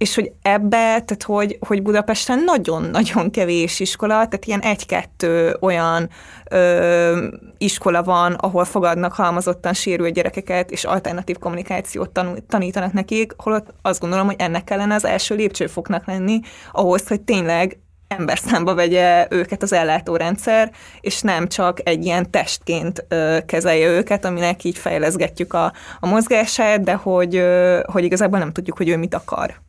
és 0.01 0.15
hogy 0.15 0.33
ebbe, 0.43 0.77
tehát 0.79 1.23
hogy, 1.25 1.59
hogy 1.67 1.83
Budapesten 1.83 2.45
nagyon-nagyon 2.45 3.31
kevés 3.31 3.81
iskola, 3.81 4.15
tehát 4.15 4.45
ilyen 4.45 4.61
egy-kettő 4.61 5.57
olyan 5.61 6.09
ö, 6.51 7.27
iskola 7.59 8.03
van, 8.03 8.33
ahol 8.33 8.65
fogadnak 8.65 9.13
halmazottan 9.13 9.73
sérült 9.73 10.15
gyerekeket, 10.15 10.71
és 10.71 10.85
alternatív 10.85 11.39
kommunikációt 11.39 12.11
tanul, 12.11 12.37
tanítanak 12.49 12.93
nekik, 12.93 13.33
holott 13.37 13.75
azt 13.83 14.01
gondolom, 14.01 14.27
hogy 14.27 14.37
ennek 14.39 14.65
kellene 14.65 14.95
az 14.95 15.05
első 15.05 15.35
lépcsőfoknak 15.35 16.07
lenni, 16.07 16.41
ahhoz, 16.73 17.09
hogy 17.09 17.21
tényleg 17.21 17.79
ember 18.09 18.39
számba 18.39 18.75
vegye 18.75 19.27
őket 19.31 19.63
az 19.63 19.73
ellátórendszer, 19.73 20.73
és 21.01 21.21
nem 21.21 21.49
csak 21.49 21.89
egy 21.89 22.05
ilyen 22.05 22.31
testként 22.31 23.05
ö, 23.09 23.39
kezelje 23.47 23.89
őket, 23.89 24.25
aminek 24.25 24.65
így 24.65 24.79
fejleszgetjük 24.79 25.53
a, 25.55 25.73
a 26.01 26.07
mozgását, 26.07 26.83
de 26.83 26.93
hogy, 26.93 27.37
ö, 27.37 27.81
hogy 27.93 28.05
igazából 28.05 28.39
nem 28.39 28.53
tudjuk, 28.53 28.77
hogy 28.77 28.89
ő 28.89 28.97
mit 28.97 29.15
akar. 29.15 29.61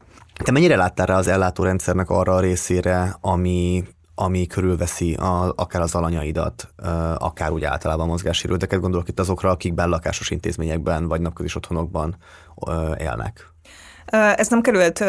Te 0.43 0.51
mennyire 0.51 0.75
láttál 0.75 1.05
rá 1.05 1.17
az 1.17 1.27
ellátórendszernek 1.27 2.09
arra 2.09 2.35
a 2.35 2.39
részére, 2.39 3.17
ami 3.21 3.83
ami 4.15 4.47
körülveszi 4.47 5.13
a, 5.13 5.53
akár 5.55 5.81
az 5.81 5.95
alanyaidat, 5.95 6.73
akár 7.17 7.51
úgy 7.51 7.63
általában 7.63 8.07
mozgássérülteket, 8.07 8.79
gondolok 8.79 9.07
itt 9.07 9.19
azokra, 9.19 9.49
akik 9.49 9.73
bellakásos 9.73 10.29
intézményekben 10.29 11.07
vagy 11.07 11.21
napközis 11.21 11.55
otthonokban 11.55 12.15
élnek. 12.97 13.53
Ez 14.11 14.47
nem 14.47 14.61
került 14.61 15.03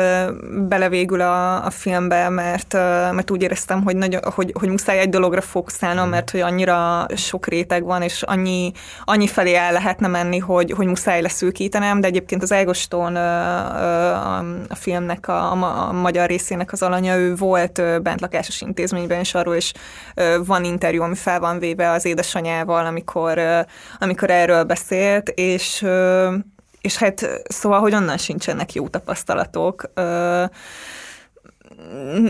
bele 0.68 0.88
végül 0.88 1.20
a, 1.20 1.64
a 1.64 1.70
filmbe, 1.70 2.28
mert, 2.28 2.72
mert 3.12 3.30
úgy 3.30 3.42
éreztem, 3.42 3.82
hogy, 3.82 3.96
nagy, 3.96 4.18
hogy, 4.22 4.53
hogy 4.59 4.68
muszáj 4.68 4.98
egy 4.98 5.09
dologra 5.09 5.40
fókuszálnom, 5.40 6.09
mert 6.09 6.30
hogy 6.30 6.40
annyira 6.40 7.07
sok 7.16 7.46
réteg 7.46 7.84
van, 7.84 8.03
és 8.03 8.22
annyi, 8.22 8.72
annyi 9.05 9.26
felé 9.26 9.55
el 9.55 9.72
lehetne 9.72 10.09
menni, 10.09 10.38
hogy, 10.38 10.72
hogy 10.76 10.86
muszáj 10.86 11.22
leszűkítenem, 11.22 12.00
de 12.00 12.07
egyébként 12.07 12.42
az 12.42 12.53
Ágoston 12.53 13.16
a, 13.16 14.74
filmnek 14.74 15.28
a, 15.28 15.53
a 15.88 15.92
magyar 15.92 16.28
részének 16.28 16.72
az 16.72 16.82
alanya, 16.82 17.16
ő 17.16 17.34
volt 17.34 18.03
bent 18.03 18.20
lakásos 18.20 18.61
intézményben, 18.61 19.18
és 19.18 19.34
arról 19.34 19.57
is 19.57 19.72
van 20.46 20.64
interjú, 20.64 21.03
ami 21.03 21.14
fel 21.14 21.40
van 21.40 21.59
véve 21.59 21.90
az 21.90 22.05
édesanyával, 22.05 22.86
amikor, 22.86 23.40
amikor 23.98 24.30
erről 24.30 24.64
beszélt, 24.64 25.28
és 25.28 25.84
és 26.83 26.97
hát 26.97 27.43
szóval, 27.49 27.80
hogy 27.80 27.95
onnan 27.95 28.16
sincsenek 28.16 28.72
jó 28.72 28.89
tapasztalatok. 28.89 29.91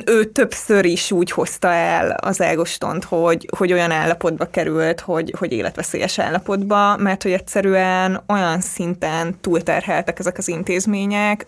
Ő 0.05 0.25
többször 0.33 0.85
is 0.85 1.11
úgy 1.11 1.31
hozta 1.31 1.69
el 1.69 2.11
az 2.11 2.41
Ágostont, 2.41 3.05
hogy, 3.05 3.49
hogy 3.57 3.73
olyan 3.73 3.91
állapotba 3.91 4.45
került, 4.45 5.01
hogy, 5.01 5.35
hogy 5.39 5.53
életveszélyes 5.53 6.19
állapotba, 6.19 6.97
mert 6.97 7.23
hogy 7.23 7.33
egyszerűen 7.33 8.23
olyan 8.29 8.61
szinten 8.61 9.41
túlterheltek 9.41 10.19
ezek 10.19 10.39
az 10.39 10.49
intézmények, 10.49 11.47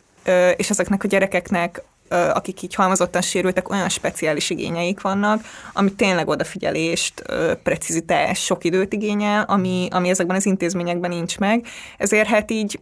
és 0.56 0.70
ezeknek 0.70 1.04
a 1.04 1.08
gyerekeknek 1.08 1.82
akik 2.08 2.62
így 2.62 2.74
halmozottan 2.74 3.22
sérültek, 3.22 3.70
olyan 3.70 3.88
speciális 3.88 4.50
igényeik 4.50 5.00
vannak, 5.00 5.44
ami 5.72 5.92
tényleg 5.92 6.28
odafigyelést, 6.28 7.22
precizitás, 7.62 8.44
sok 8.44 8.64
időt 8.64 8.92
igényel, 8.92 9.44
ami, 9.48 9.88
ami 9.90 10.08
ezekben 10.08 10.36
az 10.36 10.46
intézményekben 10.46 11.10
nincs 11.10 11.38
meg. 11.38 11.66
Ezért 11.98 12.28
hát 12.28 12.50
így 12.50 12.78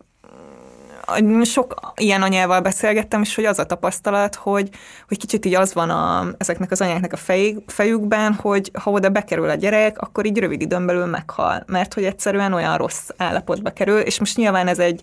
sok 1.43 1.93
ilyen 1.97 2.23
anyával 2.23 2.61
beszélgettem, 2.61 3.23
és 3.23 3.35
hogy 3.35 3.45
az 3.45 3.59
a 3.59 3.67
tapasztalat, 3.67 4.35
hogy, 4.35 4.69
hogy 5.09 5.19
kicsit 5.19 5.45
így 5.45 5.55
az 5.55 5.75
van 5.75 5.91
a, 5.91 6.27
ezeknek 6.39 6.71
az 6.71 6.81
anyáknak 6.81 7.13
a 7.13 7.17
fej, 7.17 7.57
fejükben, 7.67 8.35
hogy 8.35 8.71
ha 8.83 8.91
oda 8.91 9.09
bekerül 9.09 9.49
a 9.49 9.55
gyerek, 9.55 9.99
akkor 9.99 10.27
így 10.27 10.39
rövid 10.39 10.61
időn 10.61 10.87
belül 10.87 11.07
meghal, 11.07 11.63
mert 11.67 11.95
hogy 11.95 12.05
egyszerűen 12.05 12.53
olyan 12.53 12.77
rossz 12.77 13.09
állapotba 13.17 13.71
kerül, 13.71 13.99
és 13.99 14.19
most 14.19 14.37
nyilván 14.37 14.67
ez 14.67 14.79
egy 14.79 15.01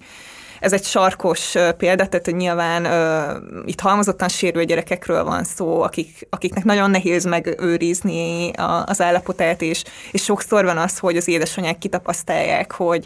ez 0.59 0.73
egy 0.73 0.83
sarkos 0.83 1.55
példa, 1.77 2.07
tehát 2.07 2.25
hogy 2.25 2.35
nyilván 2.35 2.85
uh, 2.85 3.63
itt 3.65 3.79
halmozottan 3.79 4.27
sérülő 4.27 4.63
gyerekekről 4.63 5.23
van 5.23 5.43
szó, 5.43 5.81
akik, 5.81 6.27
akiknek 6.29 6.63
nagyon 6.63 6.89
nehéz 6.89 7.25
megőrizni 7.25 8.51
a, 8.51 8.83
az 8.85 9.01
állapotát, 9.01 9.61
és, 9.61 9.83
és 10.11 10.23
sokszor 10.23 10.65
van 10.65 10.77
az, 10.77 10.97
hogy 10.97 11.17
az 11.17 11.27
édesanyák 11.27 11.77
kitapasztalják, 11.77 12.71
hogy 12.71 13.05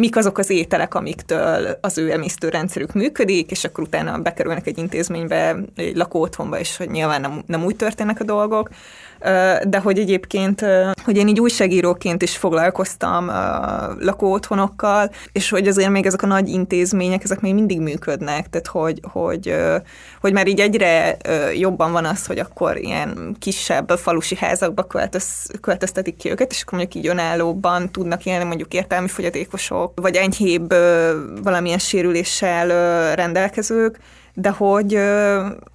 mik 0.00 0.16
azok 0.16 0.38
az 0.38 0.50
ételek, 0.50 0.94
amiktől 0.94 1.78
az 1.80 1.98
ő 1.98 2.12
emésztőrendszerük 2.12 2.92
működik, 2.92 3.50
és 3.50 3.64
akkor 3.64 3.84
utána 3.84 4.18
bekerülnek 4.18 4.66
egy 4.66 4.78
intézménybe, 4.78 5.56
egy 5.76 5.96
lakóotthonba, 5.96 6.58
és 6.58 6.76
hogy 6.76 6.90
nyilván 6.90 7.20
nem, 7.20 7.42
nem 7.46 7.64
úgy 7.64 7.76
történnek 7.76 8.20
a 8.20 8.24
dolgok 8.24 8.68
de 9.64 9.78
hogy 9.82 9.98
egyébként, 9.98 10.64
hogy 11.04 11.16
én 11.16 11.28
így 11.28 11.40
újságíróként 11.40 12.22
is 12.22 12.36
foglalkoztam 12.36 13.30
lakóotthonokkal, 13.98 15.10
és 15.32 15.50
hogy 15.50 15.68
azért 15.68 15.90
még 15.90 16.06
ezek 16.06 16.22
a 16.22 16.26
nagy 16.26 16.48
intézmények, 16.48 17.24
ezek 17.24 17.40
még 17.40 17.54
mindig 17.54 17.80
működnek, 17.80 18.48
tehát 18.50 18.66
hogy, 18.66 19.00
hogy, 19.02 19.54
hogy 20.20 20.32
már 20.32 20.46
így 20.46 20.60
egyre 20.60 21.16
jobban 21.54 21.92
van 21.92 22.04
az, 22.04 22.26
hogy 22.26 22.38
akkor 22.38 22.76
ilyen 22.76 23.36
kisebb 23.38 23.90
falusi 23.90 24.36
házakba 24.36 24.82
költöz, 24.82 25.46
költöztetik 25.60 26.16
ki 26.16 26.30
őket, 26.30 26.52
és 26.52 26.62
akkor 26.62 26.78
mondjuk 26.78 27.04
így 27.04 27.10
önállóban 27.10 27.90
tudnak 27.90 28.26
élni 28.26 28.44
mondjuk 28.44 28.74
értelmi 28.74 29.08
fogyatékosok, 29.08 29.92
vagy 30.00 30.16
enyhébb 30.16 30.74
valamilyen 31.42 31.78
sérüléssel 31.78 32.68
rendelkezők, 33.14 33.98
de 34.34 34.50
hogy, 34.50 35.00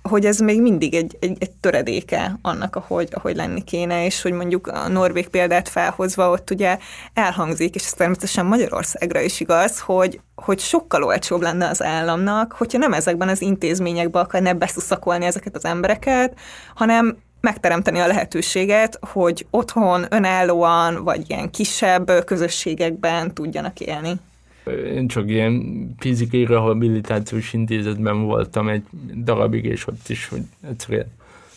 hogy 0.01 0.25
ez 0.25 0.39
még 0.39 0.61
mindig 0.61 0.93
egy, 0.93 1.17
egy, 1.19 1.37
egy 1.39 1.51
töredéke 1.51 2.39
annak, 2.41 2.75
ahogy, 2.75 3.09
ahogy 3.11 3.35
lenni 3.35 3.63
kéne, 3.63 4.05
és 4.05 4.21
hogy 4.21 4.31
mondjuk 4.31 4.67
a 4.67 4.87
Norvég 4.87 5.27
példát 5.27 5.69
felhozva 5.69 6.29
ott 6.29 6.49
ugye 6.49 6.77
elhangzik, 7.13 7.75
és 7.75 7.85
ez 7.85 7.93
természetesen 7.93 8.45
Magyarországra 8.45 9.19
is 9.19 9.39
igaz, 9.39 9.79
hogy, 9.79 10.19
hogy 10.35 10.59
sokkal 10.59 11.03
olcsóbb 11.03 11.41
lenne 11.41 11.69
az 11.69 11.83
államnak, 11.83 12.51
hogyha 12.51 12.77
nem 12.77 12.93
ezekben 12.93 13.29
az 13.29 13.41
intézményekben 13.41 14.23
akarne 14.23 14.53
beszuszakolni 14.53 15.25
ezeket 15.25 15.55
az 15.55 15.65
embereket, 15.65 16.39
hanem 16.75 17.17
megteremteni 17.41 17.99
a 17.99 18.07
lehetőséget, 18.07 18.99
hogy 19.01 19.45
otthon, 19.49 20.05
önállóan, 20.09 21.03
vagy 21.03 21.29
ilyen 21.29 21.49
kisebb 21.49 22.23
közösségekben 22.25 23.33
tudjanak 23.33 23.79
élni. 23.79 24.19
Én 24.93 25.07
csak 25.07 25.29
ilyen 25.29 25.63
fizikai 25.97 26.45
rehabilitációs 26.45 27.53
intézetben 27.53 28.23
voltam 28.23 28.69
egy 28.69 28.83
darabig, 29.23 29.65
és 29.65 29.87
ott 29.87 30.09
is, 30.09 30.27
hogy 30.27 30.41
egyszerűen 30.69 31.11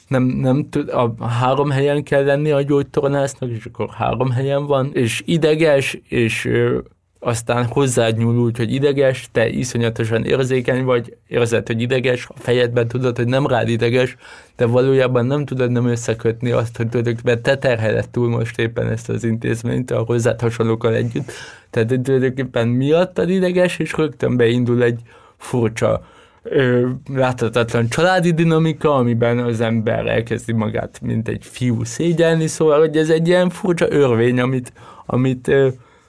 nem, 0.09 0.23
nem 0.23 0.69
tud, 0.71 0.89
a 0.89 1.25
három 1.25 1.71
helyen 1.71 2.03
kell 2.03 2.25
lenni 2.25 2.51
a 2.51 2.63
gyógytornásznak, 2.63 3.51
és 3.51 3.65
akkor 3.65 3.89
három 3.89 4.31
helyen 4.31 4.67
van, 4.67 4.91
és 4.93 5.23
ideges, 5.25 5.99
és 6.09 6.51
aztán 7.21 7.64
hozzád 7.64 8.16
nyúl 8.16 8.39
úgy, 8.39 8.57
hogy 8.57 8.73
ideges, 8.73 9.29
te 9.33 9.49
iszonyatosan 9.49 10.25
érzékeny 10.25 10.85
vagy, 10.85 11.16
érzed, 11.29 11.66
hogy 11.66 11.81
ideges, 11.81 12.27
a 12.29 12.35
fejedben 12.37 12.89
tudod, 12.89 13.16
hogy 13.16 13.27
nem 13.27 13.47
rád 13.47 13.69
ideges, 13.69 14.16
de 14.57 14.66
valójában 14.66 15.27
nem 15.27 15.45
tudod 15.45 15.71
nem 15.71 15.87
összekötni 15.87 16.51
azt, 16.51 16.77
hogy 16.77 16.89
tulajdonképpen 16.89 17.43
te 17.43 17.57
terheled 17.57 18.09
túl 18.09 18.29
most 18.29 18.59
éppen 18.59 18.91
ezt 18.91 19.09
az 19.09 19.25
intézményt 19.25 19.91
a 19.91 19.99
hozzád 19.99 20.41
hasonlókkal 20.41 20.95
együtt. 20.95 21.33
Tehát 21.71 22.01
tulajdonképpen 22.03 22.69
miattad 22.69 23.31
ideges, 23.31 23.79
és 23.79 23.93
rögtön 23.93 24.37
beindul 24.37 24.83
egy 24.83 25.01
furcsa 25.37 26.07
ö, 26.43 26.89
láthatatlan 27.14 27.89
családi 27.89 28.31
dinamika, 28.33 28.95
amiben 28.95 29.39
az 29.39 29.61
ember 29.61 30.07
elkezdi 30.07 30.53
magát, 30.53 31.01
mint 31.03 31.29
egy 31.29 31.45
fiú 31.45 31.85
szégyelni, 31.85 32.47
szóval, 32.47 32.79
hogy 32.79 32.97
ez 32.97 33.11
egy 33.11 33.29
ilyen 33.29 33.51
furcsa 33.51 33.87
örvény, 33.91 34.41
amit, 34.41 34.73
amit 35.07 35.49
ö, 35.49 35.69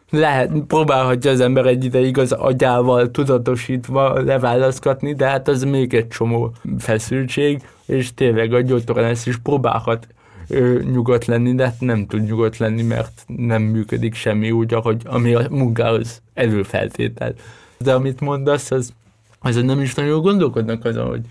lehet, 0.09 0.51
próbálhatja 0.67 1.31
az 1.31 1.39
ember 1.39 1.65
egy 1.65 1.83
ideig 1.83 2.17
az 2.17 2.31
agyával 2.31 3.11
tudatosítva 3.11 4.21
leválasztgatni, 4.21 5.13
de 5.13 5.27
hát 5.27 5.47
az 5.47 5.63
még 5.63 5.93
egy 5.93 6.07
csomó 6.07 6.53
feszültség, 6.77 7.61
és 7.85 8.13
tényleg 8.13 8.53
a 8.53 8.61
gyógytornász 8.61 9.25
is 9.25 9.37
próbálhat 9.37 10.07
ő, 10.47 10.83
nyugodt 10.91 11.25
lenni, 11.25 11.55
de 11.55 11.63
hát 11.63 11.79
nem 11.79 12.05
tud 12.05 12.23
nyugodt 12.23 12.57
lenni, 12.57 12.81
mert 12.81 13.23
nem 13.27 13.61
működik 13.61 14.13
semmi 14.13 14.51
úgy, 14.51 14.73
ahogy 14.73 15.01
ami 15.05 15.33
a 15.33 15.47
munkához 15.49 16.21
előfeltétel. 16.33 17.33
De 17.77 17.93
amit 17.93 18.19
mondasz, 18.19 18.71
az, 18.71 18.93
az 19.39 19.55
nem 19.55 19.81
is 19.81 19.93
nagyon 19.93 20.21
gondolkodnak 20.21 20.85
azon, 20.85 21.07
hogy 21.07 21.21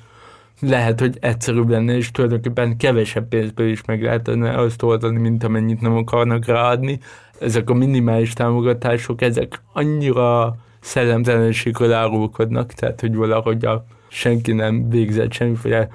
lehet, 0.60 1.00
hogy 1.00 1.16
egyszerűbb 1.20 1.68
lenne, 1.68 1.96
és 1.96 2.10
tulajdonképpen 2.10 2.76
kevesebb 2.76 3.28
pénzből 3.28 3.68
is 3.68 3.84
meg 3.84 4.02
lehetne 4.02 4.58
azt 4.58 4.82
oldani, 4.82 5.18
mint 5.18 5.44
amennyit 5.44 5.80
nem 5.80 5.96
akarnak 5.96 6.46
ráadni, 6.46 7.00
ezek 7.40 7.70
a 7.70 7.74
minimális 7.74 8.32
támogatások, 8.32 9.22
ezek 9.22 9.62
annyira 9.72 10.56
szellemtelenségről 10.80 11.92
árulkodnak, 11.92 12.72
tehát 12.72 13.00
hogy 13.00 13.14
valahogy 13.14 13.64
a, 13.64 13.84
senki 14.08 14.52
nem 14.52 14.88
végzett 14.88 15.32
semmiféle 15.32 15.88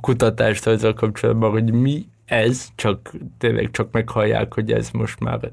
kutatást 0.00 0.66
azzal 0.66 0.94
kapcsolatban, 0.94 1.50
hogy 1.50 1.72
mi 1.72 2.06
ez, 2.24 2.68
csak 2.74 3.12
tényleg 3.38 3.70
csak 3.70 3.92
meghallják, 3.92 4.54
hogy 4.54 4.72
ez 4.72 4.90
most 4.90 5.20
már 5.20 5.50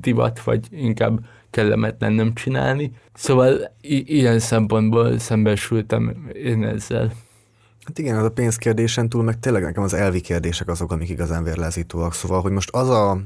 divat, 0.00 0.40
vagy 0.40 0.66
inkább 0.70 1.18
kellemetlen 1.50 2.12
nem 2.12 2.34
csinálni. 2.34 2.92
Szóval 3.14 3.72
i- 3.80 4.14
ilyen 4.16 4.38
szempontból 4.38 5.18
szembesültem 5.18 6.30
én 6.32 6.64
ezzel. 6.64 7.12
Hát 7.84 7.98
igen, 7.98 8.16
az 8.16 8.24
a 8.24 8.30
pénzkérdésen 8.30 9.08
túl, 9.08 9.22
meg 9.22 9.38
tényleg 9.38 9.62
nekem 9.62 9.82
az 9.82 9.94
elvi 9.94 10.20
kérdések 10.20 10.68
azok, 10.68 10.92
amik 10.92 11.08
igazán 11.08 11.44
vérlázítóak. 11.44 12.12
Szóval, 12.12 12.40
hogy 12.40 12.52
most 12.52 12.70
az 12.70 12.88
a 12.88 13.20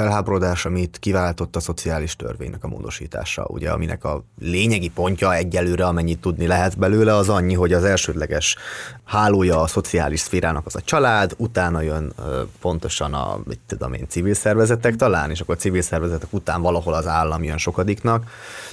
felháborodás, 0.00 0.64
amit 0.64 0.98
kiváltott 1.00 1.56
a 1.56 1.60
szociális 1.60 2.16
törvénynek 2.16 2.64
a 2.64 2.68
módosítása, 2.68 3.44
ugye, 3.46 3.70
aminek 3.70 4.04
a 4.04 4.24
lényegi 4.40 4.88
pontja 4.88 5.34
egyelőre, 5.34 5.86
amennyit 5.86 6.20
tudni 6.20 6.46
lehet 6.46 6.78
belőle, 6.78 7.14
az 7.14 7.28
annyi, 7.28 7.54
hogy 7.54 7.72
az 7.72 7.84
elsődleges 7.84 8.56
hálója 9.04 9.60
a 9.60 9.66
szociális 9.66 10.20
szférának 10.20 10.66
az 10.66 10.76
a 10.76 10.80
család, 10.80 11.34
utána 11.36 11.80
jön 11.80 12.12
pontosan 12.60 13.14
a, 13.14 13.40
mit 13.44 13.60
tudom 13.66 13.92
én, 13.92 14.06
civil 14.08 14.34
szervezetek 14.34 14.96
talán, 14.96 15.30
és 15.30 15.40
akkor 15.40 15.54
a 15.54 15.58
civil 15.58 15.82
szervezetek 15.82 16.32
után 16.32 16.62
valahol 16.62 16.94
az 16.94 17.06
állam 17.06 17.44
jön 17.44 17.58
sokadiknak. 17.58 18.24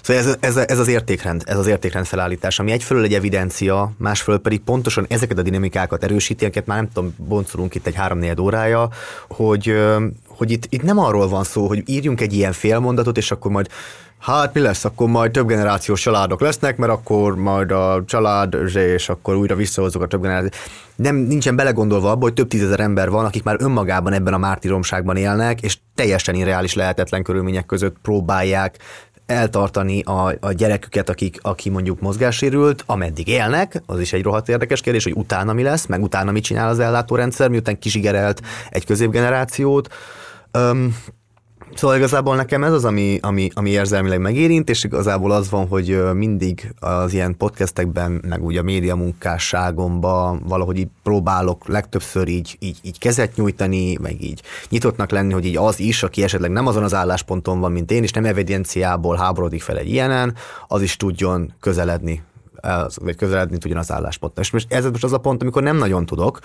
Szóval 0.02 0.24
ez, 0.24 0.38
ez, 0.40 0.58
ez, 0.58 0.80
az 0.80 0.88
értékrend, 0.88 1.44
ez 1.46 1.58
az 1.58 1.68
értékrend 1.68 2.06
felállítás, 2.06 2.60
ami 2.60 2.72
egyfelől 2.72 3.04
egy 3.04 3.14
evidencia, 3.14 3.92
másfelől 3.98 4.40
pedig 4.40 4.60
pontosan 4.60 5.06
ezeket 5.10 5.38
a 5.38 5.42
dinamikákat 5.42 6.04
erősíti, 6.04 6.44
amiket 6.44 6.66
már 6.66 6.78
nem 6.78 6.90
tudom, 6.94 7.16
boncolunk 7.18 7.76
itt 7.76 7.86
egy 7.86 7.96
három 7.96 8.22
órája, 8.40 8.90
hogy, 9.28 9.76
hogy 10.38 10.52
itt, 10.52 10.66
itt 10.70 10.84
nem 10.84 11.00
arról 11.00 11.28
van 11.28 11.44
szó, 11.44 11.68
hogy 11.68 11.84
írjunk 11.86 12.22
egy 12.22 12.34
ilyen 12.34 12.54
félmondatot, 12.54 13.18
és 13.18 13.32
akkor 13.32 13.52
majd 13.52 13.70
Hát 14.20 14.54
mi 14.54 14.60
lesz, 14.60 14.86
akkor 14.86 15.08
majd 15.08 15.32
több 15.32 15.48
generációs 15.48 16.02
családok 16.02 16.42
lesznek, 16.42 16.78
mert 16.78 16.92
akkor 16.92 17.36
majd 17.36 17.72
a 17.72 18.04
család, 18.06 18.54
és 18.76 19.10
akkor 19.10 19.36
újra 19.36 19.56
visszahozzuk 19.56 20.02
a 20.02 20.08
több 20.08 20.22
generációt. 20.22 20.56
Nem, 20.96 21.16
nincsen 21.16 21.56
belegondolva 21.56 22.12
abba, 22.12 22.24
hogy 22.24 22.34
több 22.34 22.48
tízezer 22.48 22.80
ember 22.80 23.10
van, 23.10 23.26
akik 23.26 23.44
már 23.44 23.56
önmagában 23.60 24.14
ebben 24.14 24.34
a 24.34 24.38
mártíromságban 24.38 25.16
élnek, 25.16 25.62
és 25.62 25.78
teljesen 25.96 26.36
irreális 26.36 26.74
lehetetlen 26.74 27.24
körülmények 27.24 27.66
között 27.66 27.96
próbálják 28.02 28.78
eltartani 29.26 30.02
a, 30.02 30.34
a 30.40 30.52
gyereküket, 30.52 31.10
akik, 31.10 31.38
aki 31.42 31.70
mondjuk 31.70 32.00
mozgássérült, 32.00 32.84
ameddig 32.86 33.28
élnek, 33.28 33.82
az 33.86 34.00
is 34.00 34.14
egy 34.14 34.24
rohadt 34.24 34.50
érdekes 34.50 34.82
kérdés, 34.82 35.04
hogy 35.04 35.16
utána 35.16 35.54
mi 35.54 35.64
lesz, 35.64 35.86
meg 35.86 36.02
utána 36.02 36.32
mit 36.32 36.44
csinál 36.44 36.70
az 36.70 36.80
ellátórendszer, 36.80 37.50
miután 37.50 37.80
kisigerelt 37.80 38.42
egy 38.70 38.86
középgenerációt. 38.86 39.90
Um, 40.54 40.96
Szóval 41.78 41.96
igazából 41.98 42.36
nekem 42.36 42.64
ez 42.64 42.72
az, 42.74 42.86
ami, 42.86 43.20
ami, 43.22 43.50
ami 43.54 43.70
érzelmileg 43.70 44.20
megérint, 44.20 44.70
és 44.70 44.84
igazából 44.84 45.32
az 45.32 45.50
van, 45.50 45.68
hogy 45.68 46.14
mindig 46.14 46.74
az 46.80 47.14
ilyen 47.14 47.38
podcastekben, 47.38 48.22
meg 48.28 48.44
úgy 48.44 48.58
a 48.58 48.62
média 48.62 48.96
munkásságomban 48.96 50.42
valahogy 50.48 50.78
így 50.78 50.88
próbálok 51.04 51.68
legtöbbször 51.68 52.28
így, 52.28 52.56
így, 52.60 52.78
így 52.82 53.00
kezet 53.00 53.36
nyújtani, 53.36 53.98
meg 54.02 54.24
így 54.24 54.42
nyitottnak 54.70 55.12
lenni, 55.12 55.34
hogy 55.34 55.46
így 55.46 55.58
az 55.58 55.80
is, 55.80 56.04
aki 56.04 56.24
esetleg 56.24 56.52
nem 56.52 56.68
azon 56.68 56.84
az 56.84 56.94
állásponton 56.94 57.60
van, 57.60 57.72
mint 57.72 57.92
én, 57.92 58.04
és 58.04 58.12
nem 58.12 58.26
evidenciából 58.26 59.16
háborodik 59.16 59.62
fel 59.62 59.78
egy 59.78 59.90
ilyenen, 59.90 60.36
az 60.68 60.82
is 60.82 60.96
tudjon 60.96 61.54
közeledni 61.60 62.24
vagy 62.96 63.16
közeledni 63.16 63.58
tudjon 63.58 63.80
az 63.80 63.92
állásponttal. 63.92 64.44
És 64.44 64.52
most 64.52 64.74
ez 64.74 64.86
most 64.86 65.04
az 65.04 65.14
a 65.14 65.18
pont, 65.18 65.42
amikor 65.42 65.64
nem 65.64 65.78
nagyon 65.78 66.06
tudok, 66.06 66.40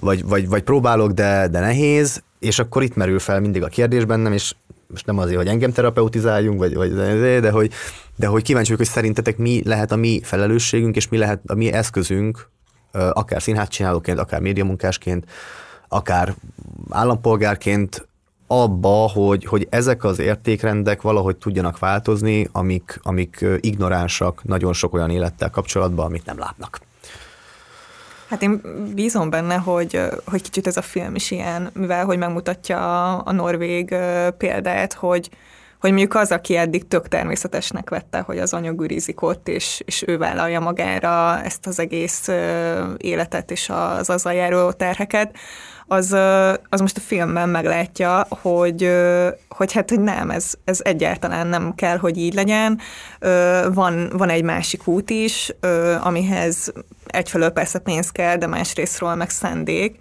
vagy, 0.00 0.24
vagy, 0.24 0.48
vagy 0.48 0.62
próbálok, 0.62 1.12
de, 1.12 1.48
de 1.48 1.60
nehéz, 1.60 2.22
és 2.42 2.58
akkor 2.58 2.82
itt 2.82 2.94
merül 2.94 3.18
fel 3.18 3.40
mindig 3.40 3.62
a 3.62 3.66
kérdés 3.68 4.04
bennem, 4.04 4.32
és 4.32 4.54
most 4.86 5.06
nem 5.06 5.18
azért, 5.18 5.36
hogy 5.36 5.46
engem 5.46 5.72
terapeutizáljunk, 5.72 6.58
vagy, 6.58 6.74
vagy 6.74 6.94
de, 7.40 7.50
hogy, 7.50 7.72
de 8.16 8.26
hogy 8.26 8.42
kíváncsi 8.42 8.70
vagyok, 8.70 8.86
hogy 8.86 8.94
szerintetek 8.94 9.36
mi 9.36 9.62
lehet 9.64 9.92
a 9.92 9.96
mi 9.96 10.20
felelősségünk, 10.22 10.96
és 10.96 11.08
mi 11.08 11.18
lehet 11.18 11.40
a 11.46 11.54
mi 11.54 11.72
eszközünk 11.72 12.50
akár 12.92 13.42
színházcsinálóként, 13.42 14.18
akár 14.18 14.40
médiamunkásként, 14.40 15.26
akár 15.88 16.34
állampolgárként 16.90 18.06
abba, 18.46 19.08
hogy, 19.08 19.44
hogy 19.44 19.66
ezek 19.70 20.04
az 20.04 20.18
értékrendek 20.18 21.02
valahogy 21.02 21.36
tudjanak 21.36 21.78
változni, 21.78 22.48
amik, 22.52 23.00
amik 23.02 23.44
ignoránsak 23.60 24.44
nagyon 24.44 24.72
sok 24.72 24.94
olyan 24.94 25.10
élettel 25.10 25.50
kapcsolatban, 25.50 26.06
amit 26.06 26.24
nem 26.24 26.38
látnak. 26.38 26.80
Hát 28.32 28.42
én 28.42 28.60
bízom 28.94 29.30
benne, 29.30 29.54
hogy, 29.54 30.00
hogy 30.24 30.42
kicsit 30.42 30.66
ez 30.66 30.76
a 30.76 30.82
film 30.82 31.14
is 31.14 31.30
ilyen, 31.30 31.70
mivel 31.74 32.04
hogy 32.04 32.18
megmutatja 32.18 32.78
a, 32.78 33.22
a 33.24 33.32
norvég 33.32 33.94
példát, 34.38 34.92
hogy, 34.92 35.30
hogy 35.80 35.90
mondjuk 35.90 36.14
az, 36.14 36.30
aki 36.30 36.56
eddig 36.56 36.88
tök 36.88 37.08
természetesnek 37.08 37.90
vette, 37.90 38.20
hogy 38.20 38.38
az 38.38 38.52
anya 38.52 38.72
gürizik 38.72 39.22
ott, 39.22 39.48
és, 39.48 39.82
és 39.84 40.04
ő 40.06 40.18
vállalja 40.18 40.60
magára 40.60 41.42
ezt 41.42 41.66
az 41.66 41.78
egész 41.78 42.28
életet 42.96 43.50
és 43.50 43.68
az 43.68 44.10
azzal 44.10 44.32
járó 44.32 44.72
terheket, 44.72 45.36
az, 45.92 46.12
az 46.68 46.80
most 46.80 46.96
a 46.96 47.00
filmben 47.00 47.48
meglátja, 47.48 48.26
hogy, 48.28 48.90
hogy 49.48 49.72
hát 49.72 49.90
hogy 49.90 50.00
nem, 50.00 50.30
ez, 50.30 50.52
ez 50.64 50.80
egyáltalán 50.82 51.46
nem 51.46 51.74
kell, 51.74 51.96
hogy 51.96 52.18
így 52.18 52.34
legyen. 52.34 52.78
Van, 53.72 54.10
van 54.12 54.28
egy 54.28 54.42
másik 54.42 54.86
út 54.86 55.10
is, 55.10 55.52
amihez 56.00 56.72
egyfelől 57.06 57.50
persze 57.50 57.78
pénz 57.78 58.10
kell, 58.10 58.36
de 58.36 58.46
másrésztről 58.46 59.14
meg 59.14 59.30
szendék 59.30 60.00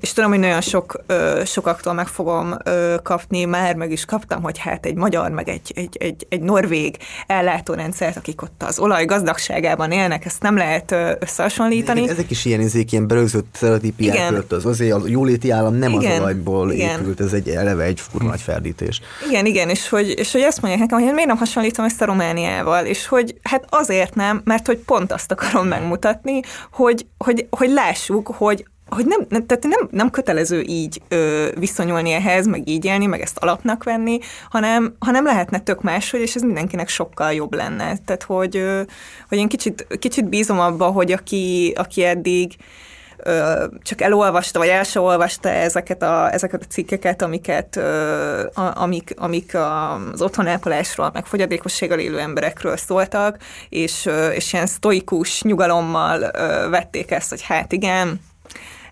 és 0.00 0.12
tudom, 0.12 0.30
hogy 0.30 0.38
nagyon 0.38 0.60
sok, 0.60 1.04
sokaktól 1.44 1.92
meg 1.92 2.06
fogom 2.06 2.56
kapni, 3.02 3.44
már 3.44 3.74
meg 3.74 3.90
is 3.90 4.04
kaptam, 4.04 4.42
hogy 4.42 4.58
hát 4.58 4.86
egy 4.86 4.94
magyar, 4.94 5.30
meg 5.30 5.48
egy, 5.48 5.72
egy, 5.74 5.96
egy, 6.00 6.26
egy 6.28 6.40
norvég 6.40 6.96
ellátórendszert, 7.26 8.16
akik 8.16 8.42
ott 8.42 8.62
az 8.62 8.78
olaj 8.78 9.04
gazdagságában 9.04 9.90
élnek, 9.90 10.24
ezt 10.24 10.42
nem 10.42 10.56
lehet 10.56 10.94
összehasonlítani. 11.18 12.08
Ezek 12.08 12.30
is 12.30 12.44
ilyen 12.44 12.60
izék, 12.60 12.92
ilyen 12.92 13.06
berögzött 13.06 13.46
sztereotípiák 13.52 14.42
az 14.48 14.66
azért 14.66 14.92
a 14.92 15.00
jóléti 15.06 15.50
állam 15.50 15.74
nem 15.74 15.92
igen, 15.92 16.12
az 16.12 16.18
olajból 16.18 16.72
igen. 16.72 17.00
épült, 17.00 17.20
ez 17.20 17.32
egy 17.32 17.48
eleve 17.48 17.84
egy 17.84 18.00
furma 18.00 18.28
nagy 18.28 18.40
ferdítés. 18.40 19.00
Igen, 19.28 19.46
igen, 19.46 19.68
és 19.68 19.88
hogy, 19.88 20.18
és 20.18 20.32
hogy 20.32 20.40
ezt 20.40 20.60
mondják 20.60 20.82
nekem, 20.82 21.04
hogy 21.04 21.12
miért 21.12 21.28
nem 21.28 21.36
hasonlítom 21.36 21.84
ezt 21.84 22.02
a 22.02 22.04
Romániával, 22.04 22.84
és 22.84 23.06
hogy 23.06 23.34
hát 23.42 23.64
azért 23.68 24.14
nem, 24.14 24.40
mert 24.44 24.66
hogy 24.66 24.78
pont 24.78 25.12
azt 25.12 25.30
akarom 25.30 25.66
megmutatni, 25.66 26.40
hogy, 26.72 27.06
hogy, 27.18 27.46
hogy 27.50 27.70
lássuk, 27.70 28.26
hogy 28.26 28.64
hogy 28.94 29.06
nem, 29.06 29.26
nem, 29.28 29.46
tehát 29.46 29.62
nem, 29.62 29.88
nem 29.90 30.10
kötelező 30.10 30.60
így 30.60 31.02
ö, 31.08 31.48
viszonyulni 31.58 32.12
ehhez, 32.12 32.46
meg 32.46 32.68
így 32.68 32.84
élni, 32.84 33.06
meg 33.06 33.20
ezt 33.20 33.38
alapnak 33.38 33.84
venni, 33.84 34.18
hanem, 34.50 34.94
hanem 34.98 35.24
lehetne 35.24 35.60
tök 35.60 35.82
máshogy, 35.82 36.20
és 36.20 36.34
ez 36.34 36.42
mindenkinek 36.42 36.88
sokkal 36.88 37.32
jobb 37.32 37.54
lenne. 37.54 37.96
Tehát, 38.04 38.22
hogy, 38.22 38.56
ö, 38.56 38.82
hogy 39.28 39.38
én 39.38 39.48
kicsit, 39.48 39.86
kicsit 39.98 40.28
bízom 40.28 40.60
abba, 40.60 40.86
hogy 40.86 41.12
aki, 41.12 41.72
aki 41.76 42.04
eddig 42.04 42.56
ö, 43.16 43.64
csak 43.82 44.00
elolvasta, 44.00 44.58
vagy 44.58 44.68
el 44.68 44.82
se 44.82 45.00
olvasta 45.00 45.48
ezeket 45.48 46.02
a, 46.02 46.32
ezeket 46.32 46.62
a 46.62 46.72
cikkeket, 46.72 47.22
amiket, 47.22 47.76
ö, 47.76 48.46
amik, 48.54 49.14
amik 49.16 49.54
az 50.12 50.22
otthonápolásról, 50.22 51.10
meg 51.12 51.26
fogyatékossággal 51.26 51.98
élő 51.98 52.18
emberekről 52.18 52.76
szóltak, 52.76 53.36
és, 53.68 54.06
ö, 54.06 54.28
és 54.28 54.52
ilyen 54.52 54.66
sztoikus 54.66 55.42
nyugalommal 55.42 56.22
ö, 56.22 56.68
vették 56.68 57.10
ezt, 57.10 57.30
hogy 57.30 57.42
hát 57.42 57.72
igen, 57.72 58.20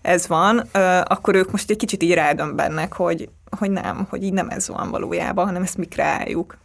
ez 0.01 0.27
van, 0.27 0.57
akkor 1.03 1.35
ők 1.35 1.51
most 1.51 1.69
egy 1.69 1.77
kicsit 1.77 2.03
így 2.03 2.13
rádömbennek, 2.13 2.93
hogy, 2.93 3.29
hogy 3.57 3.71
nem, 3.71 4.07
hogy 4.09 4.23
így 4.23 4.33
nem 4.33 4.49
ez 4.49 4.67
van 4.67 4.89
valójában, 4.89 5.45
hanem 5.45 5.61
ezt 5.61 5.77
mi 5.77 5.85
kreáljuk. 5.85 6.57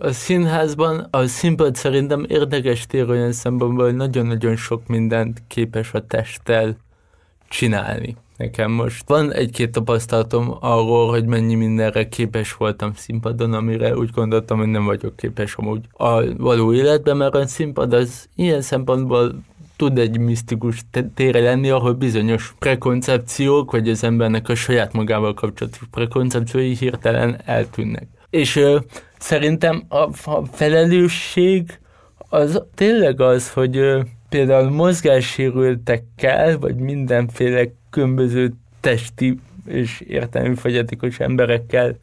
A 0.00 0.12
színházban 0.12 1.08
a 1.10 1.26
színpad 1.26 1.76
szerintem 1.76 2.24
érdekes 2.28 2.86
tér 2.86 3.10
olyan 3.10 3.32
szempontból, 3.32 3.84
hogy 3.84 3.94
nagyon-nagyon 3.94 4.56
sok 4.56 4.86
mindent 4.86 5.42
képes 5.46 5.94
a 5.94 6.06
testtel 6.06 6.76
csinálni. 7.48 8.16
Nekem 8.36 8.70
most 8.70 9.08
van 9.08 9.32
egy-két 9.32 9.70
tapasztalatom 9.70 10.56
arról, 10.60 11.08
hogy 11.08 11.26
mennyi 11.26 11.54
mindenre 11.54 12.08
képes 12.08 12.56
voltam 12.56 12.94
színpadon, 12.94 13.52
amire 13.52 13.96
úgy 13.96 14.10
gondoltam, 14.10 14.58
hogy 14.58 14.66
nem 14.68 14.84
vagyok 14.84 15.16
képes 15.16 15.54
amúgy 15.54 15.84
a 15.92 16.34
való 16.36 16.72
életben, 16.72 17.16
mert 17.16 17.34
a 17.34 17.46
színpad 17.46 17.92
az 17.92 18.28
ilyen 18.34 18.60
szempontból 18.60 19.32
tud 19.78 19.98
egy 19.98 20.18
misztikus 20.18 20.84
tére 21.14 21.40
lenni, 21.40 21.70
ahol 21.70 21.92
bizonyos 21.92 22.54
prekoncepciók, 22.58 23.70
vagy 23.70 23.88
az 23.88 24.04
embernek 24.04 24.48
a 24.48 24.54
saját 24.54 24.92
magával 24.92 25.34
kapcsolatos 25.34 25.82
prekoncepciói 25.90 26.74
hirtelen 26.74 27.40
eltűnnek. 27.44 28.06
És 28.30 28.56
ö, 28.56 28.78
szerintem 29.18 29.84
a, 29.88 30.30
a 30.30 30.44
felelősség 30.52 31.78
az 32.18 32.62
tényleg 32.74 33.20
az, 33.20 33.52
hogy 33.52 33.76
ö, 33.76 34.00
például 34.28 34.70
mozgássérültekkel, 34.70 36.58
vagy 36.58 36.76
mindenféle 36.76 37.64
különböző 37.90 38.52
testi 38.80 39.40
és 39.66 40.00
értelmi 40.00 40.54
fogyatékos 40.54 41.20
emberekkel 41.20 41.96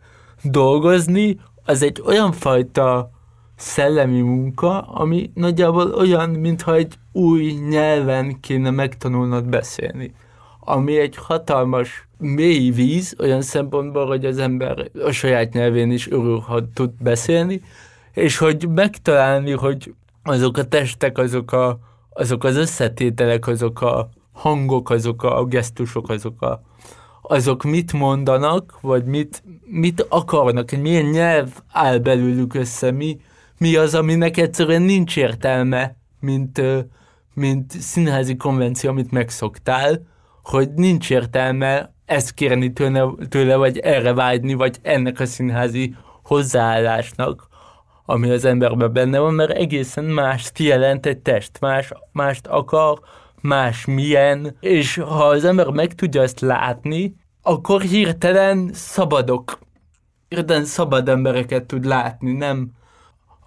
dolgozni, 0.43 1.39
az 1.65 1.81
egy 1.81 2.01
olyan 2.05 2.31
fajta 2.31 3.11
szellemi 3.55 4.21
munka, 4.21 4.81
ami 4.81 5.31
nagyjából 5.33 5.93
olyan, 5.93 6.29
mintha 6.29 6.75
egy 6.75 6.93
új 7.11 7.51
nyelven 7.69 8.39
kéne 8.39 8.69
megtanulnod 8.69 9.45
beszélni. 9.45 10.13
Ami 10.59 10.97
egy 10.97 11.15
hatalmas 11.15 12.07
mély 12.17 12.69
víz, 12.69 13.15
olyan 13.19 13.41
szempontból, 13.41 14.05
hogy 14.05 14.25
az 14.25 14.37
ember 14.37 14.89
a 15.05 15.11
saját 15.11 15.53
nyelvén 15.53 15.91
is 15.91 16.11
örül, 16.11 16.39
ha 16.39 16.71
tud 16.73 16.91
beszélni, 16.99 17.61
és 18.13 18.37
hogy 18.37 18.67
megtalálni, 18.69 19.51
hogy 19.51 19.93
azok 20.23 20.57
a 20.57 20.63
testek, 20.63 21.17
azok, 21.17 21.51
a, 21.51 21.79
azok 22.09 22.43
az 22.43 22.55
összetételek, 22.55 23.47
azok 23.47 23.81
a 23.81 24.09
hangok, 24.31 24.89
azok 24.89 25.23
a 25.23 25.45
gesztusok, 25.45 26.09
azok 26.09 26.41
a 26.41 26.61
azok 27.27 27.63
mit 27.63 27.93
mondanak, 27.93 28.77
vagy 28.81 29.03
mit, 29.03 29.43
mit 29.65 30.05
akarnak, 30.09 30.71
milyen 30.71 31.05
nyelv 31.05 31.49
áll 31.71 31.97
belőlük 31.97 32.53
össze, 32.53 32.91
mi, 32.91 33.19
mi 33.57 33.75
az, 33.75 33.95
aminek 33.95 34.37
egyszerűen 34.37 34.81
nincs 34.81 35.17
értelme, 35.17 35.95
mint, 36.19 36.61
mint 37.33 37.71
színházi 37.71 38.35
konvenció, 38.35 38.89
amit 38.89 39.11
megszoktál, 39.11 40.01
hogy 40.43 40.69
nincs 40.73 41.09
értelme 41.09 41.93
ezt 42.05 42.33
kérni 42.33 42.73
tőle, 42.73 43.07
tőle, 43.29 43.55
vagy 43.55 43.77
erre 43.77 44.13
vágyni, 44.13 44.53
vagy 44.53 44.77
ennek 44.81 45.19
a 45.19 45.25
színházi 45.25 45.95
hozzáállásnak, 46.23 47.47
ami 48.05 48.29
az 48.29 48.45
emberben 48.45 48.93
benne 48.93 49.19
van, 49.19 49.33
mert 49.33 49.51
egészen 49.51 50.03
más 50.03 50.51
jelent 50.57 51.05
egy 51.05 51.17
test, 51.17 51.59
más, 51.59 51.91
mást 52.11 52.47
akar, 52.47 52.99
más 53.41 53.85
milyen, 53.85 54.57
és 54.59 54.97
ha 54.97 55.25
az 55.25 55.45
ember 55.45 55.67
meg 55.67 55.93
tudja 55.93 56.21
ezt 56.21 56.39
látni, 56.39 57.15
akkor 57.41 57.81
hirtelen 57.81 58.69
szabadok. 58.73 59.59
Hirtelen 60.27 60.65
szabad 60.65 61.09
embereket 61.09 61.65
tud 61.65 61.85
látni, 61.85 62.31
nem, 62.31 62.71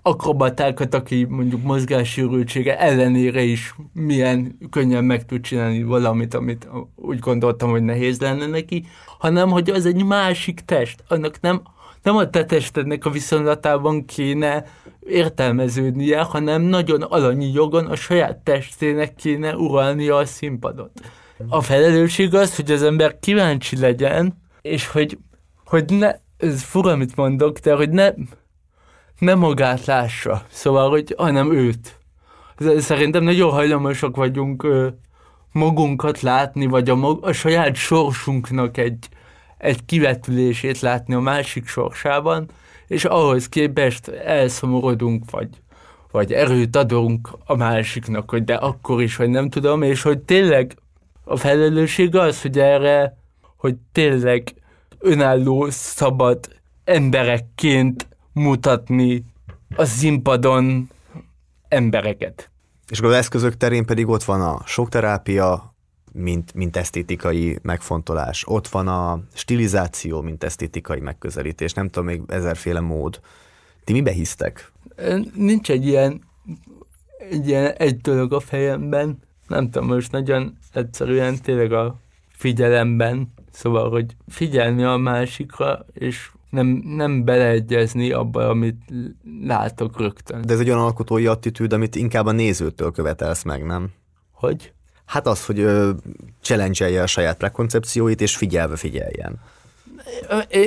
akrobatákat, 0.03 0.95
aki 0.95 1.25
mondjuk 1.25 1.63
mozgássérültsége 1.63 2.79
ellenére 2.79 3.43
is 3.43 3.75
milyen 3.93 4.59
könnyen 4.71 5.05
meg 5.05 5.27
tud 5.27 5.41
csinálni 5.41 5.83
valamit, 5.83 6.35
amit 6.35 6.69
úgy 6.95 7.19
gondoltam, 7.19 7.71
hogy 7.71 7.83
nehéz 7.83 8.21
lenne 8.21 8.47
neki, 8.47 8.87
hanem 9.19 9.49
hogy 9.51 9.71
az 9.71 9.87
egy 9.87 10.05
másik 10.05 10.61
test. 10.61 11.05
Annak 11.09 11.41
nem, 11.41 11.63
nem 12.03 12.17
a 12.17 12.31
te 12.31 12.45
testednek 12.45 13.05
a 13.05 13.11
viszonylatában 13.11 14.05
kéne 14.05 14.65
értelmeződnie, 15.07 16.21
hanem 16.21 16.63
nagyon 16.63 17.03
alanyi 17.03 17.53
jogon 17.53 17.87
a 17.87 17.97
saját 17.97 18.37
testének 18.37 19.15
kéne 19.15 19.57
uralnia 19.57 20.17
a 20.17 20.25
színpadot. 20.25 20.91
A 21.49 21.61
felelősség 21.61 22.35
az, 22.35 22.57
hogy 22.57 22.71
az 22.71 22.83
ember 22.83 23.19
kíváncsi 23.19 23.79
legyen, 23.79 24.43
és 24.63 24.87
hogy, 24.87 25.19
hogy 25.65 25.85
ne, 25.89 26.15
ez 26.37 26.63
fura, 26.63 26.91
amit 26.91 27.17
mondok, 27.17 27.59
de 27.59 27.75
hogy 27.75 27.91
ne, 27.91 28.11
nem 29.19 29.39
magát 29.39 29.85
lássa, 29.85 30.43
szóval, 30.51 30.91
hogy, 30.91 31.15
hanem 31.19 31.53
őt. 31.53 31.99
Szerintem 32.79 33.23
nagyon 33.23 33.51
hajlamosak 33.51 34.17
vagyunk 34.17 34.67
magunkat 35.53 36.21
látni, 36.21 36.67
vagy 36.67 36.91
a, 36.91 36.95
mag, 36.95 37.25
a 37.25 37.33
saját 37.33 37.75
sorsunknak 37.75 38.77
egy, 38.77 39.09
egy 39.59 39.85
kivetülését 39.85 40.81
látni 40.81 41.15
a 41.15 41.21
másik 41.21 41.67
sorsában, 41.67 42.49
és 42.87 43.05
ahhoz 43.05 43.49
képest 43.49 44.09
elszomorodunk, 44.09 45.31
vagy, 45.31 45.49
vagy 46.11 46.33
erőt 46.33 46.77
adunk 46.77 47.31
a 47.45 47.57
másiknak, 47.57 48.31
hogy 48.31 48.45
de 48.45 48.55
akkor 48.55 49.03
is, 49.03 49.17
vagy 49.17 49.29
nem 49.29 49.49
tudom, 49.49 49.83
és 49.83 50.03
hogy 50.03 50.19
tényleg 50.19 50.77
a 51.25 51.37
felelősség 51.37 52.17
az, 52.17 52.43
hogy 52.43 52.59
erre, 52.59 53.17
hogy 53.57 53.75
tényleg 53.93 54.55
önálló, 54.99 55.67
szabad 55.71 56.39
emberekként 56.85 58.08
mutatni 58.39 59.25
a 59.77 59.85
színpadon 59.85 60.91
embereket. 61.69 62.51
És 62.89 63.01
az 63.01 63.13
eszközök 63.13 63.57
terén 63.57 63.85
pedig 63.87 64.09
ott 64.09 64.23
van 64.23 64.41
a 64.41 64.63
sokterápia, 64.67 65.75
mint, 66.13 66.55
mint 66.55 66.77
esztétikai 66.77 67.59
megfontolás. 67.63 68.45
Ott 68.47 68.69
van 68.69 68.89
a 68.89 69.21
stilizáció, 69.35 70.21
mint 70.21 70.45
esztétikai 70.45 71.01
megközelítés. 71.01 71.73
Nem 71.73 71.89
tudom, 71.89 72.09
még 72.09 72.23
ezerféle 72.27 72.81
mód. 72.81 73.21
Ti 73.85 73.93
mibe 73.93 74.11
hisztek? 74.11 74.73
Nincs 75.35 75.71
egy 75.71 75.87
ilyen, 75.87 76.23
egy 77.31 77.49
ilyen 77.49 77.73
egy 77.73 78.01
dolog 78.01 78.33
a 78.33 78.41
fejemben. 78.41 79.19
nem 79.47 79.71
tudom, 79.71 79.89
most 79.89 80.13
nagyon 80.13 80.59
egyszerűen 80.73 81.41
tényleg 81.43 81.73
a 81.73 81.97
figyelemben, 82.29 83.33
szóval, 83.51 83.91
hogy 83.91 84.17
figyelni 84.29 84.85
a 84.85 84.97
másikra, 84.97 85.87
és 85.93 86.31
nem, 86.51 86.67
nem 86.85 87.25
beleegyezni 87.25 88.11
abba, 88.11 88.49
amit 88.49 88.93
látok 89.43 90.01
rögtön. 90.01 90.43
De 90.47 90.53
ez 90.53 90.61
egy 90.61 90.69
olyan 90.69 90.83
alkotói 90.83 91.27
attitűd, 91.27 91.73
amit 91.73 91.97
inkább 91.97 92.27
a 92.27 92.33
nézőtől 92.33 92.91
követelsz 92.91 93.43
meg, 93.43 93.65
nem? 93.65 93.91
Hogy? 94.33 94.73
Hát 95.05 95.27
az, 95.27 95.47
hogy 95.47 95.67
challenge 96.41 97.03
a 97.03 97.07
saját 97.07 97.37
prekoncepcióit, 97.37 98.21
és 98.21 98.37
figyelve 98.37 98.77
figyeljen. 98.77 99.41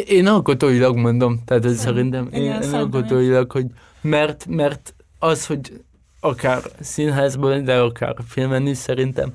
Én 0.08 0.28
alkotóilag 0.28 0.98
mondom, 0.98 1.40
tehát 1.46 1.66
ez 1.66 1.80
szerintem, 1.80 2.30
én, 2.32 2.62
én 2.62 2.74
alkotóilag, 2.74 3.52
hogy 3.52 3.66
mert, 4.02 4.46
mert 4.50 4.96
az, 5.20 5.46
hogy 5.46 5.84
akár 6.20 6.62
színházban, 6.80 7.64
de 7.64 7.80
akár 7.80 8.16
filmen 8.28 8.68
is 8.68 8.78
szerintem 8.78 9.34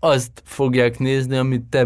azt 0.00 0.42
fogják 0.44 0.98
nézni, 0.98 1.36
amit 1.36 1.62
te 1.62 1.84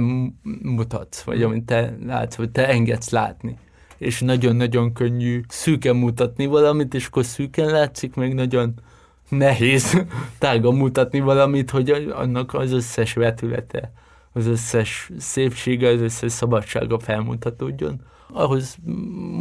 mutatsz, 0.63 1.21
vagy 1.21 1.43
amit 1.43 1.65
te 1.65 1.97
látsz, 2.07 2.35
vagy 2.35 2.51
te 2.51 2.69
engedsz 2.69 3.11
látni. 3.11 3.59
És 3.99 4.21
nagyon-nagyon 4.21 4.93
könnyű 4.93 5.41
szűken 5.49 5.97
mutatni 5.97 6.47
valamit, 6.47 6.95
és 6.95 7.07
akkor 7.07 7.25
szűken 7.25 7.67
látszik, 7.67 8.15
meg 8.15 8.35
nagyon 8.35 8.75
nehéz 9.29 10.05
tágan 10.39 10.75
mutatni 10.75 11.21
valamit, 11.21 11.71
hogy 11.71 11.91
annak 11.91 12.55
az 12.55 12.73
összes 12.73 13.13
vetülete, 13.13 13.93
az 14.33 14.47
összes 14.47 15.11
szépsége, 15.19 15.89
az 15.89 16.01
összes 16.01 16.33
szabadsága 16.33 16.99
felmutatódjon. 16.99 18.01
Ahhoz 18.33 18.77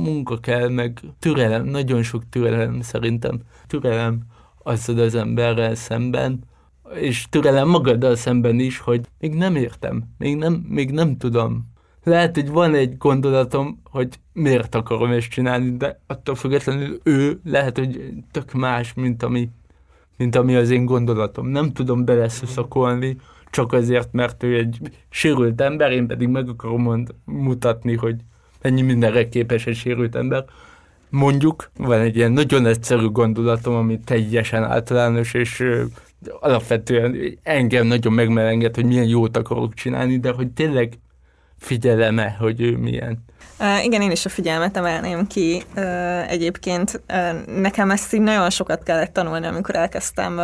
munka 0.03 0.39
kell, 0.39 0.69
meg 0.69 0.99
türelem, 1.19 1.65
nagyon 1.65 2.03
sok 2.03 2.29
türelem 2.29 2.81
szerintem. 2.81 3.39
Türelem 3.67 4.19
azzal 4.63 4.99
az 4.99 5.15
emberrel 5.15 5.75
szemben, 5.75 6.43
és 6.93 7.25
türelem 7.29 7.67
magaddal 7.67 8.15
szemben 8.15 8.59
is, 8.59 8.79
hogy 8.79 9.05
még 9.19 9.33
nem 9.33 9.55
értem, 9.55 10.03
még 10.17 10.35
nem, 10.35 10.53
még 10.53 10.91
nem 10.91 11.17
tudom. 11.17 11.75
Lehet, 12.07 12.35
hogy 12.35 12.49
van 12.49 12.75
egy 12.75 12.97
gondolatom, 12.97 13.81
hogy 13.83 14.07
miért 14.33 14.75
akarom 14.75 15.11
ezt 15.11 15.29
csinálni, 15.29 15.77
de 15.77 15.99
attól 16.07 16.35
függetlenül 16.35 16.99
ő 17.03 17.39
lehet, 17.43 17.77
hogy 17.77 18.13
tök 18.31 18.53
más, 18.53 18.93
mint 18.93 19.23
ami, 19.23 19.49
mint 20.17 20.35
ami 20.35 20.55
az 20.55 20.69
én 20.69 20.85
gondolatom. 20.85 21.47
Nem 21.47 21.71
tudom 21.71 22.05
beleszuszakolni, 22.05 23.17
csak 23.49 23.73
azért, 23.73 24.11
mert 24.11 24.43
ő 24.43 24.57
egy 24.57 24.77
sérült 25.09 25.61
ember, 25.61 25.91
én 25.91 26.07
pedig 26.07 26.27
meg 26.27 26.49
akarom 26.49 26.81
mond, 26.81 27.09
mutatni, 27.25 27.95
hogy 27.95 28.15
mennyi 28.61 28.81
mindenre 28.81 29.29
képes 29.29 29.65
egy 29.65 29.75
sérült 29.75 30.15
ember. 30.15 30.45
Mondjuk, 31.09 31.71
van 31.77 31.99
egy 31.99 32.15
ilyen 32.15 32.31
nagyon 32.31 32.65
egyszerű 32.65 33.07
gondolatom, 33.07 33.75
ami 33.75 33.99
teljesen 33.99 34.63
általános, 34.63 35.33
és 35.33 35.63
alapvetően 36.39 37.37
engem 37.43 37.87
nagyon 37.87 38.13
megmelenged, 38.13 38.75
hogy 38.75 38.85
milyen 38.85 39.07
jót 39.07 39.37
akarok 39.37 39.73
csinálni, 39.73 40.19
de 40.19 40.31
hogy 40.31 40.47
tényleg 40.51 40.97
figyeleme, 41.59 42.35
hogy 42.39 42.61
ő 42.61 42.77
milyen. 42.77 43.25
Igen, 43.83 44.01
én 44.01 44.11
is 44.11 44.25
a 44.25 44.29
figyelmet 44.29 44.77
emelném 44.77 45.27
ki. 45.27 45.63
Egyébként 46.27 47.01
nekem 47.45 47.91
ezt 47.91 48.13
így 48.13 48.21
nagyon 48.21 48.49
sokat 48.49 48.83
kellett 48.83 49.13
tanulni, 49.13 49.45
amikor 49.45 49.75
elkezdtem 49.75 50.39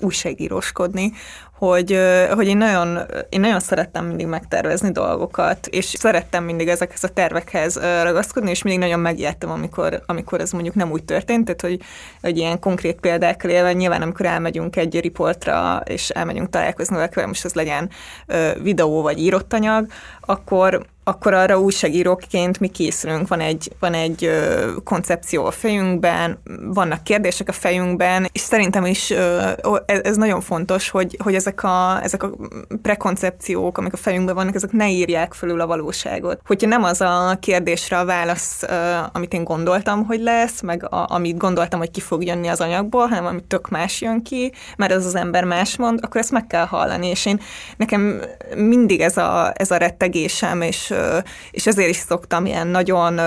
újságíróskodni, 0.00 1.12
hogy, 1.58 1.98
hogy 2.34 2.46
én, 2.46 2.56
nagyon, 2.56 2.98
én 3.28 3.40
nagyon 3.40 3.60
szerettem 3.60 4.06
mindig 4.06 4.26
megtervezni 4.26 4.92
dolgokat, 4.92 5.66
és 5.66 5.84
szerettem 5.84 6.44
mindig 6.44 6.68
ezekhez 6.68 7.04
a 7.04 7.08
tervekhez 7.08 7.78
ragaszkodni, 8.02 8.50
és 8.50 8.62
mindig 8.62 8.82
nagyon 8.82 9.00
megijedtem, 9.00 9.50
amikor, 9.50 10.02
amikor 10.06 10.40
ez 10.40 10.52
mondjuk 10.52 10.74
nem 10.74 10.90
úgy 10.90 11.04
történt, 11.04 11.44
tehát 11.44 11.60
hogy, 11.60 11.86
hogy 12.20 12.36
ilyen 12.36 12.58
konkrét 12.58 13.00
példákkal 13.00 13.50
élve, 13.50 13.72
nyilván 13.72 14.02
amikor 14.02 14.26
elmegyünk 14.26 14.76
egy 14.76 15.00
riportra, 15.00 15.82
és 15.84 16.10
elmegyünk 16.10 16.50
találkozni 16.50 16.94
valakivel, 16.94 17.26
most 17.26 17.44
ez 17.44 17.54
legyen 17.54 17.90
videó 18.62 19.02
vagy 19.02 19.18
írott 19.18 19.52
anyag, 19.52 19.86
akkor 20.28 20.86
akkor 21.08 21.34
arra 21.34 21.60
újságíróként 21.60 22.60
mi 22.60 22.68
készülünk, 22.68 23.28
van 23.28 23.40
egy, 23.40 23.72
van 23.80 23.94
egy 23.94 24.24
ö, 24.24 24.70
koncepció 24.84 25.44
a 25.44 25.50
fejünkben, 25.50 26.38
vannak 26.62 27.02
kérdések 27.02 27.48
a 27.48 27.52
fejünkben, 27.52 28.28
és 28.32 28.40
szerintem 28.40 28.86
is 28.86 29.10
ö, 29.10 29.50
ez, 29.86 30.00
ez 30.02 30.16
nagyon 30.16 30.40
fontos, 30.40 30.88
hogy, 30.88 31.16
hogy 31.22 31.34
ezek, 31.34 31.62
a, 31.62 32.02
ezek 32.02 32.22
a 32.22 32.30
prekoncepciók, 32.82 33.78
amik 33.78 33.92
a 33.92 33.96
fejünkben 33.96 34.34
vannak, 34.34 34.54
ezek 34.54 34.72
ne 34.72 34.90
írják 34.90 35.34
fölül 35.34 35.60
a 35.60 35.66
valóságot. 35.66 36.40
Hogyha 36.46 36.68
nem 36.68 36.82
az 36.84 37.00
a 37.00 37.36
kérdésre 37.40 37.98
a 37.98 38.04
válasz, 38.04 38.62
ö, 38.62 38.96
amit 39.12 39.34
én 39.34 39.44
gondoltam, 39.44 40.04
hogy 40.04 40.20
lesz, 40.20 40.60
meg 40.60 40.92
a, 40.92 41.06
amit 41.08 41.36
gondoltam, 41.36 41.78
hogy 41.78 41.90
ki 41.90 42.00
fog 42.00 42.24
jönni 42.24 42.48
az 42.48 42.60
anyagból, 42.60 43.06
hanem 43.06 43.26
amit 43.26 43.44
tök 43.44 43.68
más 43.68 44.00
jön 44.00 44.22
ki, 44.22 44.52
mert 44.76 44.92
az 44.92 45.06
az 45.06 45.14
ember 45.14 45.44
más 45.44 45.76
mond, 45.76 45.98
akkor 46.02 46.20
ezt 46.20 46.32
meg 46.32 46.46
kell 46.46 46.66
hallani, 46.66 47.06
és 47.06 47.26
én 47.26 47.40
nekem 47.76 48.20
mindig 48.56 49.00
ez 49.00 49.16
a, 49.16 49.52
ez 49.54 49.70
a 49.70 49.76
rettegésem, 50.18 50.62
és 50.62 50.94
és 51.50 51.66
ezért 51.66 51.88
is 51.88 51.96
szoktam 51.96 52.46
ilyen 52.46 52.66
nagyon 52.66 53.20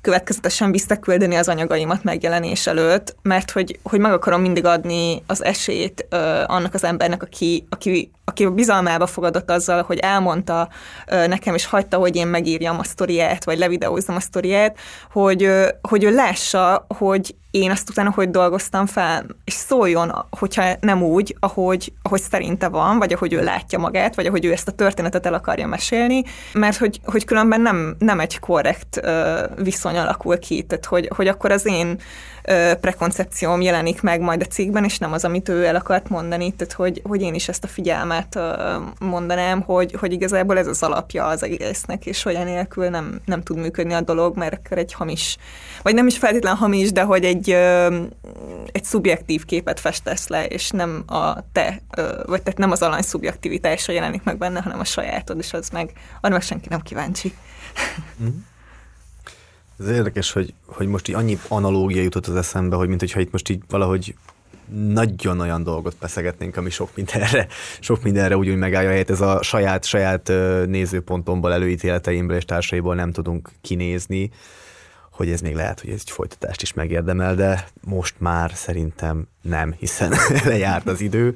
következetesen 0.00 0.70
visszaküldeni 0.70 1.34
az 1.34 1.48
anyagaimat 1.48 2.04
megjelenés 2.04 2.66
előtt, 2.66 3.16
mert 3.22 3.50
hogy, 3.50 3.78
hogy 3.82 4.00
meg 4.00 4.12
akarom 4.12 4.40
mindig 4.40 4.64
adni 4.64 5.22
az 5.26 5.44
esélyt 5.44 6.06
annak 6.46 6.74
az 6.74 6.84
embernek, 6.84 7.22
aki, 7.22 7.66
aki, 7.70 8.10
aki 8.24 8.46
bizalmába 8.46 9.06
fogadott 9.06 9.50
azzal, 9.50 9.82
hogy 9.82 9.98
elmondta 9.98 10.68
nekem, 11.06 11.54
és 11.54 11.66
hagyta, 11.66 11.96
hogy 11.96 12.16
én 12.16 12.26
megírjam 12.26 12.78
a 12.78 12.84
sztoriát, 12.84 13.44
vagy 13.44 13.58
levideózzam 13.58 14.16
a 14.16 14.20
sztoriát, 14.20 14.78
hogy, 15.12 15.50
hogy 15.82 16.04
ő 16.04 16.14
lássa, 16.14 16.86
hogy 16.98 17.34
én 17.52 17.70
azt 17.70 17.90
utána 17.90 18.10
hogy 18.10 18.30
dolgoztam 18.30 18.86
fel, 18.86 19.26
és 19.44 19.52
szóljon, 19.52 20.26
hogyha 20.30 20.64
nem 20.80 21.02
úgy, 21.02 21.36
ahogy, 21.40 21.92
ahogy 22.02 22.20
szerinte 22.20 22.68
van, 22.68 22.98
vagy 22.98 23.12
ahogy 23.12 23.32
ő 23.32 23.42
látja 23.42 23.78
magát, 23.78 24.14
vagy 24.14 24.26
ahogy 24.26 24.44
ő 24.44 24.52
ezt 24.52 24.68
a 24.68 24.72
történetet 24.72 25.26
el 25.26 25.34
akarja 25.34 25.66
mesélni, 25.66 26.22
mert 26.52 26.76
hogy, 26.76 27.00
hogy 27.04 27.24
különben 27.24 27.60
nem, 27.60 27.96
nem 27.98 28.20
egy 28.20 28.38
korrekt 28.38 29.00
uh, 29.02 29.64
viszony 29.64 29.96
alakul 29.96 30.38
ki, 30.38 30.62
tehát 30.62 30.84
hogy, 30.84 31.10
hogy 31.16 31.28
akkor 31.28 31.50
az 31.50 31.66
én 31.66 31.98
prekoncepcióm 32.80 33.60
jelenik 33.60 34.02
meg 34.02 34.20
majd 34.20 34.42
a 34.42 34.44
cikkben, 34.44 34.84
és 34.84 34.98
nem 34.98 35.12
az, 35.12 35.24
amit 35.24 35.48
ő 35.48 35.64
el 35.64 35.76
akart 35.76 36.08
mondani, 36.08 36.52
tehát 36.52 36.72
hogy, 36.72 37.00
hogy 37.04 37.20
én 37.20 37.34
is 37.34 37.48
ezt 37.48 37.64
a 37.64 37.66
figyelmet 37.66 38.38
mondanám, 38.98 39.60
hogy, 39.60 39.96
hogy 39.98 40.12
igazából 40.12 40.58
ez 40.58 40.66
az 40.66 40.82
alapja 40.82 41.26
az 41.26 41.42
egésznek, 41.42 42.06
és 42.06 42.22
hogy 42.22 42.34
enélkül 42.34 42.88
nem, 42.88 43.20
nem 43.24 43.42
tud 43.42 43.56
működni 43.56 43.92
a 43.92 44.00
dolog, 44.00 44.36
mert 44.36 44.54
akkor 44.54 44.78
egy 44.78 44.92
hamis, 44.92 45.36
vagy 45.82 45.94
nem 45.94 46.06
is 46.06 46.18
feltétlen 46.18 46.56
hamis, 46.56 46.92
de 46.92 47.02
hogy 47.02 47.24
egy, 47.24 47.50
egy 48.72 48.84
szubjektív 48.84 49.44
képet 49.44 49.80
festesz 49.80 50.28
le, 50.28 50.46
és 50.46 50.70
nem 50.70 51.02
a 51.06 51.50
te, 51.52 51.80
vagy 52.26 52.42
tehát 52.42 52.58
nem 52.58 52.70
az 52.70 52.82
alany 52.82 53.02
szubjektivitása 53.02 53.92
jelenik 53.92 54.22
meg 54.22 54.38
benne, 54.38 54.60
hanem 54.60 54.80
a 54.80 54.84
sajátod, 54.84 55.38
és 55.38 55.52
az 55.52 55.68
meg, 55.68 55.92
arra 56.20 56.32
meg 56.32 56.42
senki 56.42 56.68
nem 56.68 56.80
kíváncsi. 56.80 57.34
Mm. 58.22 58.28
Ez 59.78 59.88
érdekes, 59.88 60.32
hogy, 60.32 60.54
hogy 60.66 60.86
most 60.86 61.08
így 61.08 61.14
annyi 61.14 61.38
analógia 61.48 62.02
jutott 62.02 62.26
az 62.26 62.36
eszembe, 62.36 62.76
hogy 62.76 62.88
mint 62.88 63.00
hogyha 63.00 63.20
itt 63.20 63.32
most 63.32 63.48
így 63.48 63.62
valahogy 63.68 64.14
nagyon 64.88 65.40
olyan 65.40 65.62
dolgot 65.62 65.96
beszegetnénk, 66.00 66.56
ami 66.56 66.70
sok 66.70 66.90
mindenre, 66.94 67.46
sok 67.80 68.02
mindenre 68.02 68.36
úgy, 68.36 68.48
úgy 68.48 68.56
megállja 68.56 68.88
helyet. 68.88 69.10
Ez 69.10 69.20
a 69.20 69.42
saját, 69.42 69.84
saját 69.84 70.32
nézőpontomból, 70.66 71.52
előítéleteimből 71.52 72.36
és 72.36 72.44
társaiból 72.44 72.94
nem 72.94 73.12
tudunk 73.12 73.50
kinézni 73.60 74.30
hogy 75.12 75.30
ez 75.30 75.40
még 75.40 75.54
lehet, 75.54 75.80
hogy 75.80 75.90
ez 75.90 76.00
egy 76.00 76.10
folytatást 76.10 76.62
is 76.62 76.72
megérdemel, 76.72 77.34
de 77.34 77.68
most 77.86 78.14
már 78.18 78.50
szerintem 78.54 79.26
nem, 79.42 79.74
hiszen 79.78 80.14
lejárt 80.44 80.88
az 80.88 81.00
idő. 81.00 81.34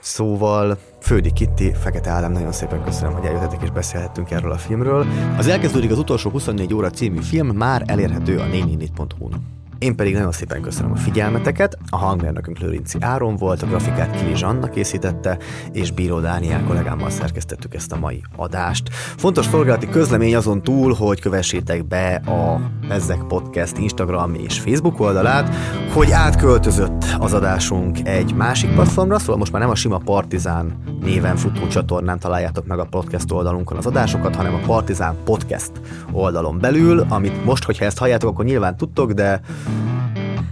Szóval 0.00 0.78
Fődi 1.00 1.32
Kitti, 1.32 1.72
Fekete 1.80 2.10
Ádám, 2.10 2.32
nagyon 2.32 2.52
szépen 2.52 2.84
köszönöm, 2.84 3.12
hogy 3.12 3.24
eljöttetek 3.24 3.62
és 3.62 3.70
beszélhettünk 3.70 4.30
erről 4.30 4.52
a 4.52 4.58
filmről. 4.58 5.06
Az 5.36 5.46
elkezdődik 5.46 5.90
az 5.90 5.98
utolsó 5.98 6.30
24 6.30 6.74
óra 6.74 6.90
című 6.90 7.20
film, 7.20 7.48
már 7.48 7.82
elérhető 7.86 8.38
a 8.38 8.44
444.hu-n. 8.44 9.59
Én 9.80 9.96
pedig 9.96 10.14
nagyon 10.14 10.32
szépen 10.32 10.60
köszönöm 10.60 10.92
a 10.92 10.96
figyelmeteket. 10.96 11.78
A 11.90 11.96
hangmérnökünk 11.96 12.58
Lőrinci 12.58 12.98
Áron 13.00 13.36
volt, 13.36 13.62
a 13.62 13.66
grafikát 13.66 14.16
Kili 14.20 14.36
Zsanna 14.36 14.68
készítette, 14.68 15.38
és 15.72 15.90
Bíró 15.90 16.20
Dániel 16.20 16.64
kollégámmal 16.64 17.10
szerkesztettük 17.10 17.74
ezt 17.74 17.92
a 17.92 17.98
mai 17.98 18.22
adást. 18.36 18.88
Fontos 18.92 19.46
szolgálati 19.46 19.88
közlemény 19.88 20.36
azon 20.36 20.62
túl, 20.62 20.94
hogy 20.94 21.20
kövessétek 21.20 21.86
be 21.86 22.14
a 22.14 22.60
Bezzek 22.88 23.26
Podcast 23.28 23.78
Instagram 23.78 24.34
és 24.34 24.58
Facebook 24.58 25.00
oldalát, 25.00 25.54
hogy 25.92 26.10
átköltözött 26.10 27.04
az 27.18 27.32
adásunk 27.32 28.08
egy 28.08 28.34
másik 28.34 28.74
platformra, 28.74 29.18
szóval 29.18 29.36
most 29.36 29.52
már 29.52 29.60
nem 29.60 29.70
a 29.70 29.74
sima 29.74 29.98
Partizán 29.98 30.82
néven 31.00 31.36
futó 31.36 31.66
csatornán 31.66 32.18
találjátok 32.18 32.66
meg 32.66 32.78
a 32.78 32.84
podcast 32.84 33.32
oldalunkon 33.32 33.76
az 33.76 33.86
adásokat, 33.86 34.36
hanem 34.36 34.54
a 34.54 34.60
Partizán 34.66 35.16
Podcast 35.24 35.72
oldalon 36.12 36.58
belül, 36.58 37.06
amit 37.08 37.44
most, 37.44 37.64
hogyha 37.64 37.84
ezt 37.84 37.98
halljátok, 37.98 38.30
akkor 38.30 38.44
nyilván 38.44 38.76
tudtok, 38.76 39.12
de 39.12 39.40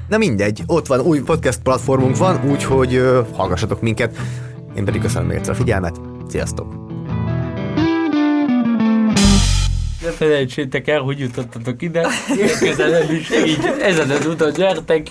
Na 0.09 0.19
mindegy, 0.19 0.63
ott 0.67 0.87
van, 0.87 1.01
új 1.01 1.21
podcast 1.21 1.63
platformunk 1.63 2.17
van, 2.17 2.51
úgyhogy 2.51 2.97
uh, 2.97 3.27
hallgassatok 3.33 3.81
minket. 3.81 4.17
Én 4.77 4.85
pedig 4.85 5.01
köszönöm 5.01 5.27
még 5.27 5.37
egyszer 5.37 5.55
a 5.55 5.57
figyelmet. 5.57 6.01
Sziasztok! 6.29 6.87
Ne 10.03 10.11
felejtsétek 10.11 10.89
el, 10.89 11.01
hogy 11.01 11.19
jutottatok 11.19 11.83
ide, 11.83 12.09
érkezelem 12.39 13.11
is 13.11 13.31
így, 13.31 13.73
ezen 13.81 14.11
az 14.11 14.27
úton 14.27 14.53
gyertek. 14.53 15.09